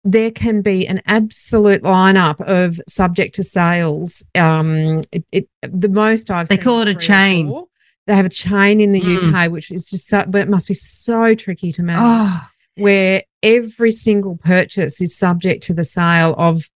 there 0.04 0.30
can 0.30 0.62
be 0.62 0.86
an 0.86 1.02
absolute 1.06 1.82
lineup 1.82 2.40
of 2.42 2.80
subject 2.86 3.34
to 3.36 3.42
sales. 3.42 4.22
Um, 4.36 5.00
it, 5.10 5.24
it, 5.32 5.48
the 5.62 5.88
most 5.88 6.30
I've 6.30 6.46
seen. 6.46 6.58
They 6.58 6.62
call 6.62 6.80
it 6.80 6.88
a 6.88 6.94
chain. 6.94 7.48
four. 7.48 7.66
They 8.06 8.14
have 8.14 8.26
a 8.26 8.28
chain 8.30 8.80
in 8.80 8.92
the 8.92 9.00
Mm. 9.00 9.34
UK, 9.34 9.50
which 9.50 9.72
is 9.72 9.90
just 9.90 10.06
so, 10.08 10.24
but 10.28 10.42
it 10.42 10.48
must 10.48 10.68
be 10.68 10.74
so 10.74 11.34
tricky 11.34 11.72
to 11.72 11.82
manage 11.82 12.30
Oh, 12.30 12.46
where 12.76 13.22
every 13.42 13.92
single 13.92 14.36
purchase 14.38 15.00
is 15.00 15.16
subject 15.16 15.62
to 15.64 15.74
the 15.74 15.84
sale 15.84 16.34
of 16.38 16.68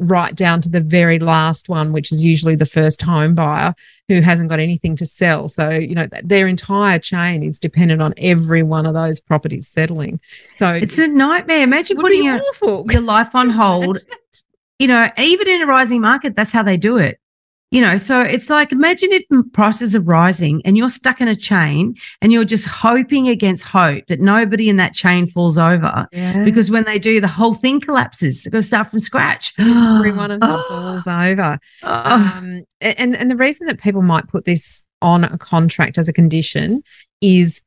right 0.00 0.34
down 0.34 0.60
to 0.62 0.68
the 0.68 0.80
very 0.80 1.18
last 1.18 1.68
one, 1.68 1.92
which 1.92 2.12
is 2.12 2.24
usually 2.24 2.56
the 2.56 2.66
first 2.66 3.02
home 3.02 3.34
buyer 3.34 3.74
who 4.08 4.20
hasn't 4.20 4.48
got 4.48 4.60
anything 4.60 4.96
to 4.96 5.06
sell. 5.06 5.48
So, 5.48 5.70
you 5.70 5.94
know, 5.94 6.08
their 6.22 6.46
entire 6.46 6.98
chain 6.98 7.42
is 7.42 7.58
dependent 7.58 8.00
on 8.00 8.14
every 8.18 8.62
one 8.62 8.86
of 8.86 8.94
those 8.94 9.20
properties 9.20 9.68
settling. 9.68 10.20
So 10.54 10.72
it's 10.72 10.98
a 10.98 11.08
nightmare. 11.08 11.62
Imagine 11.62 11.96
putting 11.96 12.24
your, 12.24 12.40
your 12.90 13.00
life 13.00 13.34
on 13.34 13.50
hold. 13.50 13.98
you 14.78 14.86
know, 14.86 15.10
even 15.18 15.48
in 15.48 15.62
a 15.62 15.66
rising 15.66 16.00
market, 16.00 16.36
that's 16.36 16.52
how 16.52 16.62
they 16.62 16.76
do 16.76 16.96
it. 16.96 17.18
You 17.70 17.80
know, 17.80 17.96
so 17.96 18.20
it's 18.20 18.48
like 18.50 18.70
imagine 18.70 19.10
if 19.10 19.24
prices 19.52 19.96
are 19.96 20.00
rising 20.00 20.62
and 20.64 20.76
you're 20.76 20.90
stuck 20.90 21.20
in 21.20 21.26
a 21.26 21.34
chain 21.34 21.96
and 22.22 22.30
you're 22.32 22.44
just 22.44 22.66
hoping 22.66 23.26
against 23.28 23.64
hope 23.64 24.04
that 24.06 24.20
nobody 24.20 24.68
in 24.68 24.76
that 24.76 24.94
chain 24.94 25.26
falls 25.26 25.58
over. 25.58 26.06
Yeah. 26.12 26.44
Because 26.44 26.70
when 26.70 26.84
they 26.84 27.00
do, 27.00 27.20
the 27.20 27.26
whole 27.26 27.54
thing 27.54 27.80
collapses. 27.80 28.46
It's 28.46 28.52
got 28.52 28.58
to 28.58 28.62
start 28.62 28.90
from 28.90 29.00
scratch. 29.00 29.54
every 29.58 30.12
one 30.12 30.30
of 30.30 30.40
them 30.40 30.50
Oh. 30.52 30.64
falls 30.68 31.08
over. 31.08 31.58
Oh. 31.82 31.88
um, 31.90 32.62
and 32.80 33.16
and 33.16 33.28
the 33.28 33.36
reason 33.36 33.66
that 33.66 33.80
people 33.80 34.02
might 34.02 34.28
put 34.28 34.44
this 34.44 34.84
on 35.02 35.24
a 35.24 35.36
contract 35.36 35.98
as 35.98 36.08
a 36.08 36.12
condition 36.12 36.80
is 37.20 37.60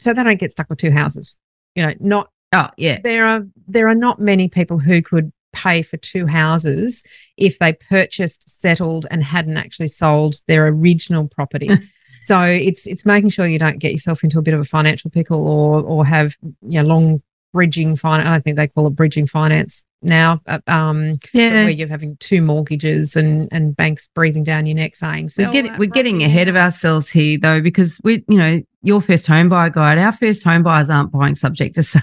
so 0.00 0.14
they 0.14 0.22
don't 0.22 0.40
get 0.40 0.52
stuck 0.52 0.70
with 0.70 0.78
two 0.78 0.90
houses. 0.92 1.38
You 1.74 1.86
know, 1.86 1.94
not 2.00 2.30
Oh, 2.54 2.68
yeah. 2.78 3.00
there 3.02 3.26
are 3.26 3.42
there 3.68 3.88
are 3.88 3.94
not 3.94 4.18
many 4.18 4.48
people 4.48 4.78
who 4.78 5.02
could 5.02 5.30
pay 5.52 5.82
for 5.82 5.96
two 5.96 6.26
houses 6.26 7.04
if 7.36 7.58
they 7.58 7.72
purchased, 7.72 8.48
settled, 8.48 9.06
and 9.10 9.22
hadn't 9.22 9.56
actually 9.56 9.88
sold 9.88 10.36
their 10.48 10.66
original 10.66 11.28
property. 11.28 11.70
so 12.22 12.42
it's 12.42 12.86
it's 12.86 13.06
making 13.06 13.30
sure 13.30 13.46
you 13.46 13.58
don't 13.58 13.78
get 13.78 13.92
yourself 13.92 14.24
into 14.24 14.38
a 14.38 14.42
bit 14.42 14.54
of 14.54 14.60
a 14.60 14.64
financial 14.64 15.10
pickle 15.10 15.46
or 15.46 15.82
or 15.82 16.04
have 16.06 16.36
you 16.42 16.82
know 16.82 16.82
long 16.82 17.22
bridging 17.52 17.96
finance. 17.96 18.28
I 18.28 18.40
think 18.40 18.56
they 18.56 18.68
call 18.68 18.86
it 18.86 18.96
bridging 18.96 19.26
finance 19.26 19.84
now. 20.02 20.40
uh, 20.46 20.58
Um, 20.66 21.18
Yeah. 21.32 21.64
where 21.64 21.70
you're 21.70 21.88
having 21.88 22.16
two 22.20 22.42
mortgages 22.42 23.16
and 23.16 23.48
and 23.52 23.76
banks 23.76 24.08
breathing 24.14 24.44
down 24.44 24.66
your 24.66 24.76
neck 24.76 24.96
saying, 24.96 25.24
We're, 25.24 25.28
"Sell 25.28 25.52
getting, 25.52 25.76
we're 25.78 25.88
getting 25.90 26.22
ahead 26.22 26.48
of 26.48 26.56
ourselves 26.56 27.10
here, 27.10 27.38
though, 27.40 27.60
because 27.60 27.98
we, 28.04 28.24
you 28.28 28.38
know, 28.38 28.60
your 28.84 29.00
first 29.00 29.26
home 29.26 29.48
buyer 29.48 29.70
guide, 29.70 29.98
our 29.98 30.10
first 30.12 30.42
home 30.42 30.62
buyers 30.64 30.90
aren't 30.90 31.12
buying 31.12 31.36
subject 31.36 31.74
to 31.76 31.82
sale. 31.94 32.02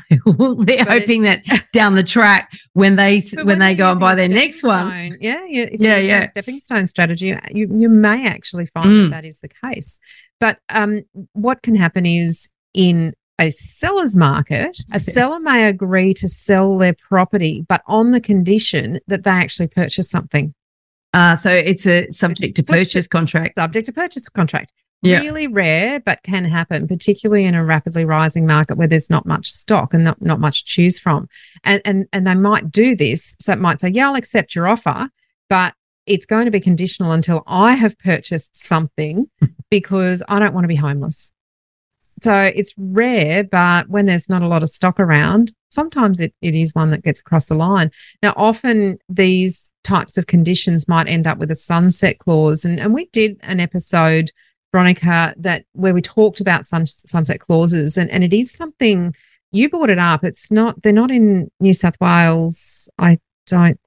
They're 0.66 0.86
But- 0.86 0.88
hoping 0.88 1.24
that 1.24 1.44
down 1.74 1.96
the 1.96 2.04
track, 2.04 2.52
when 2.74 2.96
they 2.96 3.22
But 3.34 3.46
when, 3.46 3.60
they 3.60 3.76
go 3.76 3.92
and 3.92 4.00
buy 4.00 4.16
their 4.16 4.30
next 4.30 4.64
one, 4.64 5.18
yeah, 5.20 5.42
yeah, 5.48 5.70
Yeah, 5.78 5.98
yeah. 5.98 6.28
stepping 6.30 6.60
stone 6.60 6.88
strategy, 6.88 7.36
you 7.54 7.68
you 7.78 7.90
may 7.90 8.28
actually 8.28 8.68
find 8.68 8.90
Mm. 8.90 9.04
that 9.10 9.22
that 9.22 9.26
is 9.26 9.40
the 9.42 9.50
case. 9.50 10.00
But 10.40 10.60
um, 10.70 11.02
what 11.34 11.62
can 11.64 11.76
happen 11.76 12.06
is 12.06 12.48
in 12.74 13.14
a 13.40 13.50
seller's 13.52 14.16
market, 14.16 14.78
a 14.92 15.00
seller 15.00 15.40
may 15.40 15.68
agree 15.68 16.14
to 16.16 16.28
sell 16.28 16.78
their 16.78 16.94
property, 16.94 17.66
but 17.70 17.82
on 17.88 18.12
the 18.12 18.20
condition 18.22 19.00
that 19.08 19.24
they 19.24 19.32
actually 19.32 19.68
purchase 19.68 20.10
something 20.10 20.54
uh, 21.14 21.36
so 21.36 21.50
it's 21.50 21.88
a 21.88 22.08
subject 22.12 22.56
to 22.56 22.64
Purchase- 22.64 22.90
purchase 22.90 23.08
contract. 23.08 23.56
subject 23.58 23.88
to 23.88 23.92
purchase 23.92 24.30
contract. 24.30 24.72
Yeah. 25.02 25.22
Really 25.22 25.48
rare, 25.48 26.00
but 26.02 26.22
can 26.24 26.44
happen, 26.46 26.88
particularly 26.88 27.46
in 27.46 27.56
a 27.56 27.64
rapidly 27.66 28.04
rising 28.06 28.46
market 28.46 28.78
where 28.78 28.88
there's 28.88 29.10
not 29.10 29.26
much 29.26 29.50
stock 29.50 29.94
and 29.94 30.04
not, 30.04 30.22
not 30.22 30.40
much 30.42 30.66
to 30.66 30.72
choose 30.72 31.00
from. 31.00 31.28
And, 31.64 31.82
and 31.86 32.06
and 32.12 32.28
they 32.28 32.36
might 32.36 32.70
do 32.72 32.96
this. 32.96 33.36
So 33.40 33.54
it 33.54 33.60
might 33.60 33.80
say, 33.82 33.90
Yeah, 33.90 34.10
I'll 34.10 34.16
accept 34.16 34.54
your 34.54 34.68
offer, 34.68 35.10
but 35.50 35.74
it's 36.06 36.26
going 36.26 36.46
to 36.46 36.52
be 36.52 36.60
conditional 36.60 37.12
until 37.14 37.44
I 37.48 37.76
have 37.76 37.98
purchased 37.98 38.56
something 38.58 39.28
because 39.72 40.22
I 40.28 40.38
don't 40.38 40.54
want 40.54 40.66
to 40.66 40.70
be 40.70 40.76
homeless. 40.76 41.32
So 42.22 42.52
it's 42.56 42.74
rare, 42.78 43.44
but 43.44 43.90
when 43.90 44.06
there's 44.06 44.30
not 44.30 44.42
a 44.42 44.48
lot 44.48 44.64
of 44.64 44.70
stock 44.70 45.00
around, 45.00 45.54
sometimes 45.70 46.20
it, 46.20 46.34
it 46.42 46.56
is 46.56 46.74
one 46.74 46.92
that 46.92 47.04
gets 47.04 47.22
across 47.22 47.48
the 47.48 47.56
line. 47.56 47.92
Now, 48.22 48.34
often 48.36 48.98
these 49.08 49.72
types 49.84 50.18
of 50.18 50.28
conditions 50.28 50.88
might 50.88 51.08
end 51.08 51.28
up 51.28 51.38
with 51.38 51.52
a 51.52 51.56
sunset 51.56 52.20
clause. 52.20 52.66
And, 52.66 52.80
and 52.80 52.94
we 52.94 53.06
did 53.08 53.38
an 53.44 53.60
episode, 53.60 54.32
Veronica, 54.72 55.34
that 55.38 55.66
where 55.74 55.94
we 55.94 56.02
talked 56.02 56.42
about 56.42 56.66
sun, 56.66 56.86
sunset 56.88 57.40
clauses, 57.40 57.98
and, 57.98 58.10
and 58.10 58.24
it 58.24 58.34
is 58.34 58.52
something 58.52 59.16
you 59.52 59.70
brought 59.70 59.90
it 59.90 60.00
up. 60.00 60.24
It's 60.24 60.52
not, 60.52 60.82
they're 60.84 60.94
not 60.94 61.12
in 61.12 61.50
New 61.60 61.74
South 61.74 61.96
Wales. 62.02 62.90
I 63.00 63.20
don't, 63.48 63.80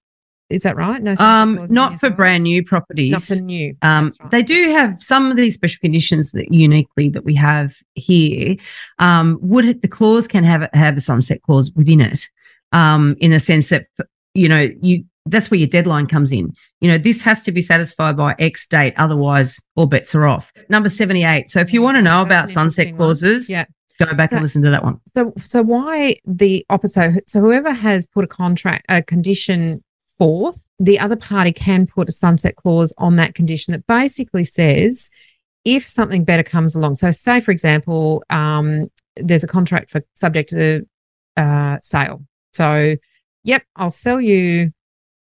is 0.53 0.63
that 0.63 0.77
right? 0.77 1.03
No, 1.03 1.15
Um, 1.19 1.57
clauses 1.57 1.75
not 1.75 1.99
for 2.01 2.11
brand 2.11 2.45
new 2.45 2.65
properties. 2.65 3.11
Not 3.13 3.23
for 3.23 3.35
new. 3.43 3.75
Um, 3.83 4.11
right. 4.21 4.31
They 4.31 4.43
do 4.43 4.71
have 4.71 5.03
some 5.03 5.31
of 5.31 5.37
these 5.37 5.55
special 5.55 5.79
conditions 5.81 6.33
that 6.33 6.53
uniquely 6.53 7.09
that 7.11 7.25
we 7.25 7.35
have 7.35 7.75
here. 7.95 8.57
Um, 8.99 9.39
would 9.43 9.83
the 9.83 9.89
clause 9.89 10.29
can 10.29 10.45
have 10.45 10.69
have 10.75 10.97
a 10.97 11.01
sunset 11.01 11.43
clause 11.43 11.73
within 11.75 12.01
it, 12.01 12.29
um, 12.73 13.17
in 13.19 13.31
the 13.31 13.41
sense 13.41 13.69
that 13.71 13.87
you 14.35 14.49
know 14.49 14.69
you 14.81 15.05
that's 15.27 15.51
where 15.53 15.59
your 15.59 15.69
deadline 15.69 16.07
comes 16.07 16.33
in. 16.33 16.53
You 16.81 16.89
know 16.91 16.99
this 16.99 17.23
has 17.23 17.43
to 17.45 17.53
be 17.53 17.63
satisfied 17.63 18.17
by 18.17 18.35
X 18.39 18.67
date, 18.69 18.95
otherwise 18.97 19.59
all 19.77 19.87
bets 19.87 20.15
are 20.15 20.27
off. 20.27 20.53
Number 20.69 20.89
seventy 20.89 21.25
eight. 21.25 21.51
So 21.51 21.61
if 21.61 21.73
you 21.73 21.81
want 21.83 21.97
to 21.97 22.03
know 22.03 22.25
That's 22.25 22.51
about 22.51 22.51
sunset 22.51 22.87
interesting 22.89 22.99
one. 22.99 23.07
clauses, 23.09 23.51
Yeah. 23.51 23.65
go 24.01 24.13
back 24.15 24.31
So- 24.31 24.37
and 24.37 24.43
listen 24.43 24.63
to 24.63 24.71
that 24.71 24.83
one. 24.83 24.99
So, 25.15 25.33
so 25.45 25.63
why 25.63 26.17
the 26.27 26.67
opposite? 26.71 27.29
So, 27.29 27.41
whoever 27.41 27.73
has 27.73 28.07
put 28.07 28.25
a 28.25 28.29
contract, 28.29 28.85
a 28.89 29.01
condition 29.01 29.85
forth, 30.23 30.67
the 30.79 30.99
other 31.01 31.17
party 31.17 31.53
can 31.53 31.87
put 31.87 32.09
a 32.09 32.13
sunset 32.13 32.55
clause 32.57 32.93
on 32.99 33.17
that 33.17 33.35
condition 33.35 33.73
that 33.73 33.87
basically 33.87 34.45
says 34.45 35.11
if 35.65 35.89
something 35.89 36.25
better 36.25 36.43
comes 36.43 36.75
along. 36.77 36.97
So, 36.97 37.11
say 37.11 37.41
for 37.41 37.51
example, 37.51 38.23
um, 38.31 38.87
there's 39.17 39.43
a 39.45 39.49
contract 39.49 39.91
for 39.91 40.03
subject 40.15 40.51
to 40.51 40.87
uh, 41.37 41.79
sale. 41.83 42.23
So, 42.53 42.97
yep, 43.45 43.63
I'll 43.77 43.91
sell 43.91 44.21
you. 44.21 44.73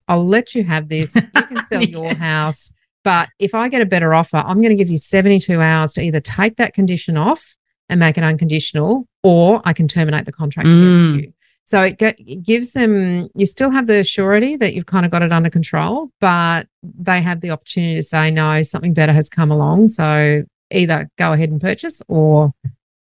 I'll 0.07 0.27
let 0.27 0.55
you 0.55 0.63
have 0.63 0.89
this. 0.89 1.15
You 1.15 1.21
can 1.43 1.63
sell 1.69 1.83
your 1.83 2.13
house. 2.15 2.73
But 3.03 3.29
if 3.39 3.53
I 3.55 3.69
get 3.69 3.81
a 3.81 3.85
better 3.85 4.13
offer, 4.13 4.37
I'm 4.37 4.57
going 4.57 4.69
to 4.69 4.75
give 4.75 4.89
you 4.89 4.97
72 4.97 5.61
hours 5.61 5.93
to 5.93 6.01
either 6.01 6.19
take 6.19 6.57
that 6.57 6.73
condition 6.73 7.15
off 7.15 7.55
and 7.87 7.99
make 7.99 8.17
it 8.17 8.23
unconditional, 8.23 9.07
or 9.23 9.61
I 9.65 9.73
can 9.73 9.87
terminate 9.87 10.25
the 10.25 10.31
contract 10.31 10.67
against 10.67 11.05
Mm. 11.05 11.21
you. 11.21 11.33
So 11.69 11.83
it, 11.83 11.99
ge- 11.99 12.15
it 12.17 12.41
gives 12.41 12.73
them, 12.73 13.29
you 13.35 13.45
still 13.45 13.69
have 13.69 13.85
the 13.85 14.03
surety 14.03 14.55
that 14.55 14.73
you've 14.73 14.87
kind 14.87 15.05
of 15.05 15.11
got 15.11 15.21
it 15.21 15.31
under 15.31 15.51
control, 15.51 16.09
but 16.19 16.65
they 16.81 17.21
have 17.21 17.41
the 17.41 17.51
opportunity 17.51 17.93
to 17.93 18.01
say, 18.01 18.31
no, 18.31 18.63
something 18.63 18.95
better 18.95 19.13
has 19.13 19.29
come 19.29 19.51
along. 19.51 19.89
So 19.89 20.45
either 20.71 21.11
go 21.19 21.31
ahead 21.31 21.51
and 21.51 21.61
purchase 21.61 22.01
or 22.07 22.55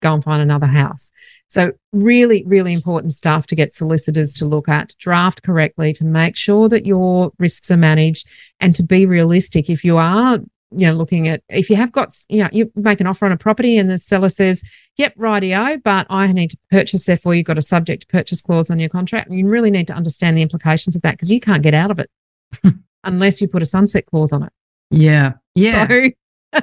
go 0.01 0.13
and 0.13 0.21
find 0.21 0.41
another 0.41 0.67
house. 0.67 1.09
So, 1.47 1.71
really, 1.93 2.43
really 2.45 2.73
important 2.73 3.13
stuff 3.13 3.47
to 3.47 3.55
get 3.55 3.73
solicitors 3.73 4.33
to 4.33 4.45
look 4.45 4.67
at, 4.67 4.93
draft 4.99 5.41
correctly, 5.41 5.93
to 5.93 6.03
make 6.03 6.35
sure 6.35 6.67
that 6.67 6.85
your 6.85 7.31
risks 7.39 7.71
are 7.71 7.77
managed, 7.77 8.27
and 8.59 8.75
to 8.75 8.83
be 8.83 9.05
realistic. 9.05 9.69
If 9.69 9.85
you 9.85 9.95
are, 9.95 10.39
you 10.71 10.85
know, 10.87 10.93
looking 10.93 11.27
at, 11.27 11.41
if 11.49 11.69
you 11.69 11.75
have 11.75 11.91
got, 11.91 12.15
you 12.29 12.43
know, 12.43 12.49
you 12.51 12.71
make 12.75 13.01
an 13.01 13.07
offer 13.07 13.25
on 13.25 13.31
a 13.31 13.37
property 13.37 13.77
and 13.77 13.89
the 13.89 13.97
seller 13.97 14.29
says, 14.29 14.61
yep, 14.97 15.15
rightio, 15.15 15.81
but 15.83 16.05
I 16.09 16.31
need 16.31 16.51
to 16.51 16.57
purchase, 16.69 17.05
therefore 17.05 17.35
you've 17.35 17.47
got 17.47 17.57
a 17.57 17.61
subject 17.63 18.01
to 18.01 18.07
purchase 18.07 18.41
clause 18.41 18.69
on 18.69 18.79
your 18.79 18.89
contract. 18.89 19.31
You 19.31 19.47
really 19.47 19.71
need 19.71 19.87
to 19.87 19.93
understand 19.93 20.37
the 20.37 20.41
implications 20.41 20.95
of 20.95 21.01
that 21.01 21.11
because 21.11 21.31
you 21.31 21.39
can't 21.39 21.63
get 21.63 21.73
out 21.73 21.91
of 21.91 21.99
it 21.99 22.09
unless 23.03 23.41
you 23.41 23.47
put 23.47 23.61
a 23.61 23.65
sunset 23.65 24.05
clause 24.05 24.31
on 24.31 24.43
it. 24.43 24.53
Yeah, 24.91 25.33
yeah. 25.55 25.87
So, 25.87 26.09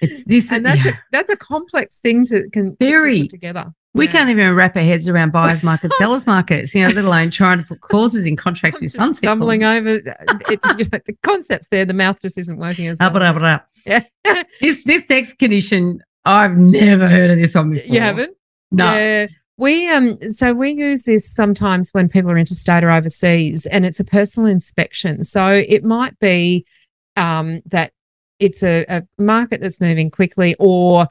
it's 0.00 0.24
this, 0.24 0.50
and 0.50 0.64
that's 0.64 0.84
yeah. 0.84 0.92
a, 0.92 0.94
that's 1.12 1.30
a 1.30 1.36
complex 1.36 1.98
thing 1.98 2.24
to, 2.26 2.48
can, 2.50 2.76
to- 2.76 2.84
to 2.84 2.90
Very. 2.90 3.22
put 3.22 3.30
together. 3.30 3.72
We 3.94 4.06
Yeah. 4.06 4.12
can't 4.12 4.30
even 4.30 4.54
wrap 4.54 4.76
our 4.76 4.82
heads 4.82 5.08
around 5.08 5.30
buyers 5.32 5.62
market, 5.62 5.92
sellers 5.98 6.26
markets, 6.26 6.74
you 6.74 6.82
know, 6.82 6.90
let 6.90 7.04
alone 7.04 7.30
trying 7.30 7.58
to 7.60 7.64
put 7.64 7.80
clauses 7.80 8.26
in 8.26 8.36
contracts 8.36 8.80
with 8.80 8.90
sunset 8.90 9.18
stumbling 9.18 9.62
over 9.62 9.88
it, 9.96 10.04
you 10.50 10.58
know, 10.92 10.98
the 11.06 11.16
concepts 11.22 11.68
there. 11.68 11.84
The 11.84 11.92
mouth 11.94 12.20
just 12.20 12.36
isn't 12.36 12.58
working 12.58 12.88
as 12.88 12.98
Ah, 13.00 13.10
well. 13.12 13.60
Yeah. 13.86 14.02
This 14.60 14.82
this 14.84 15.08
next 15.08 15.34
condition, 15.38 16.02
I've 16.24 16.56
never 16.56 17.06
heard 17.08 17.30
of 17.30 17.38
this 17.38 17.54
one 17.54 17.70
before. 17.70 17.94
You 17.94 18.00
haven't? 18.00 18.36
No. 18.72 18.92
Yeah. 18.94 19.26
We 19.56 19.88
um 19.88 20.18
so 20.32 20.52
we 20.52 20.70
use 20.72 21.04
this 21.04 21.32
sometimes 21.32 21.90
when 21.92 22.08
people 22.08 22.30
are 22.32 22.38
interstate 22.38 22.82
or 22.82 22.90
overseas 22.90 23.66
and 23.66 23.86
it's 23.86 24.00
a 24.00 24.04
personal 24.04 24.48
inspection. 24.50 25.22
So 25.24 25.46
it 25.52 25.84
might 25.84 26.18
be 26.18 26.66
um 27.16 27.60
that 27.66 27.92
it's 28.40 28.64
a, 28.64 28.84
a 28.88 29.04
market 29.22 29.60
that's 29.60 29.80
moving 29.80 30.10
quickly 30.10 30.56
or 30.58 31.06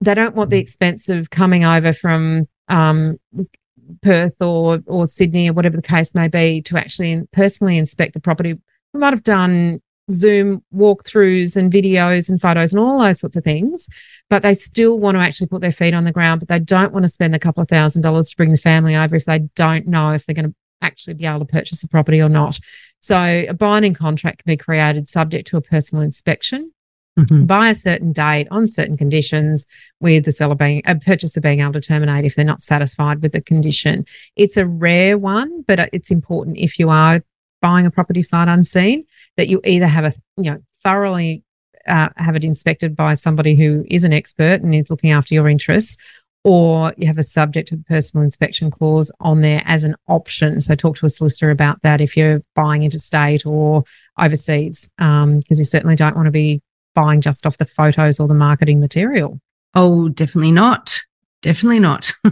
they 0.00 0.14
don't 0.14 0.36
want 0.36 0.50
the 0.50 0.58
expense 0.58 1.08
of 1.08 1.30
coming 1.30 1.64
over 1.64 1.92
from 1.92 2.46
um 2.68 3.16
Perth 4.02 4.40
or 4.40 4.80
or 4.86 5.06
Sydney 5.06 5.50
or 5.50 5.52
whatever 5.52 5.76
the 5.76 5.82
case 5.82 6.14
may 6.14 6.28
be 6.28 6.62
to 6.62 6.76
actually 6.76 7.22
personally 7.32 7.78
inspect 7.78 8.14
the 8.14 8.20
property. 8.20 8.54
We 8.92 9.00
might 9.00 9.12
have 9.12 9.22
done 9.22 9.80
Zoom 10.10 10.62
walkthroughs 10.74 11.56
and 11.56 11.72
videos 11.72 12.28
and 12.30 12.40
photos 12.40 12.72
and 12.72 12.80
all 12.80 12.98
those 12.98 13.20
sorts 13.20 13.36
of 13.36 13.44
things 13.44 13.88
but 14.28 14.42
they 14.42 14.54
still 14.54 14.98
want 14.98 15.16
to 15.16 15.20
actually 15.20 15.46
put 15.46 15.60
their 15.60 15.72
feet 15.72 15.94
on 15.94 16.04
the 16.04 16.12
ground, 16.12 16.40
but 16.40 16.48
they 16.48 16.58
don't 16.58 16.92
want 16.92 17.04
to 17.04 17.08
spend 17.08 17.34
a 17.34 17.38
couple 17.38 17.62
of 17.62 17.68
thousand 17.68 18.02
dollars 18.02 18.30
to 18.30 18.36
bring 18.36 18.50
the 18.50 18.56
family 18.56 18.96
over 18.96 19.14
if 19.14 19.24
they 19.24 19.40
don't 19.54 19.86
know 19.86 20.12
if 20.12 20.26
they're 20.26 20.34
going 20.34 20.50
to 20.50 20.54
actually 20.82 21.14
be 21.14 21.26
able 21.26 21.40
to 21.40 21.44
purchase 21.44 21.80
the 21.80 21.88
property 21.88 22.20
or 22.20 22.28
not. 22.28 22.58
So 23.00 23.16
a 23.48 23.54
binding 23.54 23.94
contract 23.94 24.44
can 24.44 24.52
be 24.52 24.56
created 24.56 25.08
subject 25.08 25.48
to 25.48 25.56
a 25.56 25.60
personal 25.60 26.02
inspection. 26.02 26.72
Mhm. 27.18 27.46
by 27.46 27.70
a 27.70 27.74
certain 27.74 28.12
date 28.12 28.46
on 28.50 28.66
certain 28.66 28.96
conditions 28.96 29.64
with 30.00 30.24
the 30.24 30.32
seller 30.32 30.54
being 30.54 30.82
a 30.84 30.96
purchaser 30.96 31.40
being 31.40 31.60
able 31.60 31.72
to 31.72 31.80
terminate 31.80 32.24
if 32.24 32.34
they're 32.34 32.44
not 32.44 32.60
satisfied 32.60 33.22
with 33.22 33.32
the 33.32 33.40
condition. 33.40 34.04
It's 34.36 34.56
a 34.56 34.66
rare 34.66 35.16
one, 35.16 35.62
but 35.66 35.88
it's 35.92 36.10
important 36.10 36.58
if 36.58 36.78
you 36.78 36.90
are 36.90 37.22
buying 37.62 37.86
a 37.86 37.90
property 37.90 38.22
sight 38.22 38.48
unseen 38.48 39.04
that 39.38 39.48
you 39.48 39.60
either 39.64 39.86
have 39.86 40.04
a 40.04 40.12
you 40.36 40.50
know 40.50 40.58
thoroughly 40.84 41.42
uh, 41.88 42.08
have 42.16 42.36
it 42.36 42.44
inspected 42.44 42.94
by 42.94 43.14
somebody 43.14 43.54
who 43.54 43.84
is 43.88 44.04
an 44.04 44.12
expert 44.12 44.60
and 44.60 44.74
is 44.74 44.90
looking 44.90 45.12
after 45.12 45.34
your 45.34 45.48
interests 45.48 45.96
or 46.44 46.92
you 46.96 47.06
have 47.06 47.18
a 47.18 47.22
subject 47.24 47.68
to 47.68 47.76
personal 47.88 48.24
inspection 48.24 48.70
clause 48.70 49.10
on 49.18 49.40
there 49.40 49.62
as 49.64 49.82
an 49.82 49.96
option. 50.06 50.60
So 50.60 50.76
talk 50.76 50.96
to 50.96 51.06
a 51.06 51.10
solicitor 51.10 51.50
about 51.50 51.82
that 51.82 52.00
if 52.00 52.16
you're 52.16 52.40
buying 52.54 52.84
interstate 52.84 53.44
or 53.44 53.82
overseas, 54.16 54.88
because 54.96 55.58
you 55.58 55.64
certainly 55.64 55.96
don't 55.96 56.14
want 56.14 56.26
to 56.26 56.30
be 56.30 56.62
buying 56.96 57.20
just 57.20 57.46
off 57.46 57.58
the 57.58 57.64
photos 57.64 58.18
or 58.18 58.26
the 58.26 58.34
marketing 58.34 58.80
material. 58.80 59.38
Oh, 59.76 60.08
definitely 60.08 60.50
not. 60.50 60.98
Definitely 61.42 61.80
not. 61.80 62.12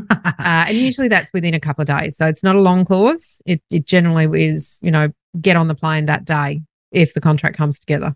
Uh, 0.44 0.66
and 0.68 0.76
usually 0.76 1.08
that's 1.08 1.32
within 1.32 1.54
a 1.54 1.60
couple 1.60 1.80
of 1.80 1.88
days. 1.88 2.18
So 2.18 2.26
it's 2.26 2.42
not 2.42 2.54
a 2.54 2.60
long 2.60 2.84
clause. 2.84 3.40
It, 3.46 3.62
it 3.70 3.86
generally 3.86 4.44
is, 4.44 4.78
you 4.82 4.90
know, 4.90 5.10
get 5.40 5.56
on 5.56 5.68
the 5.68 5.74
plane 5.74 6.04
that 6.06 6.26
day 6.26 6.60
if 6.92 7.14
the 7.14 7.20
contract 7.20 7.56
comes 7.56 7.78
together. 7.80 8.14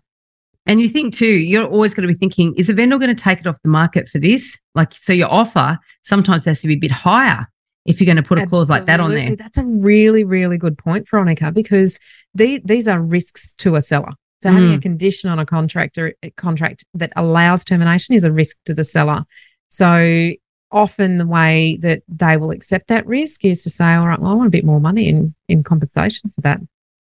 And 0.67 0.79
you 0.79 0.87
think 0.89 1.15
too, 1.15 1.25
you're 1.25 1.65
always 1.65 1.95
going 1.95 2.07
to 2.07 2.13
be 2.13 2.17
thinking, 2.17 2.53
is 2.55 2.69
a 2.69 2.73
vendor 2.73 2.99
going 2.99 3.15
to 3.15 3.23
take 3.23 3.39
it 3.39 3.47
off 3.47 3.59
the 3.63 3.69
market 3.69 4.09
for 4.09 4.19
this? 4.19 4.59
Like, 4.75 4.93
so 4.93 5.11
your 5.11 5.31
offer 5.31 5.79
sometimes 6.03 6.45
has 6.45 6.61
to 6.61 6.67
be 6.67 6.75
a 6.75 6.79
bit 6.79 6.91
higher 6.91 7.47
if 7.85 7.99
you're 7.99 8.05
going 8.05 8.17
to 8.17 8.23
put 8.23 8.37
a 8.37 8.45
clause 8.45 8.69
like 8.69 8.85
that 8.85 8.99
on 8.99 9.15
there. 9.15 9.35
That's 9.35 9.57
a 9.57 9.65
really, 9.65 10.23
really 10.23 10.59
good 10.59 10.77
point, 10.77 11.09
Veronica, 11.09 11.51
because 11.51 11.99
the, 12.35 12.61
these 12.63 12.87
are 12.87 13.01
risks 13.01 13.53
to 13.55 13.75
a 13.75 13.81
seller. 13.81 14.11
So 14.41 14.51
having 14.51 14.73
a 14.73 14.77
Mm. 14.77 14.81
condition 14.81 15.29
on 15.29 15.37
a 15.39 15.45
contract 15.45 15.97
or 15.97 16.13
a 16.23 16.29
contract 16.31 16.85
that 16.93 17.11
allows 17.15 17.65
termination 17.65 18.15
is 18.15 18.23
a 18.23 18.31
risk 18.31 18.57
to 18.65 18.73
the 18.73 18.83
seller. 18.83 19.25
So 19.69 20.31
often 20.71 21.17
the 21.17 21.25
way 21.25 21.77
that 21.81 22.03
they 22.07 22.37
will 22.37 22.51
accept 22.51 22.87
that 22.87 23.05
risk 23.05 23.43
is 23.43 23.63
to 23.63 23.69
say, 23.69 23.93
all 23.95 24.07
right, 24.07 24.19
well, 24.19 24.31
I 24.31 24.35
want 24.35 24.47
a 24.47 24.51
bit 24.51 24.63
more 24.65 24.79
money 24.79 25.09
in, 25.09 25.33
in 25.47 25.63
compensation 25.63 26.29
for 26.29 26.41
that. 26.41 26.61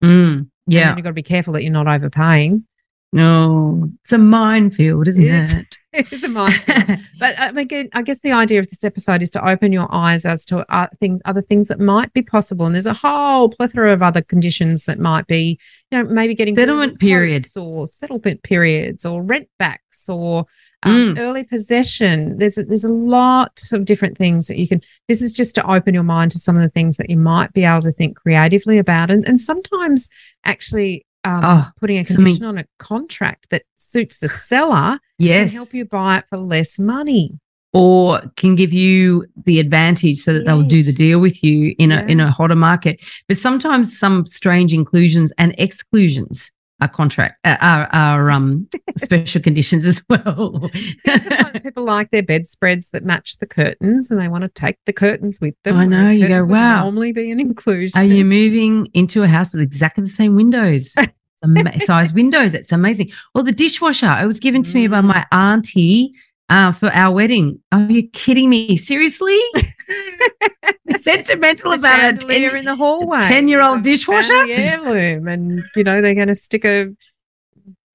Mm, 0.03 0.49
yeah. 0.67 0.89
then 0.89 0.97
you've 0.97 1.05
got 1.05 1.11
to 1.11 1.15
be 1.15 1.23
careful 1.23 1.53
that 1.55 1.63
you're 1.63 1.73
not 1.73 1.89
overpaying. 1.89 2.65
No, 3.13 3.89
it's 4.03 4.13
a 4.13 4.19
minefield, 4.19 5.09
isn't 5.09 5.25
It- 5.25 5.55
it? 5.55 5.79
it's 6.13 6.23
a 6.23 6.29
minefield. 6.29 6.99
But 7.19 7.41
um, 7.41 7.57
again, 7.59 7.89
I 7.95 8.03
guess 8.03 8.21
the 8.21 8.31
idea 8.33 8.61
of 8.61 8.69
this 8.69 8.85
episode 8.85 9.23
is 9.23 9.31
to 9.33 9.49
open 9.49 9.73
your 9.73 9.93
eyes 9.93 10.25
as 10.27 10.45
to 10.47 10.59
uh, 10.73 10.87
things, 11.01 11.21
other 11.25 11.43
things 11.43 11.69
that 11.69 11.81
might 11.81 12.13
be 12.13 12.23
possible. 12.23 12.67
And 12.67 12.75
there's 12.75 12.87
a 12.87 12.93
whole 12.95 13.49
plethora 13.49 13.93
of 13.93 14.03
other 14.03 14.21
conditions 14.23 14.85
that 14.85 14.99
might 15.01 15.27
be, 15.27 15.59
you 15.91 15.99
know, 15.99 16.05
maybe 16.09 16.35
getting 16.35 16.55
Settlement 16.55 16.99
periods 17.01 17.57
or 17.57 17.87
settlement 17.87 18.43
periods 18.45 19.05
or 19.07 19.23
rent 19.23 19.49
backs 19.59 20.09
or 20.09 20.45
um, 20.85 21.15
Mm. 21.15 21.19
early 21.19 21.43
possession. 21.43 22.39
There's 22.39 22.57
a, 22.59 22.63
there's 22.65 22.85
a 22.85 22.93
lot 22.93 23.61
of 23.73 23.85
different 23.85 24.17
things 24.17 24.47
that 24.47 24.59
you 24.59 24.69
can. 24.69 24.81
This 25.09 25.23
is 25.23 25.33
just 25.33 25.57
to 25.57 25.69
open 25.69 25.93
your 25.95 26.05
mind 26.05 26.31
to 26.33 26.39
some 26.39 26.55
of 26.55 26.63
the 26.63 26.69
things 26.69 26.99
that 26.99 27.11
you 27.11 27.17
might 27.17 27.53
be 27.53 27.65
able 27.65 27.83
to 27.83 27.91
think 27.91 28.17
creatively 28.17 28.79
about, 28.79 29.11
and 29.11 29.27
and 29.27 29.41
sometimes 29.43 30.09
actually. 30.45 31.05
Um, 31.25 31.41
Oh, 31.45 31.67
putting 31.81 31.99
a 31.99 32.05
something- 32.05 32.25
condition 32.25 32.45
on 32.45 32.59
a 32.59 32.65
contract 32.79 33.51
that 33.51 33.63
suits 33.75 34.19
the 34.21 34.29
seller 34.29 34.99
yes. 35.19 35.49
can 35.51 35.57
help 35.57 35.75
you 35.75 35.85
buy 35.85 36.19
it 36.19 36.25
for 36.31 36.39
less 36.39 36.79
money. 36.79 37.39
or 37.75 38.23
can 38.37 38.55
give 38.55 38.73
you 38.73 39.27
the 39.45 39.61
advantage 39.61 40.17
so 40.17 40.33
that 40.33 40.47
they'll 40.47 40.63
do 40.63 40.83
the 40.83 40.93
deal 40.93 41.21
with 41.21 41.45
you 41.45 41.75
in 41.79 41.93
a 41.93 42.01
in 42.07 42.19
a 42.19 42.31
hotter 42.31 42.55
market. 42.57 42.99
But 43.29 43.37
sometimes 43.37 43.97
some 43.99 44.25
strange 44.25 44.73
inclusions 44.73 45.33
and 45.37 45.55
exclusions 45.59 46.51
are 46.81 46.89
contract 46.89 47.39
uh, 47.45 47.57
are 47.61 47.89
are 47.93 48.31
um 48.31 48.69
special 48.97 49.43
conditions 49.43 49.85
as 49.85 50.03
well. 50.09 50.71
Sometimes 51.07 51.61
people 51.63 51.85
like 51.85 52.11
their 52.11 52.23
bedspreads 52.23 52.91
that 52.91 53.05
match 53.05 53.37
the 53.39 53.47
curtains 53.47 54.11
and 54.11 54.21
they 54.21 54.29
want 54.29 54.43
to 54.43 54.49
take 54.49 54.77
the 54.87 54.93
curtains 54.93 55.41
with 55.41 55.55
them. 55.65 55.77
I 55.77 55.85
know, 55.87 56.09
you 56.11 56.29
go, 56.29 56.45
"Wow." 56.45 56.85
Normally 56.85 57.13
be 57.13 57.31
an 57.31 57.41
inclusion. 57.41 57.99
Are 58.01 58.05
you 58.05 58.25
moving 58.25 58.89
into 58.95 59.23
a 59.23 59.27
house 59.27 59.53
with 59.53 59.63
exactly 59.63 60.05
the 60.05 60.11
same 60.11 60.37
windows? 60.37 60.95
Size 61.85 62.13
windows. 62.13 62.51
That's 62.53 62.73
amazing. 62.73 63.11
Or 63.35 63.43
the 63.45 63.53
dishwasher. 63.53 64.17
It 64.21 64.27
was 64.27 64.41
given 64.41 64.63
to 64.65 64.75
me 64.75 64.89
by 64.89 65.01
Mm. 65.01 65.05
my 65.05 65.27
auntie 65.31 66.13
uh, 66.49 66.73
for 66.73 66.91
our 66.93 67.15
wedding. 67.15 67.61
Are 67.73 67.81
you 67.91 68.09
kidding 68.09 68.49
me? 68.51 68.77
Seriously? 68.77 69.39
Sentimental 70.91 71.73
The 71.73 71.79
about 71.79 71.99
it. 71.99 72.23
chandelier 72.23 72.57
in 72.57 72.65
the 72.65 72.77
hallway. 72.77 73.19
10-year-old 73.19 73.83
dishwasher? 73.83 74.45
heirloom, 74.49 75.29
and 75.29 75.63
you 75.77 75.85
know 75.85 76.01
they're 76.01 76.15
going 76.15 76.29
to 76.29 76.35
stick 76.35 76.65
a 76.65 76.89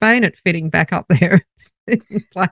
bayonet 0.00 0.36
fitting 0.36 0.68
back 0.70 0.92
up 0.92 1.06
there. 1.08 1.44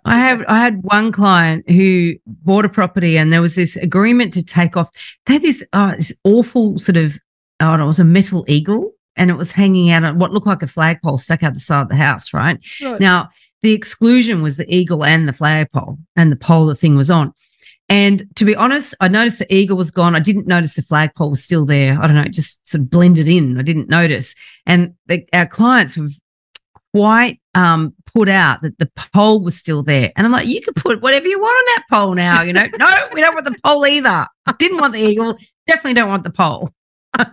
I 0.05 0.19
have 0.19 0.43
I 0.49 0.59
had 0.59 0.83
one 0.83 1.13
client 1.13 1.69
who 1.69 2.15
bought 2.27 2.65
a 2.65 2.69
property 2.69 3.19
and 3.19 3.33
there 3.33 3.43
was 3.43 3.55
this 3.55 3.77
agreement 3.77 4.33
to 4.35 4.45
take 4.45 4.77
off. 4.77 4.91
That 5.27 5.43
is 5.45 5.61
had 5.61 5.61
this 5.61 5.65
uh, 5.73 5.95
this 5.97 6.13
awful 6.25 6.79
sort 6.79 6.97
of 6.97 7.19
oh, 7.61 7.67
I 7.67 7.71
don't 7.71 7.79
know, 7.79 7.85
it 7.85 7.89
was 7.89 8.01
a 8.01 8.05
metal 8.05 8.45
eagle 8.49 8.93
and 9.17 9.31
it 9.31 9.35
was 9.35 9.53
hanging 9.53 9.91
out 9.91 10.05
on 10.05 10.19
what 10.19 10.33
looked 10.33 10.47
like 10.47 10.63
a 10.63 10.67
flagpole 10.67 11.19
stuck 11.19 11.43
out 11.43 11.55
the 11.55 11.61
side 11.61 11.83
of 11.83 11.89
the 11.89 11.97
house, 11.97 12.33
right? 12.33 12.59
Right. 12.83 13.01
Now 13.01 13.29
the 13.63 13.73
exclusion 13.73 14.43
was 14.43 14.57
the 14.57 14.75
eagle 14.75 15.05
and 15.05 15.29
the 15.29 15.33
flagpole 15.33 15.99
and 16.17 16.31
the 16.31 16.37
pole 16.37 16.67
the 16.67 16.75
thing 16.75 16.97
was 16.97 17.11
on. 17.11 17.33
And 17.89 18.25
to 18.37 18.45
be 18.45 18.57
honest, 18.57 18.95
I 19.01 19.09
noticed 19.09 19.39
the 19.39 19.55
eagle 19.55 19.77
was 19.77 19.91
gone. 19.91 20.15
I 20.15 20.21
didn't 20.21 20.47
notice 20.47 20.75
the 20.75 20.83
flagpole 20.83 21.31
was 21.31 21.45
still 21.45 21.67
there. 21.67 21.99
I 22.01 22.07
don't 22.07 22.17
know, 22.17 22.23
it 22.23 22.33
just 22.33 22.67
sort 22.67 22.83
of 22.83 22.91
blended 22.91 23.29
in. 23.29 23.59
I 23.59 23.63
didn't 23.63 23.89
notice. 23.89 24.35
And 24.67 24.95
the, 25.07 25.27
our 25.33 25.47
clients 25.47 25.97
were 25.97 26.09
quite 26.95 27.41
um, 27.55 27.95
put 28.15 28.29
out 28.29 28.63
that 28.63 28.79
the 28.79 28.91
pole 29.15 29.43
was 29.43 29.57
still 29.57 29.83
there. 29.83 30.13
And 30.17 30.27
I'm 30.27 30.33
like, 30.33 30.49
you 30.49 30.61
can 30.63 30.75
put 30.75 31.03
whatever 31.03 31.27
you 31.27 31.39
want 31.39 31.53
on 31.53 31.75
that 31.75 31.85
pole 31.91 32.15
now. 32.15 32.43
You 32.43 32.53
know, 32.53 32.67
no, 32.79 33.09
we 33.13 33.21
don't 33.21 33.35
want 33.35 33.45
the 33.45 33.57
pole 33.65 33.87
either. 33.87 34.27
I 34.47 34.53
Didn't 34.59 34.81
want 34.81 34.95
the 34.95 35.01
eagle. 35.01 35.37
Definitely 35.67 35.95
don't 35.95 36.09
want 36.09 36.25
the 36.25 36.31
pole. 36.31 36.71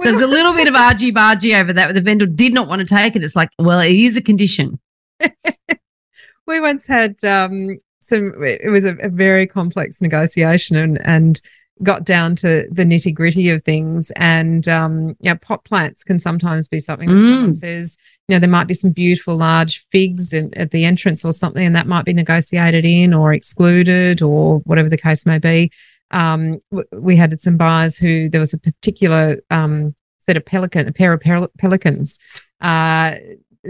So 0.00 0.10
there's 0.10 0.22
a 0.22 0.26
little 0.26 0.52
bit 0.52 0.66
of 0.66 0.74
argy 0.74 1.12
bargy 1.12 1.58
over 1.58 1.72
that. 1.72 1.94
The 1.94 2.00
vendor 2.00 2.26
did 2.26 2.52
not 2.52 2.66
want 2.66 2.80
to 2.80 2.84
take 2.84 3.14
it. 3.14 3.22
It's 3.22 3.36
like, 3.36 3.50
well, 3.60 3.78
it 3.78 3.94
is 3.94 4.16
a 4.16 4.22
condition. 4.22 4.80
we 6.46 6.60
once 6.60 6.86
had 6.86 7.22
um, 7.24 7.76
some 8.00 8.34
it 8.42 8.70
was 8.70 8.84
a, 8.84 8.94
a 8.96 9.08
very 9.08 9.46
complex 9.46 10.00
negotiation 10.02 10.76
and 10.76 11.00
and 11.06 11.40
got 11.82 12.04
down 12.04 12.36
to 12.36 12.68
the 12.70 12.84
nitty 12.84 13.12
gritty 13.12 13.48
of 13.50 13.60
things 13.64 14.12
and 14.14 14.68
um 14.68 15.16
yeah 15.20 15.34
pot 15.34 15.64
plants 15.64 16.04
can 16.04 16.20
sometimes 16.20 16.68
be 16.68 16.78
something 16.78 17.08
that 17.08 17.22
someone 17.28 17.52
Mm. 17.52 17.56
says 17.56 17.96
you 18.28 18.34
know 18.34 18.38
there 18.38 18.48
might 18.48 18.68
be 18.68 18.74
some 18.74 18.92
beautiful 18.92 19.34
large 19.36 19.84
figs 19.90 20.32
in, 20.32 20.56
at 20.56 20.70
the 20.70 20.84
entrance 20.84 21.24
or 21.24 21.32
something 21.32 21.66
and 21.66 21.74
that 21.74 21.88
might 21.88 22.04
be 22.04 22.12
negotiated 22.12 22.84
in 22.84 23.12
or 23.12 23.32
excluded 23.34 24.22
or 24.22 24.60
whatever 24.60 24.88
the 24.88 24.96
case 24.96 25.26
may 25.26 25.38
be 25.38 25.68
um 26.12 26.60
w- 26.70 26.88
we 26.92 27.16
had 27.16 27.40
some 27.42 27.56
buyers 27.56 27.98
who 27.98 28.28
there 28.28 28.40
was 28.40 28.54
a 28.54 28.58
particular 28.58 29.36
um 29.50 29.92
set 30.26 30.36
of 30.36 30.44
pelican 30.46 30.86
a 30.86 30.92
pair 30.92 31.12
of 31.12 31.20
pel- 31.20 31.50
pelicans 31.58 32.20
uh 32.60 33.16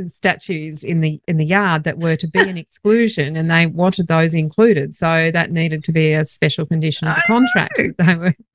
statues 0.07 0.85
in 0.85 1.01
the 1.01 1.21
in 1.27 1.37
the 1.37 1.45
yard 1.45 1.85
that 1.85 1.99
were 1.99 2.17
to 2.17 2.27
be 2.27 2.41
an 2.41 2.59
exclusion 2.65 3.37
and 3.37 3.51
they 3.51 3.67
wanted 3.67 4.09
those 4.09 4.35
included 4.35 4.97
so 4.97 5.31
that 5.31 5.51
needed 5.51 5.85
to 5.85 5.93
be 5.93 6.13
a 6.13 6.25
special 6.25 6.67
condition 6.67 7.09
of 7.09 7.17
the 7.17 7.23
I 7.23 7.27
contract 7.27 7.77
that 7.77 7.95
oh. 7.99 8.05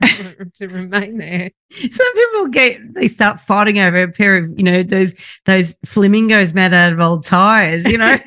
they 0.00 0.34
were 0.38 0.44
to 0.54 0.68
remain 0.68 1.18
there 1.18 1.50
Some 1.90 2.14
people 2.14 2.48
get 2.48 2.94
they 2.94 3.08
start 3.08 3.40
fighting 3.40 3.78
over 3.78 4.02
a 4.02 4.08
pair 4.10 4.36
of, 4.38 4.58
you 4.58 4.64
know, 4.64 4.82
those 4.82 5.14
those 5.46 5.76
flamingos 5.84 6.52
made 6.52 6.74
out 6.74 6.92
of 6.92 7.00
old 7.00 7.24
tires, 7.24 7.86
you 7.86 7.98
know. 7.98 8.18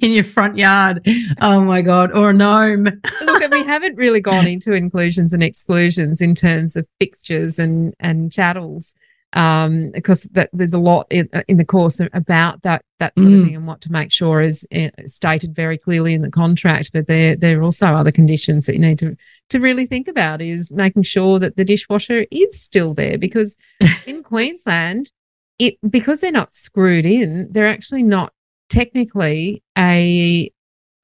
In 0.00 0.12
your 0.12 0.24
front 0.24 0.56
yard. 0.56 1.06
Oh 1.40 1.60
my 1.60 1.82
God. 1.82 2.10
Or 2.12 2.30
a 2.30 2.32
gnome. 2.32 2.84
look 3.22 3.50
we 3.50 3.64
haven't 3.64 3.96
really 3.96 4.20
gone 4.20 4.46
into 4.46 4.72
inclusions 4.72 5.32
and 5.32 5.42
exclusions 5.42 6.20
in 6.20 6.34
terms 6.34 6.76
of 6.76 6.86
fixtures 6.98 7.58
and 7.58 7.94
and 8.00 8.32
chattels 8.32 8.94
um 9.34 9.90
because 9.92 10.22
that 10.32 10.48
there's 10.52 10.74
a 10.74 10.78
lot 10.78 11.06
in, 11.10 11.28
in 11.48 11.56
the 11.56 11.64
course 11.64 12.00
about 12.12 12.62
that 12.62 12.84
that 13.00 13.12
sort 13.18 13.32
of 13.32 13.40
Mm. 13.40 13.44
thing 13.46 13.56
and 13.56 13.66
what 13.66 13.80
to 13.82 13.92
make 13.92 14.12
sure 14.12 14.40
is 14.40 14.66
uh, 14.74 14.88
stated 15.06 15.54
very 15.54 15.76
clearly 15.76 16.14
in 16.14 16.22
the 16.22 16.30
contract 16.30 16.90
but 16.92 17.06
there 17.08 17.34
there 17.36 17.58
are 17.58 17.62
also 17.62 17.86
other 17.88 18.12
conditions 18.12 18.66
that 18.66 18.74
you 18.74 18.80
need 18.80 18.98
to 18.98 19.16
to 19.50 19.58
really 19.60 19.86
think 19.86 20.08
about 20.08 20.40
is 20.40 20.72
making 20.72 21.02
sure 21.02 21.38
that 21.38 21.56
the 21.56 21.64
dishwasher 21.64 22.24
is 22.30 22.60
still 22.60 22.94
there 22.94 23.18
because 23.18 23.56
in 24.06 24.22
Queensland 24.22 25.10
it 25.58 25.74
because 25.90 26.20
they're 26.20 26.32
not 26.32 26.52
screwed 26.52 27.06
in 27.06 27.48
they're 27.50 27.66
actually 27.66 28.02
not 28.02 28.32
technically 28.70 29.62
a 29.76 30.50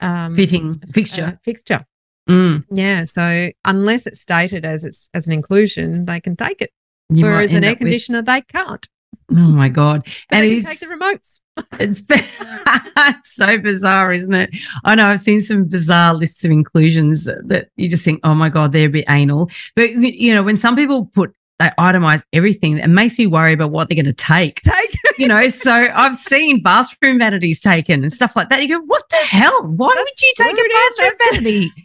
um 0.00 0.34
Fitting 0.36 0.74
a 0.82 0.92
fixture. 0.92 1.38
fixture 1.44 1.84
Mm. 2.28 2.64
yeah, 2.70 3.02
so 3.04 3.50
unless 3.64 4.06
it's 4.06 4.20
stated 4.20 4.64
as 4.64 4.84
it's 4.84 5.08
as 5.14 5.26
an 5.26 5.32
inclusion, 5.32 6.04
they 6.04 6.20
can 6.20 6.36
take 6.36 6.62
it. 6.62 6.70
You 7.10 7.24
Whereas 7.24 7.52
an 7.52 7.64
air 7.64 7.72
up 7.72 7.78
with- 7.78 7.86
conditioner, 7.86 8.22
they 8.22 8.40
can't. 8.42 8.88
oh 9.30 9.34
my 9.34 9.68
God. 9.68 10.06
And 10.30 10.42
they 10.44 10.60
take 10.60 10.80
the 10.80 10.86
remotes. 10.86 11.40
it's 11.78 12.02
it's 12.08 13.34
so 13.34 13.58
bizarre, 13.58 14.12
isn't 14.12 14.34
it? 14.34 14.50
I 14.84 14.94
know 14.94 15.08
I've 15.08 15.20
seen 15.20 15.40
some 15.40 15.64
bizarre 15.64 16.14
lists 16.14 16.44
of 16.44 16.50
inclusions 16.50 17.24
that, 17.24 17.48
that 17.48 17.68
you 17.76 17.88
just 17.88 18.04
think, 18.04 18.20
oh 18.24 18.34
my 18.34 18.48
God, 18.48 18.72
they're 18.72 18.86
a 18.86 18.90
bit 18.90 19.04
anal. 19.08 19.50
But, 19.76 19.90
you 19.90 20.34
know, 20.34 20.42
when 20.42 20.56
some 20.56 20.76
people 20.76 21.06
put 21.06 21.34
they 21.60 21.70
itemize 21.78 22.22
everything. 22.32 22.78
It 22.78 22.88
makes 22.88 23.18
me 23.18 23.26
worry 23.26 23.52
about 23.52 23.70
what 23.70 23.88
they're 23.88 23.94
going 23.94 24.06
to 24.06 24.14
take. 24.14 24.62
Take 24.64 24.96
You 25.18 25.28
know, 25.28 25.50
so 25.50 25.70
I've 25.70 26.16
seen 26.16 26.62
bathroom 26.62 27.18
vanities 27.18 27.60
taken 27.60 28.02
and 28.02 28.10
stuff 28.10 28.34
like 28.34 28.48
that. 28.48 28.62
You 28.62 28.78
go, 28.78 28.84
what 28.86 29.06
the 29.10 29.16
hell? 29.16 29.64
Why 29.64 29.94
would 29.94 30.22
you 30.22 30.32
take 30.38 30.58
a 30.58 30.68
bathroom 30.98 31.12
vanity? 31.30 31.70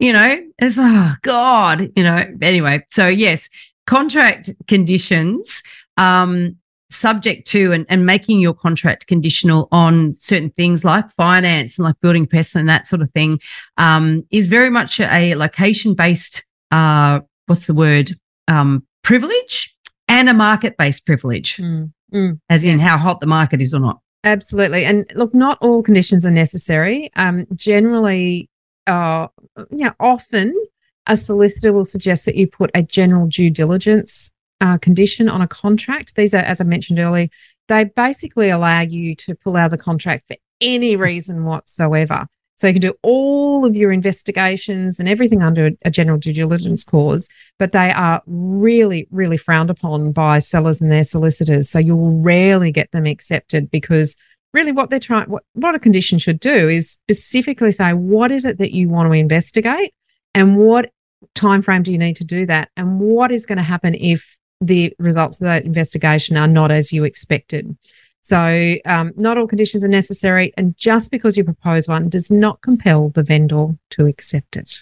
You 0.00 0.14
know, 0.14 0.42
it's 0.58 0.76
oh 0.78 1.12
God, 1.20 1.92
you 1.94 2.02
know. 2.02 2.24
Anyway, 2.40 2.86
so 2.90 3.06
yes, 3.06 3.50
contract 3.90 4.50
conditions, 4.68 5.62
um, 5.96 6.56
subject 6.90 7.46
to 7.48 7.72
and, 7.72 7.86
and 7.88 8.06
making 8.06 8.40
your 8.40 8.54
contract 8.54 9.06
conditional 9.06 9.68
on 9.70 10.14
certain 10.18 10.50
things 10.50 10.84
like 10.84 11.06
finance 11.16 11.76
and 11.76 11.84
like 11.84 12.00
building 12.00 12.26
pests 12.26 12.54
and 12.54 12.68
that 12.68 12.86
sort 12.86 13.02
of 13.02 13.10
thing, 13.10 13.38
um, 13.78 14.24
is 14.30 14.46
very 14.46 14.70
much 14.70 15.00
a 15.00 15.34
location 15.34 15.94
based 15.94 16.44
uh 16.70 17.18
what's 17.46 17.66
the 17.66 17.74
word? 17.74 18.12
Um, 18.46 18.86
privilege 19.02 19.76
and 20.06 20.28
a 20.28 20.34
market 20.34 20.76
based 20.76 21.04
privilege, 21.04 21.56
Mm, 21.56 21.92
mm. 22.14 22.40
as 22.48 22.64
in 22.64 22.78
how 22.78 22.96
hot 22.96 23.18
the 23.20 23.26
market 23.26 23.60
is 23.60 23.74
or 23.74 23.80
not. 23.80 23.98
Absolutely. 24.22 24.84
And 24.84 25.04
look, 25.16 25.34
not 25.34 25.58
all 25.60 25.82
conditions 25.82 26.24
are 26.24 26.30
necessary. 26.30 27.10
Um, 27.16 27.46
generally, 27.54 28.48
uh, 28.86 29.26
you 29.70 29.84
know, 29.86 29.94
often 29.98 30.54
a 31.06 31.16
solicitor 31.16 31.72
will 31.72 31.84
suggest 31.84 32.26
that 32.26 32.36
you 32.36 32.46
put 32.46 32.70
a 32.74 32.82
general 32.82 33.26
due 33.26 33.50
diligence 33.50 34.30
uh, 34.60 34.78
condition 34.78 35.28
on 35.28 35.42
a 35.42 35.48
contract. 35.48 36.14
These 36.16 36.34
are, 36.34 36.38
as 36.38 36.60
I 36.60 36.64
mentioned 36.64 36.98
earlier, 36.98 37.28
they 37.68 37.84
basically 37.84 38.50
allow 38.50 38.80
you 38.80 39.14
to 39.16 39.34
pull 39.34 39.56
out 39.56 39.66
of 39.66 39.70
the 39.70 39.78
contract 39.78 40.26
for 40.28 40.36
any 40.60 40.96
reason 40.96 41.44
whatsoever. 41.44 42.26
So 42.56 42.66
you 42.66 42.74
can 42.74 42.82
do 42.82 42.94
all 43.02 43.64
of 43.64 43.74
your 43.74 43.90
investigations 43.90 45.00
and 45.00 45.08
everything 45.08 45.42
under 45.42 45.70
a, 45.82 45.90
general 45.90 46.18
due 46.18 46.34
diligence 46.34 46.84
clause, 46.84 47.26
but 47.58 47.72
they 47.72 47.90
are 47.90 48.20
really, 48.26 49.08
really 49.10 49.38
frowned 49.38 49.70
upon 49.70 50.12
by 50.12 50.40
sellers 50.40 50.82
and 50.82 50.92
their 50.92 51.04
solicitors. 51.04 51.70
So 51.70 51.78
you'll 51.78 52.20
rarely 52.20 52.70
get 52.70 52.92
them 52.92 53.06
accepted 53.06 53.70
because 53.70 54.14
really 54.52 54.72
what 54.72 54.90
they're 54.90 55.00
trying 55.00 55.30
what, 55.30 55.44
what 55.54 55.74
a 55.74 55.78
condition 55.78 56.18
should 56.18 56.40
do 56.40 56.68
is 56.68 56.90
specifically 56.90 57.72
say 57.72 57.92
what 57.92 58.30
is 58.30 58.44
it 58.44 58.58
that 58.58 58.72
you 58.72 58.90
want 58.90 59.08
to 59.08 59.12
investigate 59.12 59.94
and 60.34 60.56
what 60.56 60.90
time 61.34 61.62
frame 61.62 61.82
do 61.82 61.92
you 61.92 61.98
need 61.98 62.16
to 62.16 62.24
do 62.24 62.46
that? 62.46 62.70
And 62.76 63.00
what 63.00 63.30
is 63.30 63.46
going 63.46 63.58
to 63.58 63.62
happen 63.62 63.94
if 63.94 64.36
the 64.60 64.94
results 64.98 65.40
of 65.40 65.46
that 65.46 65.64
investigation 65.64 66.36
are 66.36 66.48
not 66.48 66.70
as 66.70 66.92
you 66.92 67.04
expected? 67.04 67.76
So 68.22 68.76
um, 68.84 69.12
not 69.16 69.38
all 69.38 69.46
conditions 69.46 69.82
are 69.82 69.88
necessary 69.88 70.52
and 70.56 70.76
just 70.76 71.10
because 71.10 71.36
you 71.36 71.44
propose 71.44 71.88
one 71.88 72.08
does 72.08 72.30
not 72.30 72.60
compel 72.60 73.08
the 73.10 73.22
vendor 73.22 73.68
to 73.90 74.06
accept 74.06 74.56
it 74.56 74.80